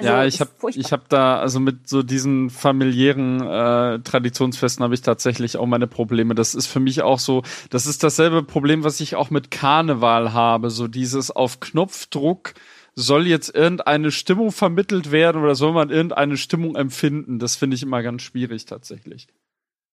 Also, 0.00 0.12
ja, 0.12 0.24
ich 0.24 0.40
habe 0.40 0.50
ich 0.70 0.92
hab 0.92 1.08
da 1.08 1.38
also 1.38 1.60
mit 1.60 1.88
so 1.88 2.02
diesen 2.02 2.50
familiären 2.50 3.40
äh, 3.40 4.00
Traditionsfesten 4.00 4.82
habe 4.82 4.94
ich 4.94 5.02
tatsächlich 5.02 5.56
auch 5.56 5.66
meine 5.66 5.86
Probleme. 5.86 6.34
Das 6.34 6.54
ist 6.54 6.66
für 6.66 6.80
mich 6.80 7.02
auch 7.02 7.18
so, 7.18 7.42
das 7.68 7.86
ist 7.86 8.02
dasselbe 8.02 8.42
Problem, 8.42 8.82
was 8.82 9.00
ich 9.00 9.14
auch 9.14 9.30
mit 9.30 9.50
Karneval 9.50 10.32
habe, 10.32 10.70
so 10.70 10.88
dieses 10.88 11.30
auf 11.30 11.60
Knopfdruck 11.60 12.54
soll 12.94 13.26
jetzt 13.26 13.54
irgendeine 13.54 14.10
Stimmung 14.10 14.52
vermittelt 14.52 15.12
werden 15.12 15.42
oder 15.42 15.54
soll 15.54 15.72
man 15.72 15.90
irgendeine 15.90 16.36
Stimmung 16.36 16.76
empfinden? 16.76 17.38
Das 17.38 17.56
finde 17.56 17.76
ich 17.76 17.82
immer 17.82 18.02
ganz 18.02 18.22
schwierig 18.22 18.64
tatsächlich. 18.66 19.28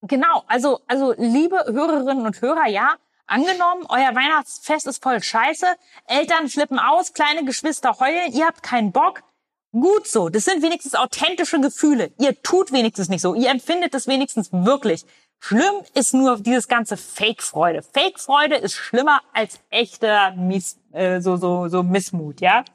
Genau, 0.02 0.44
also 0.48 0.80
also 0.88 1.14
liebe 1.18 1.58
Hörerinnen 1.68 2.26
und 2.26 2.42
Hörer, 2.42 2.68
ja, 2.68 2.96
Angenommen, 3.30 3.86
euer 3.90 4.16
Weihnachtsfest 4.16 4.88
ist 4.88 5.04
voll 5.04 5.22
scheiße, 5.22 5.66
Eltern 6.08 6.48
flippen 6.48 6.80
aus, 6.80 7.12
kleine 7.12 7.44
Geschwister 7.44 8.00
heulen, 8.00 8.32
ihr 8.32 8.46
habt 8.46 8.64
keinen 8.64 8.94
Bock, 8.94 9.22
Gut 9.72 10.08
so, 10.08 10.30
das 10.30 10.46
sind 10.46 10.64
wenigstens 10.64 10.96
authentische 10.96 11.60
Gefühle. 11.60 12.12
Ihr 12.20 12.42
tut 12.42 12.72
wenigstens 12.72 13.10
nicht 13.10 13.22
so, 13.22 13.36
ihr 13.36 13.50
empfindet 13.50 13.94
es 13.94 14.08
wenigstens 14.08 14.52
wirklich. 14.52 15.06
Schlimm 15.40 15.76
ist 15.94 16.14
nur 16.14 16.40
dieses 16.40 16.68
ganze 16.68 16.98
Fake-Freude. 16.98 17.84
Fake-Freude 17.84 18.56
ist 18.56 18.74
schlimmer 18.74 19.22
als 19.34 19.60
echter 19.70 20.32
Miss, 20.32 20.80
äh, 20.94 21.22
so, 21.22 21.38
so, 21.38 21.68
so 21.68 21.84
Missmut, 21.84 22.42
ja? 22.42 22.66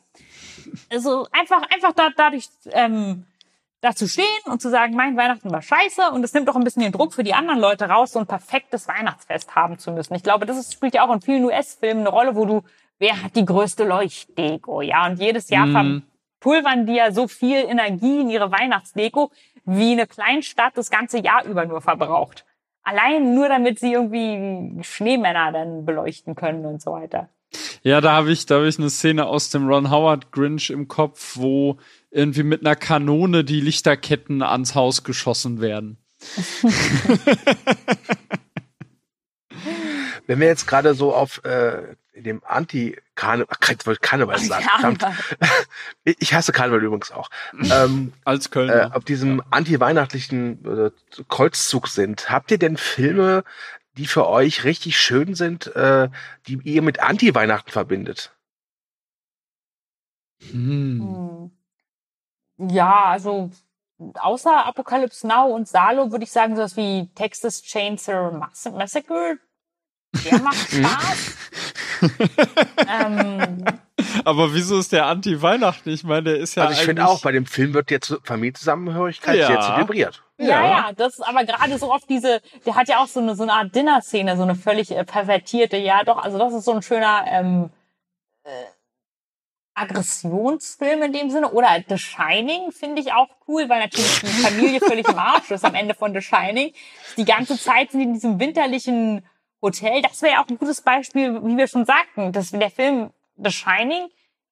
Also 0.90 1.26
einfach, 1.32 1.62
einfach 1.74 1.92
da, 1.92 2.10
dadurch 2.16 2.48
ähm, 2.70 3.24
da 3.80 3.96
zu 3.96 4.06
stehen 4.06 4.24
und 4.44 4.62
zu 4.62 4.70
sagen, 4.70 4.94
mein 4.94 5.16
Weihnachten 5.16 5.50
war 5.50 5.60
scheiße 5.60 6.10
und 6.12 6.22
es 6.22 6.34
nimmt 6.34 6.48
auch 6.48 6.54
ein 6.54 6.62
bisschen 6.62 6.82
den 6.82 6.92
Druck 6.92 7.14
für 7.14 7.24
die 7.24 7.34
anderen 7.34 7.58
Leute 7.58 7.86
raus, 7.86 8.12
so 8.12 8.20
ein 8.20 8.26
perfektes 8.28 8.86
Weihnachtsfest 8.86 9.56
haben 9.56 9.78
zu 9.78 9.90
müssen. 9.90 10.14
Ich 10.14 10.22
glaube, 10.22 10.46
das 10.46 10.56
ist, 10.56 10.72
spielt 10.72 10.94
ja 10.94 11.04
auch 11.04 11.12
in 11.12 11.20
vielen 11.20 11.44
US-Filmen 11.44 12.02
eine 12.02 12.10
Rolle, 12.10 12.36
wo 12.36 12.44
du, 12.46 12.62
wer 13.00 13.20
hat 13.20 13.34
die 13.34 13.44
größte 13.44 13.84
Leuchtdeko, 13.84 14.82
ja, 14.82 15.06
und 15.06 15.18
jedes 15.18 15.50
Jahr 15.50 15.66
Mhm. 15.66 16.04
Verpulvern 16.42 16.86
die 16.86 16.94
ja 16.94 17.12
so 17.12 17.28
viel 17.28 17.58
Energie 17.58 18.20
in 18.20 18.28
ihre 18.28 18.50
Weihnachtsdeko, 18.50 19.30
wie 19.64 19.92
eine 19.92 20.08
Kleinstadt 20.08 20.76
das 20.76 20.90
ganze 20.90 21.20
Jahr 21.20 21.44
über 21.44 21.64
nur 21.66 21.80
verbraucht. 21.80 22.44
Allein 22.82 23.34
nur 23.34 23.48
damit 23.48 23.78
sie 23.78 23.92
irgendwie 23.92 24.82
Schneemänner 24.82 25.52
dann 25.52 25.84
beleuchten 25.84 26.34
können 26.34 26.66
und 26.66 26.82
so 26.82 26.90
weiter. 26.92 27.28
Ja, 27.82 28.00
da 28.00 28.12
habe 28.12 28.32
ich, 28.32 28.46
da 28.46 28.56
habe 28.56 28.66
ich 28.66 28.78
eine 28.78 28.90
Szene 28.90 29.26
aus 29.26 29.50
dem 29.50 29.68
Ron 29.68 29.90
Howard 29.90 30.32
Grinch 30.32 30.70
im 30.70 30.88
Kopf, 30.88 31.36
wo 31.36 31.76
irgendwie 32.10 32.42
mit 32.42 32.62
einer 32.62 32.74
Kanone 32.76 33.44
die 33.44 33.60
Lichterketten 33.60 34.42
ans 34.42 34.74
Haus 34.74 35.04
geschossen 35.04 35.60
werden. 35.60 35.98
Wenn 40.26 40.40
wir 40.40 40.46
jetzt 40.46 40.66
gerade 40.66 40.94
so 40.94 41.14
auf 41.14 41.44
äh, 41.44 41.94
dem 42.14 42.42
Anti-Karneval, 42.44 43.46
ich 43.78 43.86
wollte 43.86 44.00
Karneval 44.00 44.38
sagen, 44.38 44.64
verdammt. 44.64 45.04
ich 46.04 46.34
hasse 46.34 46.52
Karneval 46.52 46.82
übrigens 46.82 47.10
auch, 47.12 47.30
ähm, 47.70 48.12
Als 48.24 48.46
äh, 48.46 48.50
Kölner. 48.50 48.96
auf 48.96 49.04
diesem 49.04 49.42
anti-weihnachtlichen 49.50 50.86
äh, 50.86 50.90
Kreuzzug 51.28 51.88
sind. 51.88 52.30
Habt 52.30 52.50
ihr 52.50 52.58
denn 52.58 52.76
Filme, 52.76 53.44
die 53.96 54.06
für 54.06 54.26
euch 54.28 54.64
richtig 54.64 54.98
schön 54.98 55.34
sind, 55.34 55.74
äh, 55.76 56.08
die 56.46 56.58
ihr 56.64 56.82
mit 56.82 57.00
Anti-Weihnachten 57.00 57.70
verbindet? 57.70 58.32
Hm. 60.50 61.50
Hm. 62.58 62.70
Ja, 62.70 63.04
also 63.04 63.50
außer 64.14 64.64
Apocalypse 64.66 65.26
Now 65.26 65.54
und 65.54 65.68
Salo 65.68 66.10
würde 66.10 66.24
ich 66.24 66.32
sagen, 66.32 66.56
sowas 66.56 66.76
wie 66.76 67.08
Texas 67.14 67.62
Chainsaw 67.62 68.32
Mass- 68.32 68.70
Massacre. 68.72 69.38
Der 70.24 70.40
macht 70.40 70.56
Spaß. 70.70 71.36
Ähm, 72.88 73.64
Aber 74.24 74.54
wieso 74.54 74.78
ist 74.78 74.92
der 74.92 75.06
Anti-Weihnachten? 75.06 75.90
Ich 75.90 76.04
meine, 76.04 76.22
der 76.24 76.36
ist 76.38 76.54
ja 76.54 76.64
also 76.64 76.74
ich 76.74 76.84
finde 76.84 77.02
eigentlich- 77.02 77.14
auch, 77.16 77.22
bei 77.22 77.32
dem 77.32 77.46
Film 77.46 77.74
wird 77.74 77.90
jetzt 77.90 78.16
Familienzusammenhörigkeit 78.24 79.36
Ja. 79.38 79.46
sehr 79.46 79.60
zelebriert. 79.60 80.22
ja. 80.38 80.46
ja, 80.66 80.92
das 80.96 81.14
ist 81.14 81.20
aber 81.22 81.44
gerade 81.44 81.78
so 81.78 81.92
oft 81.92 82.08
diese, 82.08 82.40
der 82.66 82.74
hat 82.74 82.88
ja 82.88 82.98
auch 83.02 83.06
so 83.08 83.20
eine, 83.20 83.36
so 83.36 83.42
eine 83.44 83.52
Art 83.52 83.74
Dinner-Szene, 83.74 84.36
so 84.36 84.42
eine 84.42 84.54
völlig 84.56 84.90
äh, 84.90 85.04
pervertierte, 85.04 85.76
ja 85.76 86.02
doch, 86.04 86.18
also 86.22 86.38
das 86.38 86.52
ist 86.52 86.64
so 86.64 86.72
ein 86.72 86.82
schöner 86.82 87.24
ähm, 87.28 87.70
äh, 88.44 88.50
Aggressionsfilm 89.74 91.02
in 91.02 91.12
dem 91.12 91.30
Sinne. 91.30 91.50
Oder 91.52 91.68
The 91.88 91.96
Shining 91.96 92.72
finde 92.72 93.00
ich 93.00 93.12
auch 93.12 93.28
cool, 93.48 93.68
weil 93.68 93.80
natürlich 93.80 94.20
die 94.20 94.26
Familie 94.26 94.80
völlig 94.80 95.08
im 95.08 95.18
Arsch 95.18 95.50
ist 95.50 95.64
am 95.64 95.74
Ende 95.74 95.94
von 95.94 96.12
The 96.12 96.20
Shining. 96.20 96.72
Die 97.16 97.24
ganze 97.24 97.58
Zeit 97.58 97.90
sind 97.90 98.00
die 98.00 98.06
in 98.06 98.12
diesem 98.14 98.38
winterlichen 98.38 99.24
Hotel. 99.62 100.02
Das 100.02 100.20
wäre 100.22 100.34
ja 100.34 100.42
auch 100.42 100.48
ein 100.48 100.58
gutes 100.58 100.82
Beispiel, 100.82 101.40
wie 101.44 101.56
wir 101.56 101.68
schon 101.68 101.84
sagten, 101.84 102.32
dass 102.32 102.50
der 102.50 102.70
Film 102.70 103.10
The 103.36 103.50
Shining 103.50 104.08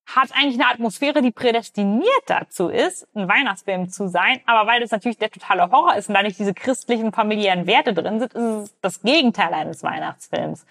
hat 0.07 0.31
eigentlich 0.33 0.61
eine 0.61 0.71
Atmosphäre, 0.71 1.23
die 1.23 1.31
prädestiniert 1.31 2.23
dazu 2.27 2.69
ist, 2.69 3.07
ein 3.15 3.29
Weihnachtsfilm 3.29 3.91
zu 3.91 4.09
sein. 4.09 4.41
Aber 4.47 4.69
weil 4.69 4.81
das 4.81 4.91
natürlich 4.91 5.19
der 5.19 5.31
totale 5.31 5.71
Horror 5.71 5.95
ist 5.97 6.09
und 6.09 6.15
da 6.15 6.23
nicht 6.23 6.39
diese 6.39 6.55
christlichen 6.55 7.13
familiären 7.13 7.67
Werte 7.67 7.95
drin 7.95 8.19
sind, 8.19 8.35
ist 8.35 8.43
es 8.43 8.75
das 8.81 9.03
Gegenteil 9.03 9.53
eines 9.55 9.83
Weihnachtsfilms. 9.83 10.67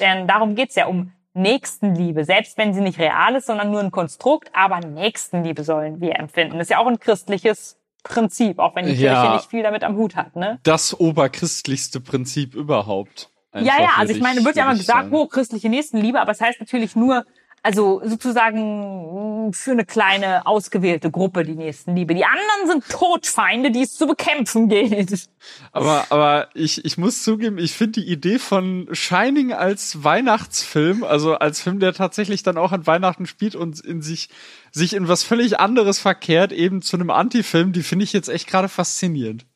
Denn 0.00 0.26
darum 0.26 0.54
geht's 0.54 0.74
ja 0.74 0.86
um 0.86 1.12
Nächstenliebe, 1.34 2.24
selbst 2.24 2.58
wenn 2.58 2.74
sie 2.74 2.82
nicht 2.82 2.98
real 2.98 3.34
ist, 3.36 3.46
sondern 3.46 3.70
nur 3.70 3.80
ein 3.80 3.90
Konstrukt, 3.90 4.50
aber 4.52 4.80
Nächstenliebe 4.80 5.64
sollen 5.64 6.00
wir 6.00 6.18
empfinden. 6.18 6.58
Das 6.58 6.66
ist 6.66 6.70
ja 6.70 6.78
auch 6.78 6.86
ein 6.86 7.00
christliches 7.00 7.78
Prinzip, 8.02 8.58
auch 8.58 8.74
wenn 8.76 8.86
die 8.86 8.92
Ja. 8.92 9.14
Kirche 9.22 9.36
nicht 9.36 9.50
viel 9.50 9.62
damit 9.62 9.84
am 9.84 9.96
Hut 9.96 10.16
hat, 10.16 10.36
ne? 10.36 10.58
das 10.64 10.98
oberchristlichste 10.98 12.00
Prinzip 12.00 12.54
überhaupt. 12.54 13.30
Ja, 13.54 13.80
ja, 13.80 13.90
also 13.98 14.14
ich 14.14 14.20
meine, 14.20 14.44
wird 14.44 14.56
ja 14.56 14.64
immer 14.64 14.76
gesagt, 14.76 15.10
sagen. 15.10 15.14
oh, 15.14 15.26
christliche 15.26 15.68
Nächstenliebe, 15.68 16.20
aber 16.20 16.32
es 16.32 16.40
heißt 16.40 16.60
natürlich 16.60 16.96
nur, 16.96 17.24
also 17.62 18.02
sozusagen 18.04 19.46
mh, 19.46 19.52
für 19.52 19.70
eine 19.70 19.84
kleine 19.84 20.46
ausgewählte 20.46 21.10
Gruppe 21.10 21.44
die 21.44 21.54
Nächstenliebe. 21.54 22.14
Die 22.14 22.24
anderen 22.24 22.66
sind 22.66 22.88
Todfeinde, 22.88 23.70
die 23.70 23.82
es 23.82 23.94
zu 23.94 24.06
bekämpfen 24.06 24.68
gilt. 24.68 25.28
Aber, 25.70 26.06
aber 26.10 26.48
ich, 26.54 26.84
ich 26.84 26.98
muss 26.98 27.22
zugeben, 27.22 27.58
ich 27.58 27.72
finde 27.72 28.00
die 28.00 28.10
Idee 28.10 28.38
von 28.38 28.88
Shining 28.92 29.52
als 29.52 30.02
Weihnachtsfilm, 30.02 31.04
also 31.04 31.34
als 31.34 31.60
Film, 31.60 31.78
der 31.78 31.92
tatsächlich 31.92 32.42
dann 32.42 32.58
auch 32.58 32.72
an 32.72 32.86
Weihnachten 32.86 33.26
spielt 33.26 33.54
und 33.54 33.80
in 33.80 34.02
sich, 34.02 34.28
sich 34.72 34.94
in 34.94 35.06
was 35.06 35.22
völlig 35.22 35.60
anderes 35.60 35.98
verkehrt, 35.98 36.52
eben 36.52 36.82
zu 36.82 36.96
einem 36.96 37.10
Anti-Film, 37.10 37.72
die 37.72 37.82
finde 37.82 38.04
ich 38.04 38.12
jetzt 38.12 38.28
echt 38.28 38.48
gerade 38.48 38.68
faszinierend. 38.68 39.46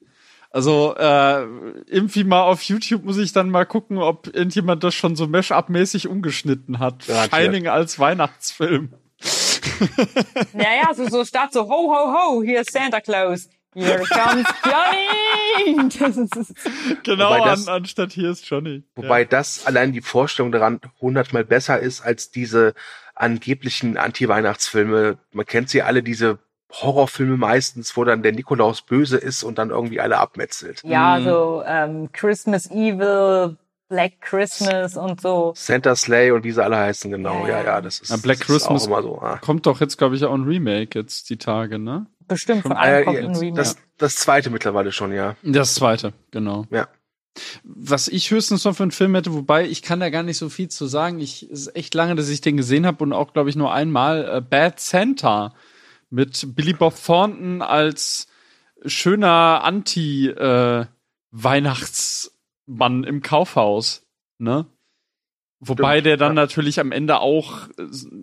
Also 0.57 0.95
äh, 0.97 1.42
irgendwie 1.87 2.25
mal 2.25 2.40
auf 2.45 2.62
YouTube 2.62 3.05
muss 3.05 3.19
ich 3.19 3.35
dann 3.35 3.51
mal 3.51 3.66
gucken, 3.66 3.99
ob 3.99 4.35
irgendjemand 4.35 4.83
das 4.85 4.95
schon 4.95 5.14
so 5.14 5.27
Mash-up-mäßig 5.27 6.09
umgeschnitten 6.09 6.79
hat. 6.79 7.07
Garantiert. 7.07 7.42
Shining 7.42 7.69
als 7.69 7.99
Weihnachtsfilm. 7.99 8.95
Naja, 10.55 10.95
so, 10.95 11.07
so 11.11 11.25
statt 11.27 11.53
so, 11.53 11.69
ho, 11.69 11.92
ho, 11.95 12.12
ho, 12.38 12.42
hier 12.42 12.62
ist 12.62 12.73
Santa 12.73 13.03
Claus. 13.03 13.51
Here 13.75 13.99
comes 14.09 14.47
Johnny. 14.64 15.88
Das 15.99 16.16
ist, 16.16 16.55
Genau, 17.03 17.29
Wobei 17.35 17.45
das- 17.45 17.69
an, 17.69 17.75
anstatt 17.75 18.12
hier 18.12 18.31
ist 18.31 18.49
Johnny. 18.49 18.83
Wobei 18.95 19.27
das 19.27 19.66
allein 19.66 19.92
die 19.92 20.01
Vorstellung 20.01 20.53
daran 20.53 20.81
hundertmal 21.03 21.45
besser 21.45 21.79
ist 21.81 22.01
als 22.01 22.31
diese 22.31 22.73
angeblichen 23.14 23.99
Anti-Weihnachtsfilme. 23.99 25.19
Man 25.33 25.45
kennt 25.45 25.69
sie 25.69 25.83
alle, 25.83 26.03
diese 26.03 26.38
Horrorfilme 26.72 27.37
meistens, 27.37 27.96
wo 27.96 28.05
dann 28.05 28.22
der 28.22 28.33
Nikolaus 28.33 28.83
böse 28.83 29.16
ist 29.16 29.42
und 29.44 29.59
dann 29.59 29.70
irgendwie 29.70 30.00
alle 30.00 30.18
abmetzelt. 30.18 30.83
ja, 30.85 31.18
Mhm. 31.18 31.24
so 31.24 31.62
ähm, 31.66 32.09
Christmas 32.12 32.70
Evil, 32.70 33.57
Black 33.88 34.20
Christmas 34.20 34.96
und 34.96 35.20
so. 35.20 35.52
Santa 35.55 35.94
Slay 35.94 36.33
und 36.33 36.42
wie 36.42 36.50
sie 36.50 36.62
alle 36.62 36.76
heißen, 36.76 37.09
genau. 37.11 37.42
Ja, 37.46 37.59
Ja, 37.61 37.64
ja, 37.64 37.81
das 37.81 38.00
ist, 38.00 38.11
Ja, 38.11 38.16
Black 38.16 38.38
das 38.38 38.46
Christmas 38.48 38.83
ist 38.83 38.88
auch 38.88 38.98
immer 38.98 39.02
so. 39.02 39.18
Ah. 39.22 39.38
Kommt 39.38 39.64
doch 39.66 39.81
jetzt, 39.81 39.96
glaube 39.96 40.16
ich, 40.16 40.24
auch 40.24 40.35
ein 40.35 40.42
Remake 40.42 40.98
jetzt 40.98 41.31
die 41.31 41.37
Tage, 41.37 41.79
ne? 41.79 42.07
Bestimmt 42.26 42.62
von 42.62 42.72
allem 42.72 43.02
Äh, 43.02 43.05
kommt 43.05 43.18
ja, 43.18 43.24
ein 43.29 43.37
Remake. 43.37 43.57
das, 43.57 43.76
das 43.98 44.16
zweite 44.16 44.50
mittlerweile 44.50 44.90
schon, 44.90 45.12
ja. 45.12 45.37
Das 45.44 45.74
zweite, 45.74 46.12
genau. 46.33 46.66
Ja. 46.70 46.88
Was 47.62 48.09
ich 48.09 48.31
höchstens 48.31 48.64
noch 48.64 48.74
für 48.74 48.83
einen 48.83 48.90
Film 48.92 49.14
hätte, 49.14 49.33
wobei 49.35 49.66
ich 49.66 49.83
kann 49.83 50.00
da 50.00 50.09
gar 50.11 50.22
nicht 50.24 50.38
so 50.38 50.48
viel 50.48 50.68
zu 50.68 50.87
sagen. 50.87 51.20
Ich 51.20 51.42
es 51.44 51.66
ist 51.68 51.76
echt 51.76 51.94
lange, 51.94 52.16
dass 52.16 52.29
ich 52.31 52.40
den 52.40 52.57
gesehen 52.57 52.87
habe 52.87 53.05
und 53.05 53.12
auch, 53.12 53.33
glaube 53.35 53.50
ich, 53.50 53.57
nur 53.57 53.72
einmal 53.72 54.29
äh, 54.38 54.40
Bad 54.40 54.81
Santa 54.81 55.55
mit 56.16 56.57
Billy 56.57 56.72
Bob 56.72 56.94
Thornton 56.96 57.61
als 57.61 58.26
schöner 58.87 59.61
Anti 59.62 60.29
äh, 60.29 60.87
Weihnachtsmann 61.31 63.05
im 63.05 63.20
Kaufhaus, 63.20 64.07
ne? 64.38 64.64
Wobei 65.61 65.96
Stimmt, 65.96 66.07
der 66.07 66.16
dann 66.16 66.37
ja. 66.37 66.42
natürlich 66.42 66.81
am 66.81 66.92
Ende 66.92 67.20
auch, 67.20 67.68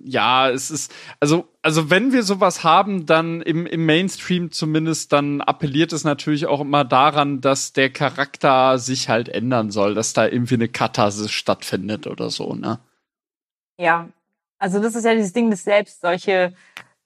ja, 0.04 0.50
es 0.50 0.72
ist, 0.72 0.92
also, 1.20 1.48
also 1.62 1.92
wenn 1.92 2.12
wir 2.14 2.24
sowas 2.24 2.64
haben, 2.64 3.06
dann 3.06 3.42
im, 3.42 3.68
im 3.68 3.86
Mainstream 3.86 4.52
zumindest, 4.52 5.14
dann 5.14 5.42
appelliert 5.42 5.94
es 5.94 6.04
natürlich 6.04 6.48
auch 6.48 6.62
immer 6.62 6.86
daran, 6.86 7.42
dass 7.42 7.74
der 7.74 7.92
Charakter 7.92 8.80
sich 8.80 9.08
halt 9.08 9.30
ändern 9.30 9.70
soll, 9.70 9.94
dass 9.94 10.14
da 10.14 10.28
irgendwie 10.28 10.56
eine 10.56 10.68
Katharsis 10.68 11.32
stattfindet 11.32 12.08
oder 12.08 12.32
so, 12.32 12.56
ne? 12.56 12.80
Ja, 13.78 14.10
also 14.58 14.82
das 14.82 14.96
ist 14.96 15.04
ja 15.04 15.14
dieses 15.14 15.34
Ding, 15.34 15.52
dass 15.52 15.64
selbst 15.64 16.02
solche 16.02 16.56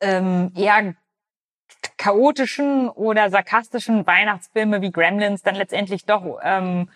ähm, 0.01 0.51
eher 0.55 0.93
chaotischen 1.97 2.89
oder 2.89 3.29
sarkastischen 3.29 4.05
Weihnachtsfilme 4.05 4.81
wie 4.81 4.91
Gremlins 4.91 5.41
dann 5.43 5.55
letztendlich 5.55 6.05
doch 6.05 6.39
ähm, 6.43 6.89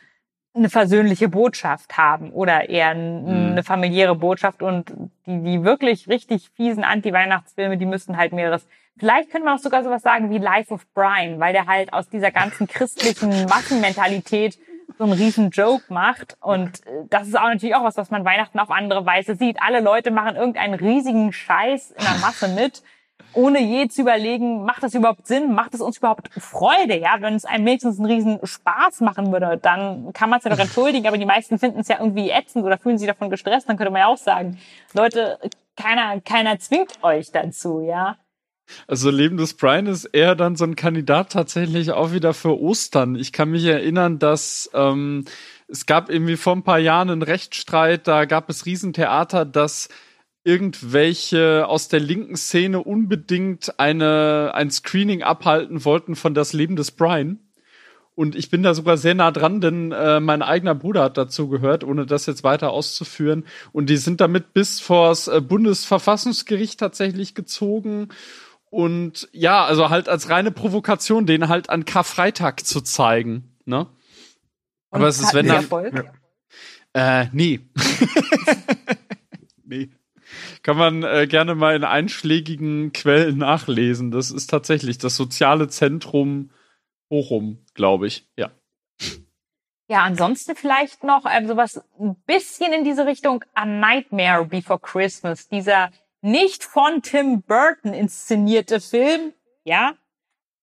eine 0.54 0.70
versöhnliche 0.70 1.30
Botschaft 1.30 1.98
haben 1.98 2.32
oder 2.32 2.70
eher 2.70 2.94
Mhm. 2.94 3.52
eine 3.52 3.64
familiäre 3.64 4.16
Botschaft 4.16 4.62
und 4.62 4.94
die, 5.26 5.42
die 5.44 5.64
wirklich 5.64 6.08
richtig 6.10 6.50
fiesen 6.56 6.84
Anti-Weihnachtsfilme, 6.84 7.78
die 7.78 7.86
müssen 7.86 8.18
halt 8.18 8.34
mehreres. 8.34 8.68
Vielleicht 8.98 9.32
könnte 9.32 9.46
man 9.46 9.58
auch 9.58 9.62
sogar 9.62 9.84
sowas 9.84 10.02
sagen 10.02 10.30
wie 10.30 10.38
Life 10.38 10.74
of 10.74 10.86
Brian, 10.94 11.40
weil 11.40 11.54
der 11.54 11.68
halt 11.68 11.94
aus 11.94 12.10
dieser 12.10 12.32
ganzen 12.32 12.68
christlichen 12.68 13.46
Massenmentalität 13.50 14.60
so 14.98 15.04
einen 15.04 15.14
riesen 15.14 15.50
Joke 15.50 15.84
macht. 15.90 16.38
Und 16.42 16.86
äh, 16.86 17.06
das 17.10 17.28
ist 17.28 17.38
auch 17.38 17.48
natürlich 17.48 17.76
auch 17.76 17.84
was, 17.84 17.98
was 17.98 18.12
man 18.12 18.26
Weihnachten 18.26 18.60
auf 18.60 18.72
andere 18.72 19.06
Weise 19.06 19.36
sieht. 19.36 19.62
Alle 19.62 19.80
Leute 19.80 20.12
machen 20.12 20.36
irgendeinen 20.36 20.74
riesigen 20.74 21.34
Scheiß 21.34 21.92
in 21.92 22.04
der 22.04 22.20
Masse 22.22 22.48
mit, 22.50 22.84
ohne 23.34 23.62
je 23.62 23.88
zu 23.88 24.02
überlegen, 24.02 24.66
macht 24.66 24.84
das 24.84 24.94
überhaupt 24.94 25.28
Sinn? 25.28 25.54
Macht 25.54 25.74
es 25.74 25.82
uns 25.82 25.98
überhaupt 25.98 26.30
Freude? 26.38 26.98
Ja, 26.98 27.16
wenn 27.20 27.34
es 27.36 27.46
einem 27.46 27.66
wenigstens 27.66 27.98
einen 27.98 28.12
riesen 28.12 28.40
Spaß 28.44 29.02
machen 29.02 29.32
würde, 29.32 29.58
dann 29.58 30.12
kann 30.14 30.30
man 30.30 30.40
es 30.40 30.46
ja 30.46 30.52
doch 30.52 30.60
entschuldigen, 30.60 31.08
aber 31.08 31.18
die 31.18 31.26
meisten 31.26 31.58
finden 31.58 31.80
es 31.80 31.88
ja 31.88 32.00
irgendwie 32.00 32.30
ätzend 32.30 32.66
oder 32.66 32.78
fühlen 32.78 32.98
sich 32.98 33.08
davon 33.08 33.30
gestresst, 33.30 33.70
dann 33.70 33.78
könnte 33.78 33.92
man 33.92 34.02
ja 34.02 34.08
auch 34.08 34.18
sagen, 34.18 34.58
Leute, 34.94 35.40
keiner, 35.78 36.20
keiner 36.22 36.60
zwingt 36.60 37.04
euch 37.04 37.32
dazu, 37.32 37.82
ja. 37.82 38.18
Also 38.88 39.10
Leben 39.10 39.38
des 39.38 39.54
Brian 39.54 39.88
ist 39.88 40.06
eher 40.06 40.36
dann 40.36 40.56
so 40.56 40.66
ein 40.66 40.76
Kandidat 40.76 41.32
tatsächlich 41.32 41.92
auch 41.92 42.12
wieder 42.12 42.34
für 42.34 42.60
Ostern. 42.60 43.16
Ich 43.16 43.32
kann 43.32 43.52
mich 43.52 43.66
erinnern, 43.66 44.20
dass 44.20 44.70
ähm, 44.74 45.26
es 45.68 45.86
gab 45.86 46.10
irgendwie 46.10 46.38
vor 46.38 46.54
ein 46.54 46.64
paar 46.64 46.80
Jahren 46.80 47.10
einen 47.10 47.22
Rechtsstreit, 47.22 48.08
da 48.08 48.26
gab 48.26 48.50
es 48.50 48.66
Riesentheater, 48.66 49.46
dass 49.46 49.90
irgendwelche 50.44 51.68
aus 51.68 51.88
der 51.88 52.00
linken 52.00 52.36
Szene 52.36 52.84
unbedingt 52.84 53.80
eine, 53.80 54.52
ein 54.54 54.72
Screening 54.72 55.22
abhalten 55.24 55.86
wollten 55.86 56.16
von 56.16 56.34
Das 56.34 56.54
Leben 56.54 56.76
des 56.76 56.92
Brian. 56.92 57.40
Und 58.14 58.36
ich 58.36 58.50
bin 58.50 58.62
da 58.62 58.74
sogar 58.74 58.98
sehr 58.98 59.16
nah 59.16 59.32
dran, 59.32 59.62
denn 59.62 59.92
äh, 59.92 60.20
mein 60.20 60.42
eigener 60.42 60.76
Bruder 60.76 61.04
hat 61.04 61.18
dazu 61.18 61.48
gehört, 61.48 61.84
ohne 61.84 62.06
das 62.06 62.26
jetzt 62.26 62.44
weiter 62.44 62.72
auszuführen. 62.72 63.46
Und 63.72 63.90
die 63.90 63.98
sind 63.98 64.20
damit 64.20 64.54
bis 64.54 64.82
vors 64.82 65.28
äh, 65.28 65.42
Bundesverfassungsgericht 65.42 66.80
tatsächlich 66.80 67.36
gezogen. 67.36 68.10
Und 68.72 69.28
ja, 69.34 69.66
also 69.66 69.90
halt 69.90 70.08
als 70.08 70.30
reine 70.30 70.50
Provokation, 70.50 71.26
den 71.26 71.50
halt 71.50 71.70
an 71.70 71.84
Karfreitag 71.84 72.66
zu 72.66 72.80
zeigen. 72.80 73.54
Ne? 73.66 73.88
Aber 74.90 75.08
es 75.08 75.20
ist, 75.20 75.34
wenn 75.34 75.48
dann. 75.48 75.58
Erfolg? 75.58 76.12
Äh, 76.94 77.28
nee. 77.34 77.60
nee. 79.66 79.90
Kann 80.64 80.78
man 80.78 81.04
äh, 81.04 81.28
gerne 81.28 81.54
mal 81.54 81.76
in 81.76 81.84
einschlägigen 81.84 82.94
Quellen 82.94 83.38
nachlesen. 83.38 84.10
Das 84.10 84.32
ist 84.32 84.50
tatsächlich 84.50 84.98
das 84.98 85.18
soziale 85.18 85.68
Zentrum 85.68 86.52
Bochum, 87.10 87.66
glaube 87.74 88.08
ich. 88.08 88.26
Ja. 88.38 88.52
Ja, 89.90 90.04
ansonsten 90.04 90.56
vielleicht 90.56 91.04
noch 91.04 91.26
ähm, 91.30 91.48
sowas 91.50 91.84
ein 92.00 92.16
bisschen 92.26 92.72
in 92.72 92.86
diese 92.86 93.06
Richtung 93.06 93.44
A 93.54 93.66
Nightmare 93.66 94.46
Before 94.46 94.80
Christmas. 94.80 95.50
Dieser 95.50 95.92
nicht 96.22 96.64
von 96.64 97.02
Tim 97.02 97.42
Burton 97.42 97.94
inszenierte 97.94 98.80
Film, 98.80 99.34
ja, 99.64 99.94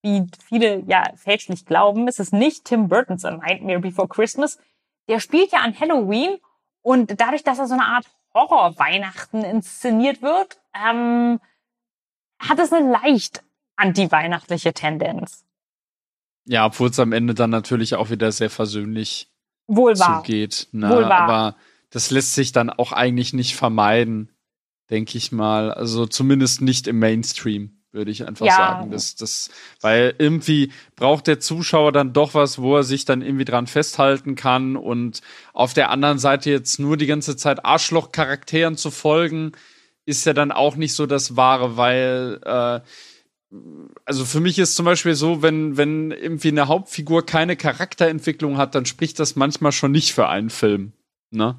wie 0.02 0.26
viele 0.44 0.82
ja 0.86 1.02
fälschlich 1.16 1.66
glauben, 1.66 2.08
ist 2.08 2.20
es 2.20 2.32
nicht 2.32 2.64
Tim 2.64 2.88
Burtons 2.88 3.24
A 3.24 3.32
Nightmare 3.32 3.80
Before 3.80 4.08
Christmas. 4.08 4.58
Der 5.08 5.20
spielt 5.20 5.52
ja 5.52 5.60
an 5.60 5.78
Halloween 5.78 6.38
und 6.82 7.20
dadurch, 7.20 7.42
dass 7.42 7.58
er 7.58 7.66
so 7.66 7.74
eine 7.74 7.84
Art 7.84 8.06
Horror-Weihnachten 8.34 9.42
inszeniert 9.42 10.22
wird, 10.22 10.60
ähm, 10.74 11.40
hat 12.38 12.58
es 12.58 12.72
eine 12.72 12.90
leicht 12.90 13.42
anti-weihnachtliche 13.76 14.72
Tendenz. 14.72 15.44
Ja, 16.44 16.66
obwohl 16.66 16.90
es 16.90 16.98
am 16.98 17.12
Ende 17.12 17.34
dann 17.34 17.50
natürlich 17.50 17.94
auch 17.94 18.10
wieder 18.10 18.32
sehr 18.32 18.50
versöhnlich 18.50 19.30
Wohl 19.66 19.98
wahr. 19.98 20.22
zugeht. 20.22 20.68
Ne? 20.72 20.88
Wohl 20.88 21.08
wahr. 21.08 21.20
Aber 21.20 21.56
das 21.90 22.10
lässt 22.10 22.34
sich 22.34 22.52
dann 22.52 22.70
auch 22.70 22.92
eigentlich 22.92 23.32
nicht 23.32 23.56
vermeiden, 23.56 24.30
denke 24.90 25.18
ich 25.18 25.32
mal. 25.32 25.72
Also 25.72 26.06
zumindest 26.06 26.60
nicht 26.60 26.86
im 26.86 26.98
Mainstream, 26.98 27.80
würde 27.92 28.10
ich 28.10 28.26
einfach 28.26 28.46
Ja. 28.46 28.56
sagen. 28.56 28.90
Das, 28.90 29.14
das, 29.16 29.50
weil 29.80 30.14
irgendwie 30.18 30.72
braucht 30.96 31.26
der 31.26 31.40
Zuschauer 31.40 31.92
dann 31.92 32.12
doch 32.12 32.34
was, 32.34 32.58
wo 32.58 32.76
er 32.76 32.82
sich 32.84 33.04
dann 33.04 33.22
irgendwie 33.22 33.44
dran 33.44 33.66
festhalten 33.66 34.34
kann. 34.34 34.76
Und 34.76 35.20
auf 35.52 35.74
der 35.74 35.90
anderen 35.90 36.18
Seite 36.18 36.50
jetzt 36.50 36.78
nur 36.78 36.96
die 36.96 37.06
ganze 37.06 37.36
Zeit 37.36 37.64
Arschloch-Charakteren 37.64 38.76
zu 38.76 38.90
folgen, 38.90 39.52
ist 40.06 40.24
ja 40.24 40.32
dann 40.32 40.52
auch 40.52 40.76
nicht 40.76 40.94
so 40.94 41.06
das 41.06 41.36
Wahre, 41.36 41.76
weil 41.76 42.40
äh, 42.44 42.80
also 44.04 44.24
für 44.24 44.40
mich 44.40 44.58
ist 44.58 44.76
zum 44.76 44.84
Beispiel 44.84 45.14
so, 45.14 45.42
wenn, 45.42 45.76
wenn 45.76 46.10
irgendwie 46.10 46.48
eine 46.48 46.68
Hauptfigur 46.68 47.24
keine 47.24 47.56
Charakterentwicklung 47.56 48.58
hat, 48.58 48.74
dann 48.74 48.84
spricht 48.86 49.18
das 49.18 49.36
manchmal 49.36 49.72
schon 49.72 49.92
nicht 49.92 50.12
für 50.12 50.28
einen 50.28 50.50
Film. 50.50 50.92
Ne? 51.30 51.58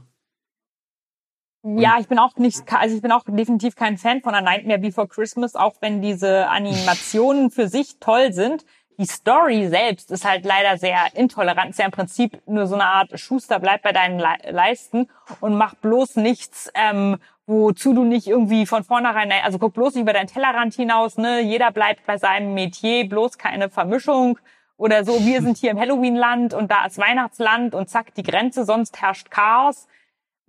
Ja, 1.61 1.97
ich 1.99 2.07
bin 2.07 2.19
auch 2.19 2.37
nicht, 2.37 2.61
also 2.71 2.95
ich 2.95 3.01
bin 3.01 3.11
auch 3.11 3.25
definitiv 3.27 3.75
kein 3.75 3.97
Fan 3.97 4.21
von 4.21 4.33
A 4.33 4.39
Nightmare 4.39 4.79
Before 4.79 5.07
Christmas, 5.07 5.55
auch 5.55 5.75
wenn 5.81 6.01
diese 6.01 6.47
Animationen 6.47 7.51
für 7.51 7.67
sich 7.67 7.99
toll 7.99 8.31
sind. 8.31 8.65
Die 8.97 9.05
Story 9.05 9.67
selbst 9.67 10.09
ist 10.11 10.25
halt 10.25 10.45
leider 10.45 10.77
sehr 10.77 10.97
intolerant. 11.15 11.71
Ist 11.71 11.79
ja 11.79 11.85
im 11.85 11.91
Prinzip 11.91 12.41
nur 12.47 12.65
so 12.65 12.75
eine 12.75 12.85
Art 12.85 13.19
Schuster, 13.19 13.59
bleib 13.59 13.81
bei 13.81 13.91
deinen 13.91 14.19
Le 14.19 14.37
Leisten 14.51 15.09
und 15.41 15.55
mach 15.55 15.75
bloß 15.75 16.15
nichts, 16.15 16.71
ähm, 16.75 17.17
wozu 17.45 17.93
du 17.93 18.05
nicht 18.05 18.27
irgendwie 18.27 18.65
von 18.65 18.85
vornherein, 18.85 19.31
also 19.43 19.59
guck 19.59 19.73
bloß 19.73 19.95
nicht 19.95 20.03
über 20.03 20.13
deinen 20.13 20.27
Tellerrand 20.27 20.73
hinaus, 20.73 21.17
ne? 21.17 21.41
Jeder 21.41 21.71
bleibt 21.71 22.05
bei 22.05 22.17
seinem 22.17 22.53
Metier, 22.53 23.07
bloß 23.07 23.37
keine 23.37 23.69
Vermischung 23.69 24.39
oder 24.77 25.03
so. 25.03 25.25
Wir 25.25 25.41
sind 25.41 25.57
hier 25.57 25.71
im 25.71 25.79
Halloween-Land 25.79 26.53
und 26.53 26.71
da 26.71 26.85
ist 26.85 26.97
Weihnachtsland 26.97 27.75
und 27.75 27.89
zack 27.89 28.13
die 28.15 28.23
Grenze, 28.23 28.63
sonst 28.63 29.01
herrscht 29.01 29.29
Chaos 29.29 29.87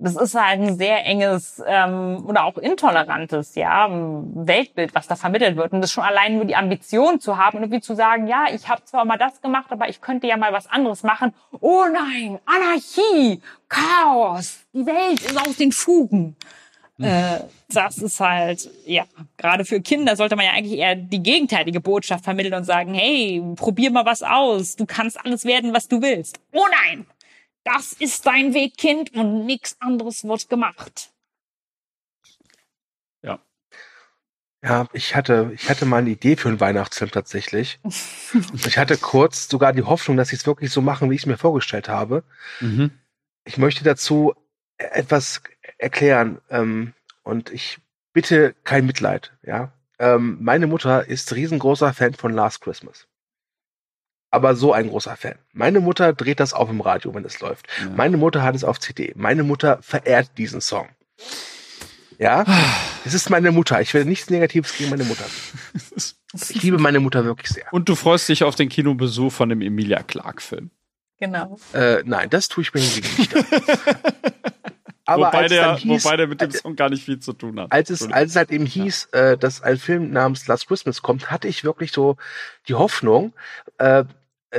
das 0.01 0.17
ist 0.17 0.35
halt 0.35 0.61
ein 0.61 0.79
sehr 0.79 1.05
enges 1.05 1.63
ähm, 1.67 2.25
oder 2.27 2.45
auch 2.45 2.57
intolerantes 2.57 3.55
ja 3.55 3.89
Weltbild, 3.91 4.95
was 4.95 5.07
da 5.07 5.15
vermittelt 5.15 5.57
wird. 5.57 5.73
Und 5.73 5.83
das 5.83 5.93
schon 5.93 6.05
allein 6.05 6.37
nur 6.37 6.47
die 6.47 6.57
Ambition 6.57 7.21
zu 7.21 7.37
haben 7.37 7.59
und 7.59 7.65
irgendwie 7.65 7.83
zu 7.83 7.95
sagen, 7.95 8.27
ja, 8.27 8.47
ich 8.53 8.69
habe 8.69 8.83
zwar 8.85 9.05
mal 9.05 9.19
das 9.19 9.41
gemacht, 9.43 9.67
aber 9.71 9.89
ich 9.89 10.01
könnte 10.01 10.27
ja 10.27 10.37
mal 10.37 10.53
was 10.53 10.67
anderes 10.67 11.03
machen. 11.03 11.35
Oh 11.61 11.85
nein, 11.93 12.39
Anarchie, 12.47 13.43
Chaos, 13.69 14.61
die 14.73 14.87
Welt 14.87 15.21
ist 15.21 15.37
aus 15.37 15.57
den 15.57 15.71
Fugen. 15.71 16.37
Äh, 16.99 17.41
das 17.73 17.99
ist 17.99 18.21
halt, 18.21 18.69
ja, 18.85 19.05
gerade 19.37 19.65
für 19.65 19.81
Kinder 19.81 20.17
sollte 20.17 20.37
man 20.37 20.45
ja 20.45 20.53
eigentlich 20.53 20.79
eher 20.79 20.97
die 20.97 21.23
gegenteilige 21.23 21.81
Botschaft 21.81 22.25
vermitteln 22.25 22.55
und 22.55 22.65
sagen, 22.65 22.93
hey, 22.95 23.43
probier 23.57 23.91
mal 23.91 24.05
was 24.05 24.23
aus, 24.23 24.77
du 24.77 24.87
kannst 24.87 25.25
alles 25.25 25.45
werden, 25.45 25.73
was 25.73 25.89
du 25.89 26.03
willst. 26.03 26.41
Oh 26.53 26.67
nein, 26.85 27.07
das 27.73 27.93
ist 27.93 28.27
dein 28.27 28.55
Weg, 28.55 28.77
Kind, 28.77 29.13
und 29.15 29.47
nichts 29.47 29.77
anderes 29.81 30.25
wird 30.25 30.49
gemacht. 30.49 31.11
Ja, 34.63 34.89
ich 34.93 35.17
hatte, 35.17 35.53
ich 35.55 35.71
hatte 35.71 35.87
mal 35.87 35.99
eine 35.99 36.11
Idee 36.11 36.37
für 36.37 36.49
einen 36.49 36.61
Weihnachtsfilm 36.61 37.11
tatsächlich. 37.11 37.81
ich 38.67 38.77
hatte 38.77 38.99
kurz 38.99 39.49
sogar 39.49 39.73
die 39.73 39.85
Hoffnung, 39.85 40.17
dass 40.17 40.29
sie 40.29 40.37
es 40.37 40.47
wirklich 40.47 40.71
so 40.71 40.83
machen, 40.83 41.11
wie 41.11 41.15
ich 41.15 41.23
es 41.23 41.27
mir 41.27 41.39
vorgestellt 41.39 41.89
habe. 41.89 42.25
Mhm. 42.61 42.91
Ich 43.45 43.57
möchte 43.57 43.85
dazu 43.85 44.35
etwas 44.77 45.43
erklären 45.79 46.41
ähm, 46.51 46.93
und 47.23 47.51
ich 47.51 47.79
bitte 48.13 48.55
kein 48.65 48.85
Mitleid. 48.85 49.33
Ja, 49.43 49.73
ähm, 49.99 50.39
meine 50.41 50.67
Mutter 50.67 51.07
ist 51.07 51.35
riesengroßer 51.35 51.95
Fan 51.95 52.13
von 52.13 52.33
Last 52.33 52.61
Christmas. 52.61 53.07
Aber 54.31 54.55
so 54.55 54.73
ein 54.73 54.89
großer 54.89 55.17
Fan. 55.17 55.35
Meine 55.53 55.81
Mutter 55.81 56.13
dreht 56.13 56.41
das 56.41 56.53
auf 56.53 56.71
im 56.71 56.81
Radio, 56.81 57.15
wenn 57.15 57.25
es 57.25 57.41
läuft. 57.41 57.67
Ja. 57.81 57.91
Meine 57.97 58.17
Mutter 58.17 58.43
hat 58.43 58.55
es 58.55 58.65
auf 58.65 58.79
CD. 58.79 59.13
Meine 59.17 59.43
Mutter 59.43 59.79
verehrt 59.83 60.31
diesen 60.39 60.61
Song. 60.61 60.89
Ja, 62.19 62.45
es 63.05 63.15
ist 63.15 63.31
meine 63.31 63.51
Mutter. 63.51 63.81
Ich 63.81 63.93
will 63.95 64.05
nichts 64.05 64.31
Negatives 64.31 64.77
gegen 64.77 64.91
meine 64.91 65.05
Mutter. 65.05 65.25
Ich 66.33 66.63
liebe 66.63 66.79
meine 66.79 67.01
Mutter 67.01 67.25
wirklich 67.25 67.49
sehr. 67.49 67.65
Und 67.73 67.89
du 67.89 67.97
freust 67.97 68.29
dich 68.29 68.45
auf 68.45 68.55
den 68.55 68.69
Kinobesuch 68.69 69.33
von 69.33 69.49
dem 69.49 69.63
Emilia 69.63 70.05
Clark-Film. 70.05 70.71
Genau. 71.19 71.59
Äh, 71.75 72.05
nein, 72.05 72.31
das 72.31 72.47
tue 72.47 72.63
ich 72.63 72.73
mir 72.73 72.79
nicht. 72.81 73.35
Aber 75.07 75.27
Wobei 75.27 75.49
der, 75.49 75.77
hieß, 75.77 76.05
wobei 76.05 76.17
der 76.17 76.29
mit 76.29 76.41
dem 76.41 76.51
äh, 76.51 76.53
Song 76.53 76.77
gar 76.77 76.89
nicht 76.89 77.05
viel 77.05 77.19
zu 77.19 77.33
tun 77.33 77.59
hat. 77.59 77.73
als 77.73 77.91
es, 77.91 78.13
als 78.13 78.31
es 78.31 78.37
halt 78.37 78.53
eben 78.53 78.65
hieß, 78.65 79.07
äh, 79.07 79.37
dass 79.37 79.61
ein 79.61 79.77
Film 79.77 80.13
namens 80.13 80.47
Last 80.47 80.69
Christmas 80.69 81.03
kommt, 81.03 81.33
hatte 81.33 81.49
ich 81.49 81.65
wirklich 81.65 81.91
so 81.91 82.17
die 82.69 82.75
Hoffnung, 82.75 83.33
äh, 83.79 84.05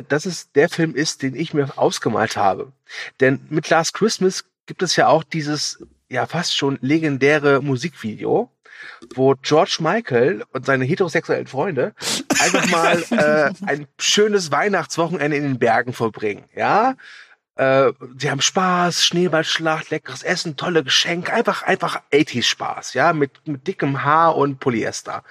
dass 0.08 0.26
es 0.26 0.52
der 0.54 0.70
Film 0.70 0.96
ist, 0.96 1.22
den 1.22 1.36
ich 1.36 1.54
mir 1.54 1.78
ausgemalt 1.78 2.38
habe. 2.38 2.72
Denn 3.20 3.42
mit 3.50 3.70
Last 3.70 3.94
Christmas 3.94 4.46
gibt 4.66 4.84
es 4.84 4.96
ja 4.96 5.08
auch 5.08 5.24
dieses 5.24 5.86
ja 6.10 6.26
fast 6.26 6.56
schon 6.56 6.78
legendäre 6.82 7.62
Musikvideo, 7.62 8.50
wo 9.16 9.36
George 9.42 9.78
Michael 9.80 10.44
und 10.52 10.66
seine 10.66 10.86
heterosexuellen 10.86 11.48
Freunde 11.48 11.94
einfach 12.40 12.68
mal 12.70 13.04
äh, 13.12 13.54
ein 13.66 13.88
schönes 14.00 14.52
Weihnachtswochenende 14.52 15.38
in 15.38 15.44
den 15.44 15.60
Bergen 15.60 15.94
verbringen. 15.94 16.46
Ja, 16.56 16.96
äh, 17.56 17.92
sie 18.18 18.32
haben 18.32 18.42
Spaß, 18.42 19.06
Schneeballschlacht, 19.06 19.90
leckeres 19.90 20.24
Essen, 20.24 20.58
tolle 20.58 20.84
Geschenke, 20.84 21.34
einfach, 21.34 21.64
einfach 21.64 22.02
80s 22.12 22.44
Spaß, 22.44 22.94
ja, 22.94 23.14
mit, 23.14 23.48
mit 23.48 23.68
dickem 23.68 24.04
Haar 24.04 24.36
und 24.36 24.60
Polyester. 24.60 25.24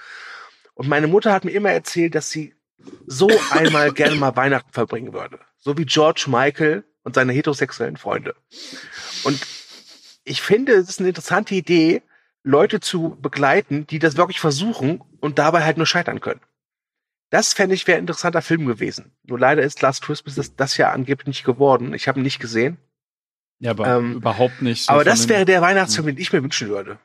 Und 0.73 0.87
meine 0.87 1.07
Mutter 1.07 1.33
hat 1.33 1.45
mir 1.45 1.51
immer 1.51 1.71
erzählt, 1.71 2.15
dass 2.15 2.29
sie 2.29 2.55
so 3.07 3.29
einmal 3.51 3.91
gerne 3.91 4.15
mal 4.15 4.35
Weihnachten 4.35 4.71
verbringen 4.71 5.13
würde. 5.13 5.39
So 5.57 5.77
wie 5.77 5.85
George 5.85 6.25
Michael 6.27 6.83
und 7.03 7.15
seine 7.15 7.33
heterosexuellen 7.33 7.97
Freunde. 7.97 8.35
Und 9.23 9.39
ich 10.23 10.41
finde, 10.41 10.73
es 10.73 10.89
ist 10.89 10.99
eine 10.99 11.09
interessante 11.09 11.55
Idee, 11.55 12.01
Leute 12.43 12.79
zu 12.79 13.17
begleiten, 13.21 13.85
die 13.87 13.99
das 13.99 14.17
wirklich 14.17 14.39
versuchen 14.39 15.01
und 15.19 15.39
dabei 15.39 15.63
halt 15.63 15.77
nur 15.77 15.85
scheitern 15.85 16.21
können. 16.21 16.41
Das 17.29 17.53
fände 17.53 17.75
ich 17.75 17.87
wäre 17.87 17.97
ein 17.97 18.03
interessanter 18.03 18.41
Film 18.41 18.65
gewesen. 18.65 19.13
Nur 19.23 19.39
leider 19.39 19.61
ist 19.61 19.81
Last 19.81 20.03
Christmas 20.03 20.35
das, 20.35 20.55
das 20.55 20.77
ja 20.77 20.91
angeblich 20.91 21.27
nicht 21.27 21.43
geworden. 21.45 21.93
Ich 21.93 22.07
habe 22.07 22.19
ihn 22.19 22.23
nicht 22.23 22.39
gesehen. 22.39 22.77
ja, 23.59 23.71
aber 23.71 23.87
ähm, 23.87 24.15
überhaupt 24.15 24.61
nicht. 24.61 24.85
so 24.85 24.91
aber 24.91 25.05
das 25.05 25.29
wäre 25.29 25.45
der 25.45 25.61
Weihnachtsfilm, 25.61 26.07
den 26.07 26.17
ich 26.17 26.33
mir 26.33 26.43
wünschen 26.43 26.67
würde. 26.67 26.99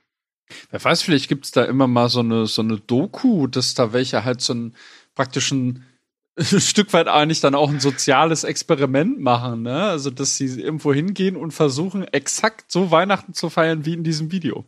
Wer 0.71 0.83
weiß, 0.83 1.03
vielleicht 1.03 1.29
gibt's 1.29 1.53
da 1.53 1.65
immer 1.65 1.87
mal 1.87 2.09
so 2.09 2.21
eine, 2.21 2.47
so 2.47 2.63
eine 2.63 2.79
Doku, 2.79 3.47
dass 3.47 3.75
da 3.75 3.93
welche 3.93 4.25
halt 4.25 4.41
so 4.41 4.55
ein 4.55 4.77
praktischen 5.17 5.85
ein 6.39 6.61
Stück 6.61 6.93
weit 6.93 7.09
eigentlich 7.09 7.41
dann 7.41 7.55
auch 7.55 7.71
ein 7.71 7.81
soziales 7.81 8.45
Experiment 8.45 9.19
machen, 9.21 9.63
ne? 9.63 9.85
Also, 9.85 10.11
dass 10.11 10.37
sie 10.37 10.61
irgendwo 10.61 10.93
hingehen 10.93 11.35
und 11.35 11.53
versuchen, 11.53 12.05
exakt 12.05 12.71
so 12.71 12.91
Weihnachten 12.91 13.33
zu 13.35 13.51
feiern 13.51 13.85
wie 13.87 13.95
in 13.95 14.05
diesem 14.05 14.31
Video. 14.31 14.65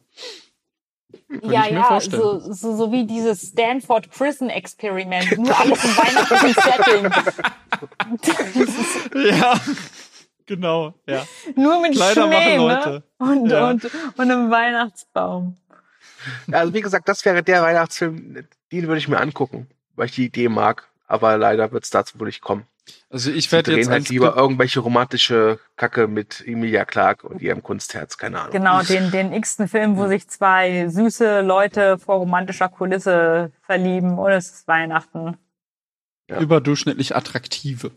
Könnte 1.29 1.53
ja, 1.53 1.67
ja, 1.69 2.01
so, 2.01 2.39
so, 2.53 2.77
so 2.77 2.93
wie 2.93 3.07
dieses 3.07 3.49
Stanford 3.49 4.11
Prison 4.11 4.49
Experiment. 4.49 5.37
Nur 5.39 5.59
alles 5.61 5.85
im 5.85 5.97
weihnachtlichen 5.97 6.55
Setting. 6.55 7.11
Ja, 9.31 9.61
genau, 10.47 10.95
ja. 11.07 11.27
Nur 11.55 11.81
mit 11.81 11.93
Kleider 11.93 12.27
machen 12.27 12.43
Schnee, 12.43 12.59
ne? 12.59 12.75
Leute. 12.75 13.03
Und, 13.19 13.51
Ja. 13.51 13.71
und, 13.71 13.85
und 13.85 14.21
einem 14.21 14.51
Weihnachtsbaum. 14.51 15.57
Also 16.51 16.75
wie 16.75 16.81
gesagt, 16.81 17.09
das 17.09 17.25
wäre 17.25 17.43
der 17.43 17.63
Weihnachtsfilm, 17.63 18.47
den 18.73 18.87
würde 18.87 18.99
ich 18.99 19.09
mir 19.09 19.21
angucken, 19.21 19.69
weil 19.99 20.07
ich 20.07 20.13
die 20.13 20.27
Idee 20.27 20.49
mag. 20.49 20.89
Aber 21.07 21.39
leider 21.39 21.73
wird 21.73 21.85
es 21.85 21.91
dazu 21.91 22.21
wohl 22.21 22.27
nicht 22.27 22.43
kommen. 22.43 22.67
Also 23.11 23.31
ich 23.31 23.51
werde 23.53 23.71
drehen 23.71 23.79
jetzt 23.79 23.91
halt 23.91 24.09
lieber 24.09 24.37
irgendwelche 24.37 24.81
romantische 24.81 25.59
Kacke 25.77 26.09
mit 26.09 26.43
Emilia 26.47 26.85
Clarke 26.85 27.27
und 27.27 27.43
ihrem 27.43 27.63
Kunstherz, 27.63 28.17
keine 28.17 28.41
Ahnung. 28.41 28.53
Genau, 28.53 28.83
den, 28.83 29.11
den 29.11 29.33
x-ten 29.33 29.69
Film, 29.69 29.97
wo 29.97 30.07
sich 30.07 30.29
zwei 30.29 30.89
süße 30.89 31.43
Leute 31.43 31.99
vor 31.99 32.17
romantischer 32.17 32.69
Kulisse 32.69 33.53
verlieben 33.61 34.19
und 34.19 34.31
es 34.31 34.51
ist 34.51 34.69
Weihnachten. 34.69 35.37
Ja. 36.31 36.41
überdurchschnittlich 36.41 37.17
attraktive. 37.17 37.91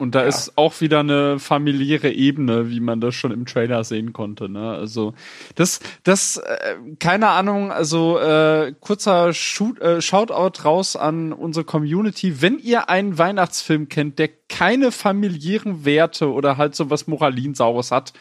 Und 0.00 0.14
da 0.14 0.22
Ja. 0.22 0.28
ist 0.28 0.56
auch 0.56 0.80
wieder 0.80 1.00
eine 1.00 1.40
familiäre 1.40 2.10
Ebene, 2.12 2.70
wie 2.70 2.78
man 2.78 3.00
das 3.00 3.16
schon 3.16 3.32
im 3.32 3.46
Trailer 3.46 3.82
sehen 3.82 4.12
konnte. 4.12 4.48
Ne? 4.48 4.70
Also 4.70 5.12
das, 5.56 5.80
das, 6.04 6.36
äh, 6.36 6.76
keine 7.00 7.28
Ahnung. 7.30 7.72
Also 7.72 8.16
äh, 8.20 8.72
kurzer 8.78 9.32
Shoot, 9.32 9.80
äh, 9.80 10.00
Shoutout 10.00 10.62
raus 10.64 10.94
an 10.94 11.32
unsere 11.32 11.64
Community. 11.64 12.40
Wenn 12.40 12.60
ihr 12.60 12.88
einen 12.88 13.18
Weihnachtsfilm 13.18 13.88
kennt, 13.88 14.20
der 14.20 14.30
keine 14.48 14.92
familiären 14.92 15.84
Werte 15.84 16.32
oder 16.32 16.56
halt 16.56 16.76
so 16.76 16.90
was 16.90 17.08
Moralinsaures 17.08 17.90
hat, 17.90 18.12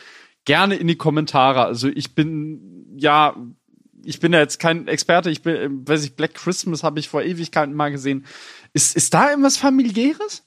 gerne 0.45 0.75
in 0.75 0.87
die 0.87 0.95
Kommentare. 0.97 1.63
Also 1.63 1.89
ich 1.89 2.15
bin 2.15 2.95
ja 2.97 3.35
ich 4.03 4.19
bin 4.19 4.31
ja 4.31 4.39
jetzt 4.39 4.59
kein 4.59 4.87
Experte, 4.87 5.29
ich 5.29 5.41
bin, 5.41 5.85
weiß 5.87 6.05
ich, 6.05 6.15
Black 6.15 6.33
Christmas 6.33 6.81
habe 6.81 6.99
ich 6.99 7.09
vor 7.09 7.23
Ewigkeiten 7.23 7.73
mal 7.75 7.91
gesehen. 7.91 8.25
Ist, 8.73 8.95
ist 8.95 9.13
da 9.13 9.29
irgendwas 9.29 9.57
familiäres? 9.57 10.46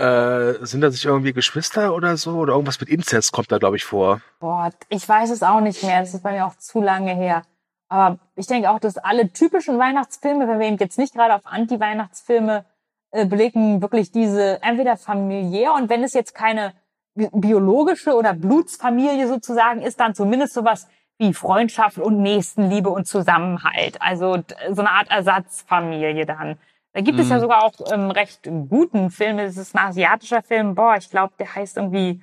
Äh, 0.00 0.64
sind 0.64 0.80
da 0.80 0.90
sich 0.90 1.04
irgendwie 1.04 1.34
Geschwister 1.34 1.94
oder 1.94 2.16
so? 2.16 2.36
Oder 2.36 2.54
irgendwas 2.54 2.80
mit 2.80 2.88
Inzest 2.88 3.32
kommt 3.32 3.52
da, 3.52 3.58
glaube 3.58 3.76
ich, 3.76 3.84
vor. 3.84 4.22
Boah, 4.38 4.70
ich 4.88 5.06
weiß 5.06 5.28
es 5.30 5.42
auch 5.42 5.60
nicht 5.60 5.82
mehr. 5.82 6.00
Das 6.00 6.14
ist 6.14 6.22
bei 6.22 6.32
mir 6.32 6.46
auch 6.46 6.56
zu 6.56 6.80
lange 6.80 7.14
her. 7.14 7.42
Aber 7.88 8.18
ich 8.34 8.46
denke 8.46 8.70
auch, 8.70 8.78
dass 8.78 8.96
alle 8.96 9.30
typischen 9.32 9.78
Weihnachtsfilme, 9.78 10.48
wenn 10.48 10.58
wir 10.58 10.68
eben 10.68 10.78
jetzt 10.78 10.96
nicht 10.96 11.12
gerade 11.12 11.34
auf 11.34 11.42
Anti-Weihnachtsfilme 11.44 12.64
äh, 13.10 13.26
blicken, 13.26 13.82
wirklich 13.82 14.10
diese 14.10 14.62
entweder 14.62 14.96
familiär 14.96 15.74
und 15.74 15.90
wenn 15.90 16.02
es 16.02 16.14
jetzt 16.14 16.34
keine 16.34 16.72
bi- 17.14 17.28
biologische 17.32 18.14
oder 18.14 18.32
Blutsfamilie 18.32 19.28
sozusagen 19.28 19.82
ist, 19.82 20.00
dann 20.00 20.14
zumindest 20.14 20.54
sowas 20.54 20.86
wie 21.18 21.34
Freundschaft 21.34 21.98
und 21.98 22.22
Nächstenliebe 22.22 22.88
und 22.88 23.06
Zusammenhalt. 23.06 24.00
Also 24.00 24.38
so 24.70 24.80
eine 24.80 24.90
Art 24.90 25.10
Ersatzfamilie 25.10 26.24
dann. 26.24 26.56
Da 26.92 27.00
gibt 27.02 27.18
es 27.20 27.28
ja 27.28 27.36
Mhm. 27.36 27.40
sogar 27.40 27.64
auch 27.64 27.72
ähm, 27.92 28.10
recht 28.10 28.42
guten 28.68 29.10
Filme. 29.10 29.42
Es 29.44 29.56
ist 29.56 29.74
ein 29.76 29.86
asiatischer 29.88 30.42
Film. 30.42 30.74
Boah, 30.74 30.96
ich 30.96 31.08
glaube, 31.10 31.32
der 31.38 31.54
heißt 31.54 31.76
irgendwie 31.76 32.22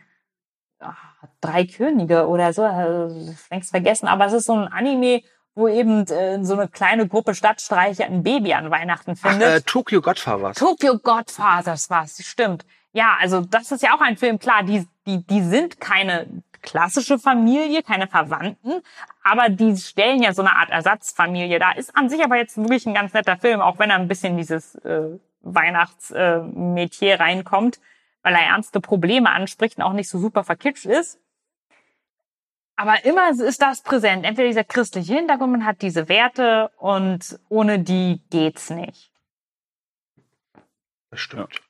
ah, 0.80 0.94
Drei 1.42 1.66
Könige 1.66 2.28
oder 2.28 2.52
so. 2.54 2.64
Also, 2.64 3.34
längst 3.50 3.72
vergessen. 3.72 4.08
Aber 4.08 4.26
es 4.26 4.34
ist 4.34 4.46
so 4.46 4.54
ein 4.54 4.68
Anime, 4.68 5.22
wo 5.56 5.68
eben 5.68 6.06
äh, 6.08 6.44
so 6.44 6.54
eine 6.54 6.68
kleine 6.68 7.08
Gruppe 7.08 7.34
Stadtstreicher 7.34 8.06
ein 8.06 8.24
Baby 8.24 8.54
an 8.54 8.70
Weihnachten 8.70 9.14
Ach, 9.22 9.30
findet. 9.32 9.48
äh, 9.48 9.62
Tokyo 9.62 10.02
Godfathers. 10.02 10.58
Tokyo 10.58 10.98
Godfathers 11.00 11.90
war's, 11.90 12.18
stimmt. 12.24 12.66
Ja, 12.94 13.16
also 13.20 13.42
das 13.42 13.72
ist 13.72 13.84
ja 13.84 13.96
auch 13.96 14.02
ein 14.02 14.18
Film, 14.18 14.38
klar, 14.40 14.64
die, 14.64 14.88
die, 15.06 15.26
die 15.26 15.42
sind 15.42 15.80
keine 15.80 16.44
klassische 16.68 17.18
Familie, 17.18 17.82
keine 17.82 18.08
Verwandten, 18.08 18.82
aber 19.24 19.48
die 19.48 19.78
stellen 19.78 20.22
ja 20.22 20.34
so 20.34 20.42
eine 20.42 20.58
Art 20.58 20.70
Ersatzfamilie 20.70 21.60
da. 21.60 21.72
Ist 21.72 21.96
an 21.96 22.10
sich 22.10 22.22
aber 22.24 22.36
jetzt 22.36 22.58
wirklich 22.58 22.86
ein 22.86 22.94
ganz 22.94 23.14
netter 23.14 23.38
Film, 23.38 23.62
auch 23.62 23.80
wenn 23.80 23.90
er 23.90 23.96
ein 23.96 24.10
bisschen 24.10 24.36
dieses 24.36 24.76
äh, 24.76 25.18
Weihnachtsmetier 25.42 27.14
äh, 27.14 27.16
reinkommt, 27.16 27.80
weil 28.22 28.34
er 28.34 28.42
ernste 28.42 28.82
Probleme 28.82 29.30
anspricht 29.30 29.78
und 29.78 29.84
auch 29.84 29.94
nicht 29.94 30.10
so 30.10 30.20
super 30.20 30.44
verkitscht 30.44 30.86
ist. 30.86 31.22
Aber 32.76 33.06
immer 33.06 33.30
ist 33.30 33.62
das 33.62 33.82
präsent. 33.82 34.26
Entweder 34.26 34.50
dieser 34.50 34.66
christliche 34.66 35.16
Hintergrund, 35.16 35.54
man 35.54 35.66
hat 35.66 35.82
diese 35.82 36.10
Werte 36.10 36.70
und 36.78 37.40
ohne 37.48 37.80
die 37.80 38.22
geht's 38.30 38.70
nicht. 38.70 39.12
Das 41.12 41.22
stimmt. 41.22 41.62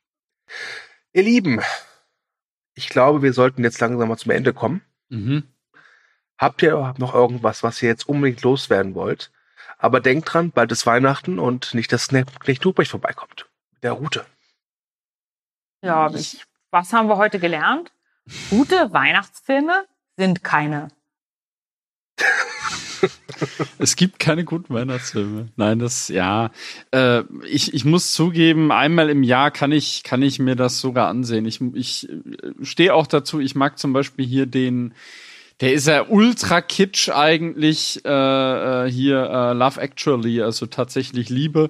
Ihr 1.13 1.23
Lieben, 1.23 1.61
ich 2.73 2.89
glaube, 2.89 3.21
wir 3.21 3.33
sollten 3.33 3.63
jetzt 3.63 3.79
langsam 3.79 4.09
mal 4.09 4.17
zum 4.17 4.31
Ende 4.31 4.53
kommen. 4.53 4.81
Mhm. 5.09 5.43
Habt 6.37 6.61
ihr 6.61 6.93
noch 6.97 7.13
irgendwas, 7.13 7.63
was 7.63 7.81
ihr 7.81 7.89
jetzt 7.89 8.07
unbedingt 8.07 8.41
loswerden 8.43 8.93
wollt? 8.95 9.31
Aber 9.79 9.99
denkt 9.99 10.33
dran, 10.33 10.51
bald 10.51 10.71
ist 10.71 10.85
Weihnachten 10.85 11.39
und 11.39 11.73
nicht, 11.73 11.91
dass 11.91 12.09
Knecht 12.09 12.65
Ruprecht 12.65 12.91
vorbeikommt. 12.91 13.47
Mit 13.71 13.83
der 13.83 13.93
Route. 13.93 14.25
Ja, 15.81 16.11
ich, 16.13 16.45
was 16.71 16.93
haben 16.93 17.07
wir 17.07 17.17
heute 17.17 17.39
gelernt? 17.39 17.91
Gute 18.49 18.91
Weihnachtsfilme 18.91 19.85
sind 20.15 20.43
keine. 20.43 20.89
Es 23.79 23.95
gibt 23.95 24.19
keine 24.19 24.43
guten 24.43 24.73
Weihnachtsfilme. 24.73 25.49
Nein, 25.55 25.79
das, 25.79 26.07
ja. 26.07 26.51
Äh, 26.91 27.23
ich, 27.49 27.73
ich 27.73 27.85
muss 27.85 28.13
zugeben, 28.13 28.71
einmal 28.71 29.09
im 29.09 29.23
Jahr 29.23 29.51
kann 29.51 29.71
ich, 29.71 30.03
kann 30.03 30.21
ich 30.21 30.39
mir 30.39 30.55
das 30.55 30.79
sogar 30.79 31.07
ansehen. 31.07 31.45
Ich, 31.45 31.61
ich 31.73 32.09
stehe 32.61 32.93
auch 32.93 33.07
dazu, 33.07 33.39
ich 33.39 33.55
mag 33.55 33.77
zum 33.77 33.93
Beispiel 33.93 34.25
hier 34.25 34.45
den, 34.45 34.93
der 35.61 35.73
ist 35.73 35.87
ja 35.87 36.05
ultra 36.07 36.61
kitsch 36.61 37.09
eigentlich, 37.09 38.03
äh, 38.05 38.85
äh, 38.85 38.91
hier 38.91 39.17
äh, 39.23 39.53
Love 39.53 39.81
Actually, 39.81 40.41
also 40.41 40.65
tatsächlich 40.65 41.29
Liebe. 41.29 41.69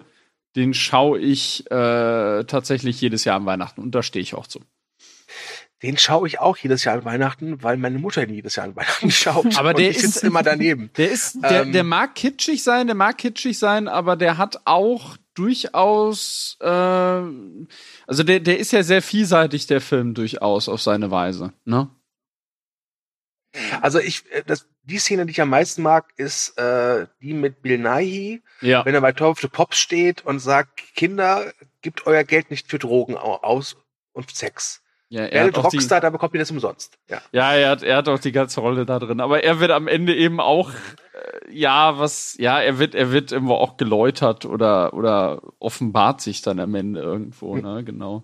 Den 0.55 0.73
schaue 0.73 1.19
ich 1.19 1.69
äh, 1.69 2.43
tatsächlich 2.45 2.99
jedes 2.99 3.25
Jahr 3.25 3.35
an 3.35 3.45
Weihnachten 3.45 3.81
und 3.81 3.93
da 3.93 4.01
stehe 4.01 4.23
ich 4.23 4.33
auch 4.33 4.47
zu. 4.47 4.61
Den 5.83 5.97
schaue 5.97 6.27
ich 6.27 6.39
auch 6.39 6.57
jedes 6.57 6.83
Jahr 6.85 6.95
an 6.95 7.05
Weihnachten, 7.05 7.61
weil 7.61 7.77
meine 7.77 7.99
Mutter 7.99 8.23
ihn 8.23 8.33
jedes 8.33 8.55
Jahr 8.55 8.65
an 8.65 8.75
Weihnachten 8.75 9.11
schaut. 9.11 9.57
Aber 9.57 9.73
der 9.75 9.89
ist- 9.89 10.23
immer 10.23 10.41
daneben. 10.43 10.89
Der 10.97 11.11
ist, 11.11 11.37
der, 11.43 11.61
Ähm. 11.63 11.71
der 11.71 11.83
mag 11.83 12.15
kitschig 12.15 12.63
sein, 12.63 12.87
der 12.87 12.95
mag 12.95 13.17
kitschig 13.17 13.59
sein, 13.59 13.87
aber 13.87 14.15
der 14.15 14.37
hat 14.39 14.61
auch 14.65 15.17
durchaus, 15.35 16.57
äh, 16.61 16.67
also 16.67 18.23
der, 18.23 18.39
der 18.39 18.57
ist 18.57 18.71
ja 18.71 18.81
sehr 18.81 19.03
vielseitig, 19.03 19.67
der 19.67 19.81
Film 19.81 20.15
durchaus 20.15 20.67
auf 20.67 20.81
seine 20.81 21.11
Weise, 21.11 21.53
ne? 21.65 21.89
Also 23.81 23.99
ich, 23.99 24.29
äh, 24.31 24.43
das, 24.45 24.67
die 24.83 24.97
Szene, 24.99 25.25
die 25.25 25.31
ich 25.31 25.41
am 25.41 25.49
meisten 25.49 25.81
mag, 25.81 26.11
ist 26.17 26.57
äh, 26.57 27.07
die 27.21 27.33
mit 27.33 27.61
Bill 27.61 27.77
Nighy, 27.77 28.41
Ja. 28.61 28.85
wenn 28.85 28.95
er 28.95 29.01
bei 29.01 29.11
Top 29.11 29.31
of 29.31 29.39
the 29.41 29.47
Pops 29.47 29.77
steht 29.77 30.25
und 30.25 30.39
sagt, 30.39 30.81
Kinder, 30.95 31.51
gebt 31.81 32.05
euer 32.07 32.23
Geld 32.23 32.51
nicht 32.51 32.67
für 32.69 32.79
Drogen 32.79 33.15
au- 33.15 33.37
aus 33.43 33.77
und 34.13 34.35
Sex. 34.35 34.81
Ja 35.09 35.23
er 35.23 35.31
Werdet 35.31 35.57
hat 35.57 35.65
auch 35.65 35.69
die, 35.69 35.77
Rockstar, 35.77 36.01
da 36.01 36.09
bekommt 36.09 36.33
ihr 36.33 36.39
das 36.39 36.51
umsonst. 36.51 36.97
Ja. 37.09 37.21
ja, 37.31 37.53
er 37.53 37.69
hat, 37.69 37.83
er 37.83 37.97
hat 37.97 38.09
auch 38.09 38.19
die 38.19 38.31
ganze 38.31 38.61
Rolle 38.61 38.85
da 38.85 38.99
drin. 38.99 39.21
Aber 39.21 39.43
er 39.43 39.59
wird 39.59 39.71
am 39.71 39.87
Ende 39.87 40.15
eben 40.15 40.39
auch, 40.39 40.71
äh, 40.71 41.53
ja, 41.53 41.97
was, 41.99 42.35
ja, 42.39 42.59
er 42.59 42.79
wird, 42.79 42.95
er 42.95 43.11
wird 43.11 43.31
irgendwo 43.31 43.55
auch 43.55 43.77
geläutert 43.77 44.45
oder, 44.45 44.93
oder 44.93 45.41
offenbart 45.59 46.21
sich 46.21 46.41
dann 46.41 46.59
am 46.59 46.75
Ende 46.75 47.01
irgendwo, 47.01 47.55
ne, 47.55 47.83
genau. 47.83 48.23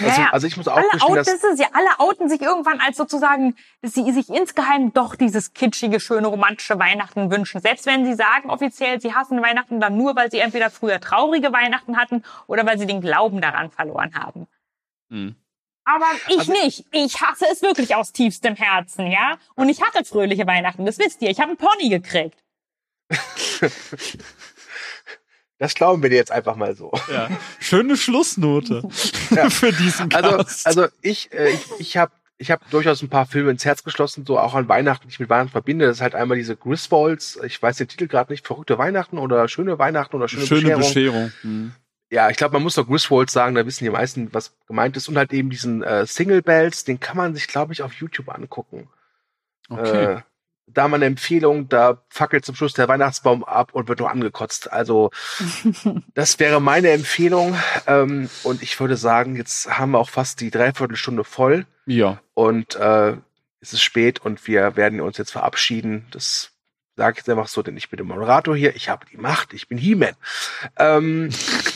Also, 0.00 0.20
Ja, 0.20 0.30
also 0.30 0.46
ich 0.46 0.56
muss 0.56 0.68
auch 0.68 0.76
alle 0.76 0.88
gestehen, 0.90 1.14
dass 1.14 1.40
das 1.40 1.58
ja, 1.58 1.66
alle 1.72 1.88
outen 1.98 2.28
sich 2.28 2.40
irgendwann 2.40 2.80
als 2.80 2.96
sozusagen, 2.96 3.56
dass 3.82 3.92
sie 3.92 4.10
sich 4.12 4.28
insgeheim 4.28 4.92
doch 4.92 5.16
dieses 5.16 5.52
kitschige, 5.52 6.00
schöne, 6.00 6.26
romantische 6.26 6.78
Weihnachten 6.78 7.30
wünschen. 7.30 7.60
Selbst 7.60 7.86
wenn 7.86 8.04
sie 8.04 8.14
sagen 8.14 8.50
offiziell, 8.50 9.00
sie 9.00 9.14
hassen 9.14 9.42
Weihnachten 9.42 9.80
dann 9.80 9.96
nur, 9.96 10.16
weil 10.16 10.30
sie 10.30 10.38
entweder 10.38 10.70
früher 10.70 11.00
traurige 11.00 11.52
Weihnachten 11.52 11.96
hatten 11.96 12.22
oder 12.46 12.66
weil 12.66 12.78
sie 12.78 12.86
den 12.86 13.00
Glauben 13.00 13.40
daran 13.40 13.70
verloren 13.70 14.14
haben. 14.14 14.46
Hm. 15.10 15.36
Aber 15.84 16.06
ich 16.28 16.38
Also- 16.38 16.52
nicht. 16.52 16.84
Ich 16.92 17.20
hasse 17.20 17.44
es 17.52 17.60
wirklich 17.62 17.94
aus 17.94 18.12
tiefstem 18.12 18.54
Herzen, 18.56 19.06
ja? 19.10 19.36
Und 19.54 19.68
ich 19.68 19.82
hatte 19.82 20.04
fröhliche 20.04 20.46
Weihnachten, 20.46 20.86
das 20.86 20.98
wisst 20.98 21.20
ihr. 21.22 21.30
Ich 21.30 21.40
habe 21.40 21.50
einen 21.50 21.58
Pony 21.58 21.88
gekriegt. 21.90 22.38
das 25.58 25.74
glauben 25.74 26.02
wir 26.02 26.10
dir 26.10 26.16
jetzt 26.16 26.32
einfach 26.32 26.56
mal 26.56 26.74
so. 26.74 26.90
Ja. 27.12 27.28
Schöne 27.60 27.96
Schlussnote 27.96 28.82
Ja. 29.30 29.50
für 29.50 29.72
diesen 29.72 30.12
Also, 30.14 30.36
Cast. 30.38 30.66
also 30.66 30.86
ich, 31.02 31.32
äh, 31.32 31.50
ich, 31.50 31.64
ich 31.78 31.96
habe 31.96 32.12
ich 32.36 32.50
hab 32.50 32.68
durchaus 32.70 33.00
ein 33.00 33.08
paar 33.08 33.26
Filme 33.26 33.52
ins 33.52 33.64
Herz 33.64 33.84
geschlossen, 33.84 34.26
so 34.26 34.38
auch 34.38 34.54
an 34.54 34.68
Weihnachten, 34.68 35.06
die 35.06 35.12
ich 35.12 35.20
mit 35.20 35.30
Weihnachten 35.30 35.52
verbinde. 35.52 35.86
Das 35.86 35.98
ist 35.98 36.02
halt 36.02 36.16
einmal 36.16 36.36
diese 36.36 36.56
Griswolds, 36.56 37.38
ich 37.44 37.62
weiß 37.62 37.76
den 37.76 37.86
Titel 37.88 38.08
gerade 38.08 38.32
nicht, 38.32 38.44
verrückte 38.46 38.76
Weihnachten 38.76 39.18
oder 39.18 39.46
schöne 39.48 39.78
Weihnachten 39.78 40.16
oder 40.16 40.26
schöne, 40.28 40.44
Schöne 40.46 40.76
Bescherung. 40.76 41.30
Bescherung. 41.30 41.32
Hm. 41.42 41.72
Ja, 42.14 42.30
ich 42.30 42.36
glaube, 42.36 42.52
man 42.52 42.62
muss 42.62 42.76
doch 42.76 42.86
Griswolds 42.86 43.32
sagen, 43.32 43.56
da 43.56 43.66
wissen 43.66 43.82
die 43.82 43.90
meisten, 43.90 44.32
was 44.32 44.54
gemeint 44.68 44.96
ist. 44.96 45.08
Und 45.08 45.18
halt 45.18 45.32
eben 45.32 45.50
diesen 45.50 45.82
äh, 45.82 46.06
Single 46.06 46.42
Bells, 46.42 46.84
den 46.84 47.00
kann 47.00 47.16
man 47.16 47.34
sich, 47.34 47.48
glaube 47.48 47.72
ich, 47.72 47.82
auf 47.82 47.92
YouTube 47.94 48.28
angucken. 48.28 48.88
Okay. 49.68 50.04
Äh, 50.04 50.20
da 50.68 50.86
mal 50.86 50.96
eine 50.96 51.06
Empfehlung, 51.06 51.68
da 51.68 52.04
fackelt 52.08 52.44
zum 52.44 52.54
Schluss 52.54 52.72
der 52.72 52.86
Weihnachtsbaum 52.86 53.42
ab 53.42 53.74
und 53.74 53.88
wird 53.88 53.98
nur 53.98 54.12
angekotzt. 54.12 54.72
Also 54.72 55.10
das 56.14 56.38
wäre 56.38 56.60
meine 56.60 56.90
Empfehlung. 56.90 57.58
Ähm, 57.88 58.30
und 58.44 58.62
ich 58.62 58.78
würde 58.78 58.96
sagen, 58.96 59.34
jetzt 59.34 59.76
haben 59.76 59.90
wir 59.90 59.98
auch 59.98 60.08
fast 60.08 60.40
die 60.40 60.52
Dreiviertelstunde 60.52 61.24
voll 61.24 61.66
ja. 61.84 62.20
und 62.34 62.76
äh, 62.76 63.16
es 63.60 63.72
ist 63.72 63.82
spät 63.82 64.20
und 64.20 64.46
wir 64.46 64.76
werden 64.76 65.00
uns 65.00 65.18
jetzt 65.18 65.32
verabschieden. 65.32 66.06
Das 66.12 66.52
sage 66.94 67.14
ich 67.14 67.16
jetzt 67.18 67.28
einfach 67.28 67.48
so, 67.48 67.62
denn 67.62 67.76
ich 67.76 67.90
bin 67.90 67.96
der 67.96 68.06
Moderator 68.06 68.54
hier. 68.54 68.76
Ich 68.76 68.88
habe 68.88 69.04
die 69.10 69.16
Macht. 69.16 69.52
Ich 69.52 69.68
bin 69.68 69.78
He-Man. 69.78 70.14
Ähm, 70.78 71.30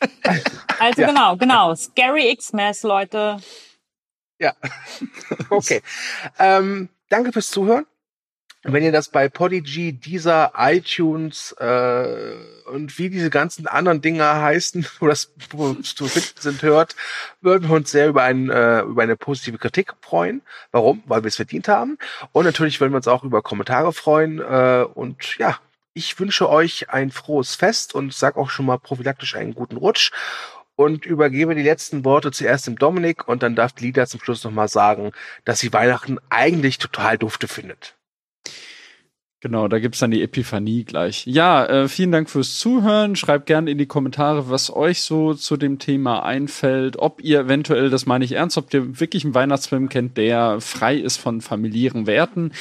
Also 0.78 1.02
Ja. 1.02 1.08
genau, 1.08 1.36
genau. 1.36 1.74
Scary 1.74 2.34
Xmas, 2.36 2.82
Leute. 2.82 3.38
Ja. 4.38 4.54
Okay. 5.50 5.82
ähm, 6.38 6.88
danke 7.08 7.32
fürs 7.32 7.50
Zuhören. 7.50 7.86
wenn 8.62 8.82
ihr 8.82 8.92
das 8.92 9.08
bei 9.10 9.28
Podigy, 9.30 9.92
dieser 9.94 10.52
iTunes 10.56 11.52
äh, 11.58 12.34
und 12.66 12.98
wie 12.98 13.08
diese 13.10 13.30
ganzen 13.30 13.66
anderen 13.66 14.02
Dinger 14.02 14.40
heißen, 14.42 14.86
wo 15.00 15.06
das 15.08 15.32
zu 15.82 16.08
finden 16.08 16.40
sind, 16.40 16.62
hört, 16.62 16.94
würden 17.40 17.68
wir 17.70 17.76
uns 17.76 17.90
sehr 17.90 18.08
über, 18.08 18.22
ein, 18.22 18.50
äh, 18.50 18.82
über 18.82 19.02
eine 19.02 19.16
positive 19.16 19.56
Kritik 19.58 19.94
freuen. 20.02 20.42
Warum? 20.72 21.02
Weil 21.06 21.22
wir 21.22 21.28
es 21.28 21.36
verdient 21.36 21.68
haben. 21.68 21.98
Und 22.32 22.44
natürlich 22.44 22.80
würden 22.80 22.92
wir 22.92 22.98
uns 22.98 23.08
auch 23.08 23.24
über 23.24 23.40
Kommentare 23.42 23.92
freuen. 23.94 24.40
Äh, 24.40 24.84
und 24.94 25.38
ja, 25.38 25.58
ich 25.94 26.18
wünsche 26.18 26.48
euch 26.48 26.90
ein 26.90 27.10
frohes 27.10 27.54
Fest 27.54 27.94
und 27.94 28.12
sag 28.14 28.36
auch 28.36 28.50
schon 28.50 28.66
mal 28.66 28.78
prophylaktisch 28.78 29.34
einen 29.34 29.54
guten 29.54 29.76
Rutsch 29.76 30.12
und 30.76 31.04
übergebe 31.04 31.54
die 31.54 31.62
letzten 31.62 32.04
Worte 32.04 32.32
zuerst 32.32 32.66
dem 32.66 32.76
Dominik 32.76 33.28
und 33.28 33.42
dann 33.42 33.54
darf 33.54 33.72
Lida 33.80 34.06
zum 34.06 34.20
Schluss 34.20 34.44
nochmal 34.44 34.68
sagen, 34.68 35.12
dass 35.44 35.60
sie 35.60 35.72
Weihnachten 35.72 36.18
eigentlich 36.30 36.78
total 36.78 37.18
dufte 37.18 37.48
findet. 37.48 37.96
Genau, 39.42 39.68
da 39.68 39.78
gibt's 39.78 39.98
dann 39.98 40.10
die 40.10 40.22
Epiphanie 40.22 40.84
gleich. 40.84 41.24
Ja, 41.24 41.64
äh, 41.64 41.88
vielen 41.88 42.12
Dank 42.12 42.28
fürs 42.28 42.58
Zuhören. 42.58 43.16
Schreibt 43.16 43.46
gerne 43.46 43.70
in 43.70 43.78
die 43.78 43.86
Kommentare, 43.86 44.50
was 44.50 44.70
euch 44.70 45.00
so 45.00 45.32
zu 45.32 45.56
dem 45.56 45.78
Thema 45.78 46.22
einfällt. 46.24 46.98
Ob 46.98 47.22
ihr 47.22 47.40
eventuell, 47.40 47.88
das 47.88 48.04
meine 48.04 48.26
ich 48.26 48.32
ernst, 48.32 48.58
ob 48.58 48.72
ihr 48.74 49.00
wirklich 49.00 49.24
einen 49.24 49.34
Weihnachtsfilm 49.34 49.88
kennt, 49.88 50.18
der 50.18 50.60
frei 50.60 50.96
ist 50.96 51.16
von 51.16 51.40
familiären 51.40 52.06
Werten. 52.06 52.52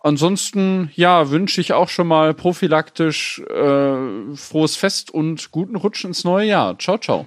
Ansonsten, 0.00 0.92
ja, 0.94 1.30
wünsche 1.30 1.60
ich 1.60 1.72
auch 1.72 1.88
schon 1.88 2.06
mal 2.06 2.32
prophylaktisch 2.32 3.40
äh, 3.40 4.36
frohes 4.36 4.76
Fest 4.76 5.10
und 5.10 5.50
guten 5.50 5.76
Rutsch 5.76 6.04
ins 6.04 6.24
neue 6.24 6.46
Jahr. 6.46 6.78
Ciao, 6.78 6.98
ciao. 6.98 7.26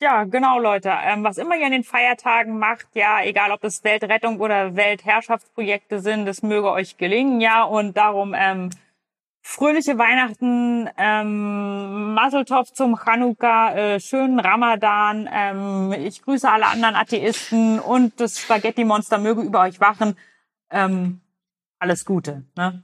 Ja, 0.00 0.24
genau, 0.24 0.58
Leute. 0.58 0.92
Ähm, 1.04 1.22
was 1.22 1.38
immer 1.38 1.56
ihr 1.56 1.66
an 1.66 1.72
den 1.72 1.84
Feiertagen 1.84 2.58
macht, 2.58 2.86
ja, 2.94 3.22
egal 3.22 3.52
ob 3.52 3.62
es 3.62 3.84
Weltrettung 3.84 4.40
oder 4.40 4.74
Weltherrschaftsprojekte 4.74 6.00
sind, 6.00 6.26
das 6.26 6.42
möge 6.42 6.70
euch 6.72 6.96
gelingen, 6.96 7.40
ja. 7.40 7.62
Und 7.62 7.96
darum 7.96 8.34
ähm, 8.36 8.70
fröhliche 9.42 9.98
Weihnachten, 9.98 10.88
ähm, 10.98 12.14
Maseltov 12.14 12.72
zum 12.72 12.96
Chanukka, 12.96 13.74
äh, 13.74 14.00
schönen 14.00 14.40
Ramadan. 14.40 15.28
Ähm, 15.32 15.92
ich 15.92 16.22
grüße 16.22 16.50
alle 16.50 16.66
anderen 16.66 16.96
Atheisten 16.96 17.78
und 17.78 18.18
das 18.20 18.40
Spaghetti-Monster 18.40 19.18
möge 19.18 19.42
über 19.42 19.60
euch 19.60 19.80
wachen. 19.80 20.16
Ähm, 20.72 21.20
alles 21.78 22.04
Gute. 22.04 22.44
Ne? 22.56 22.82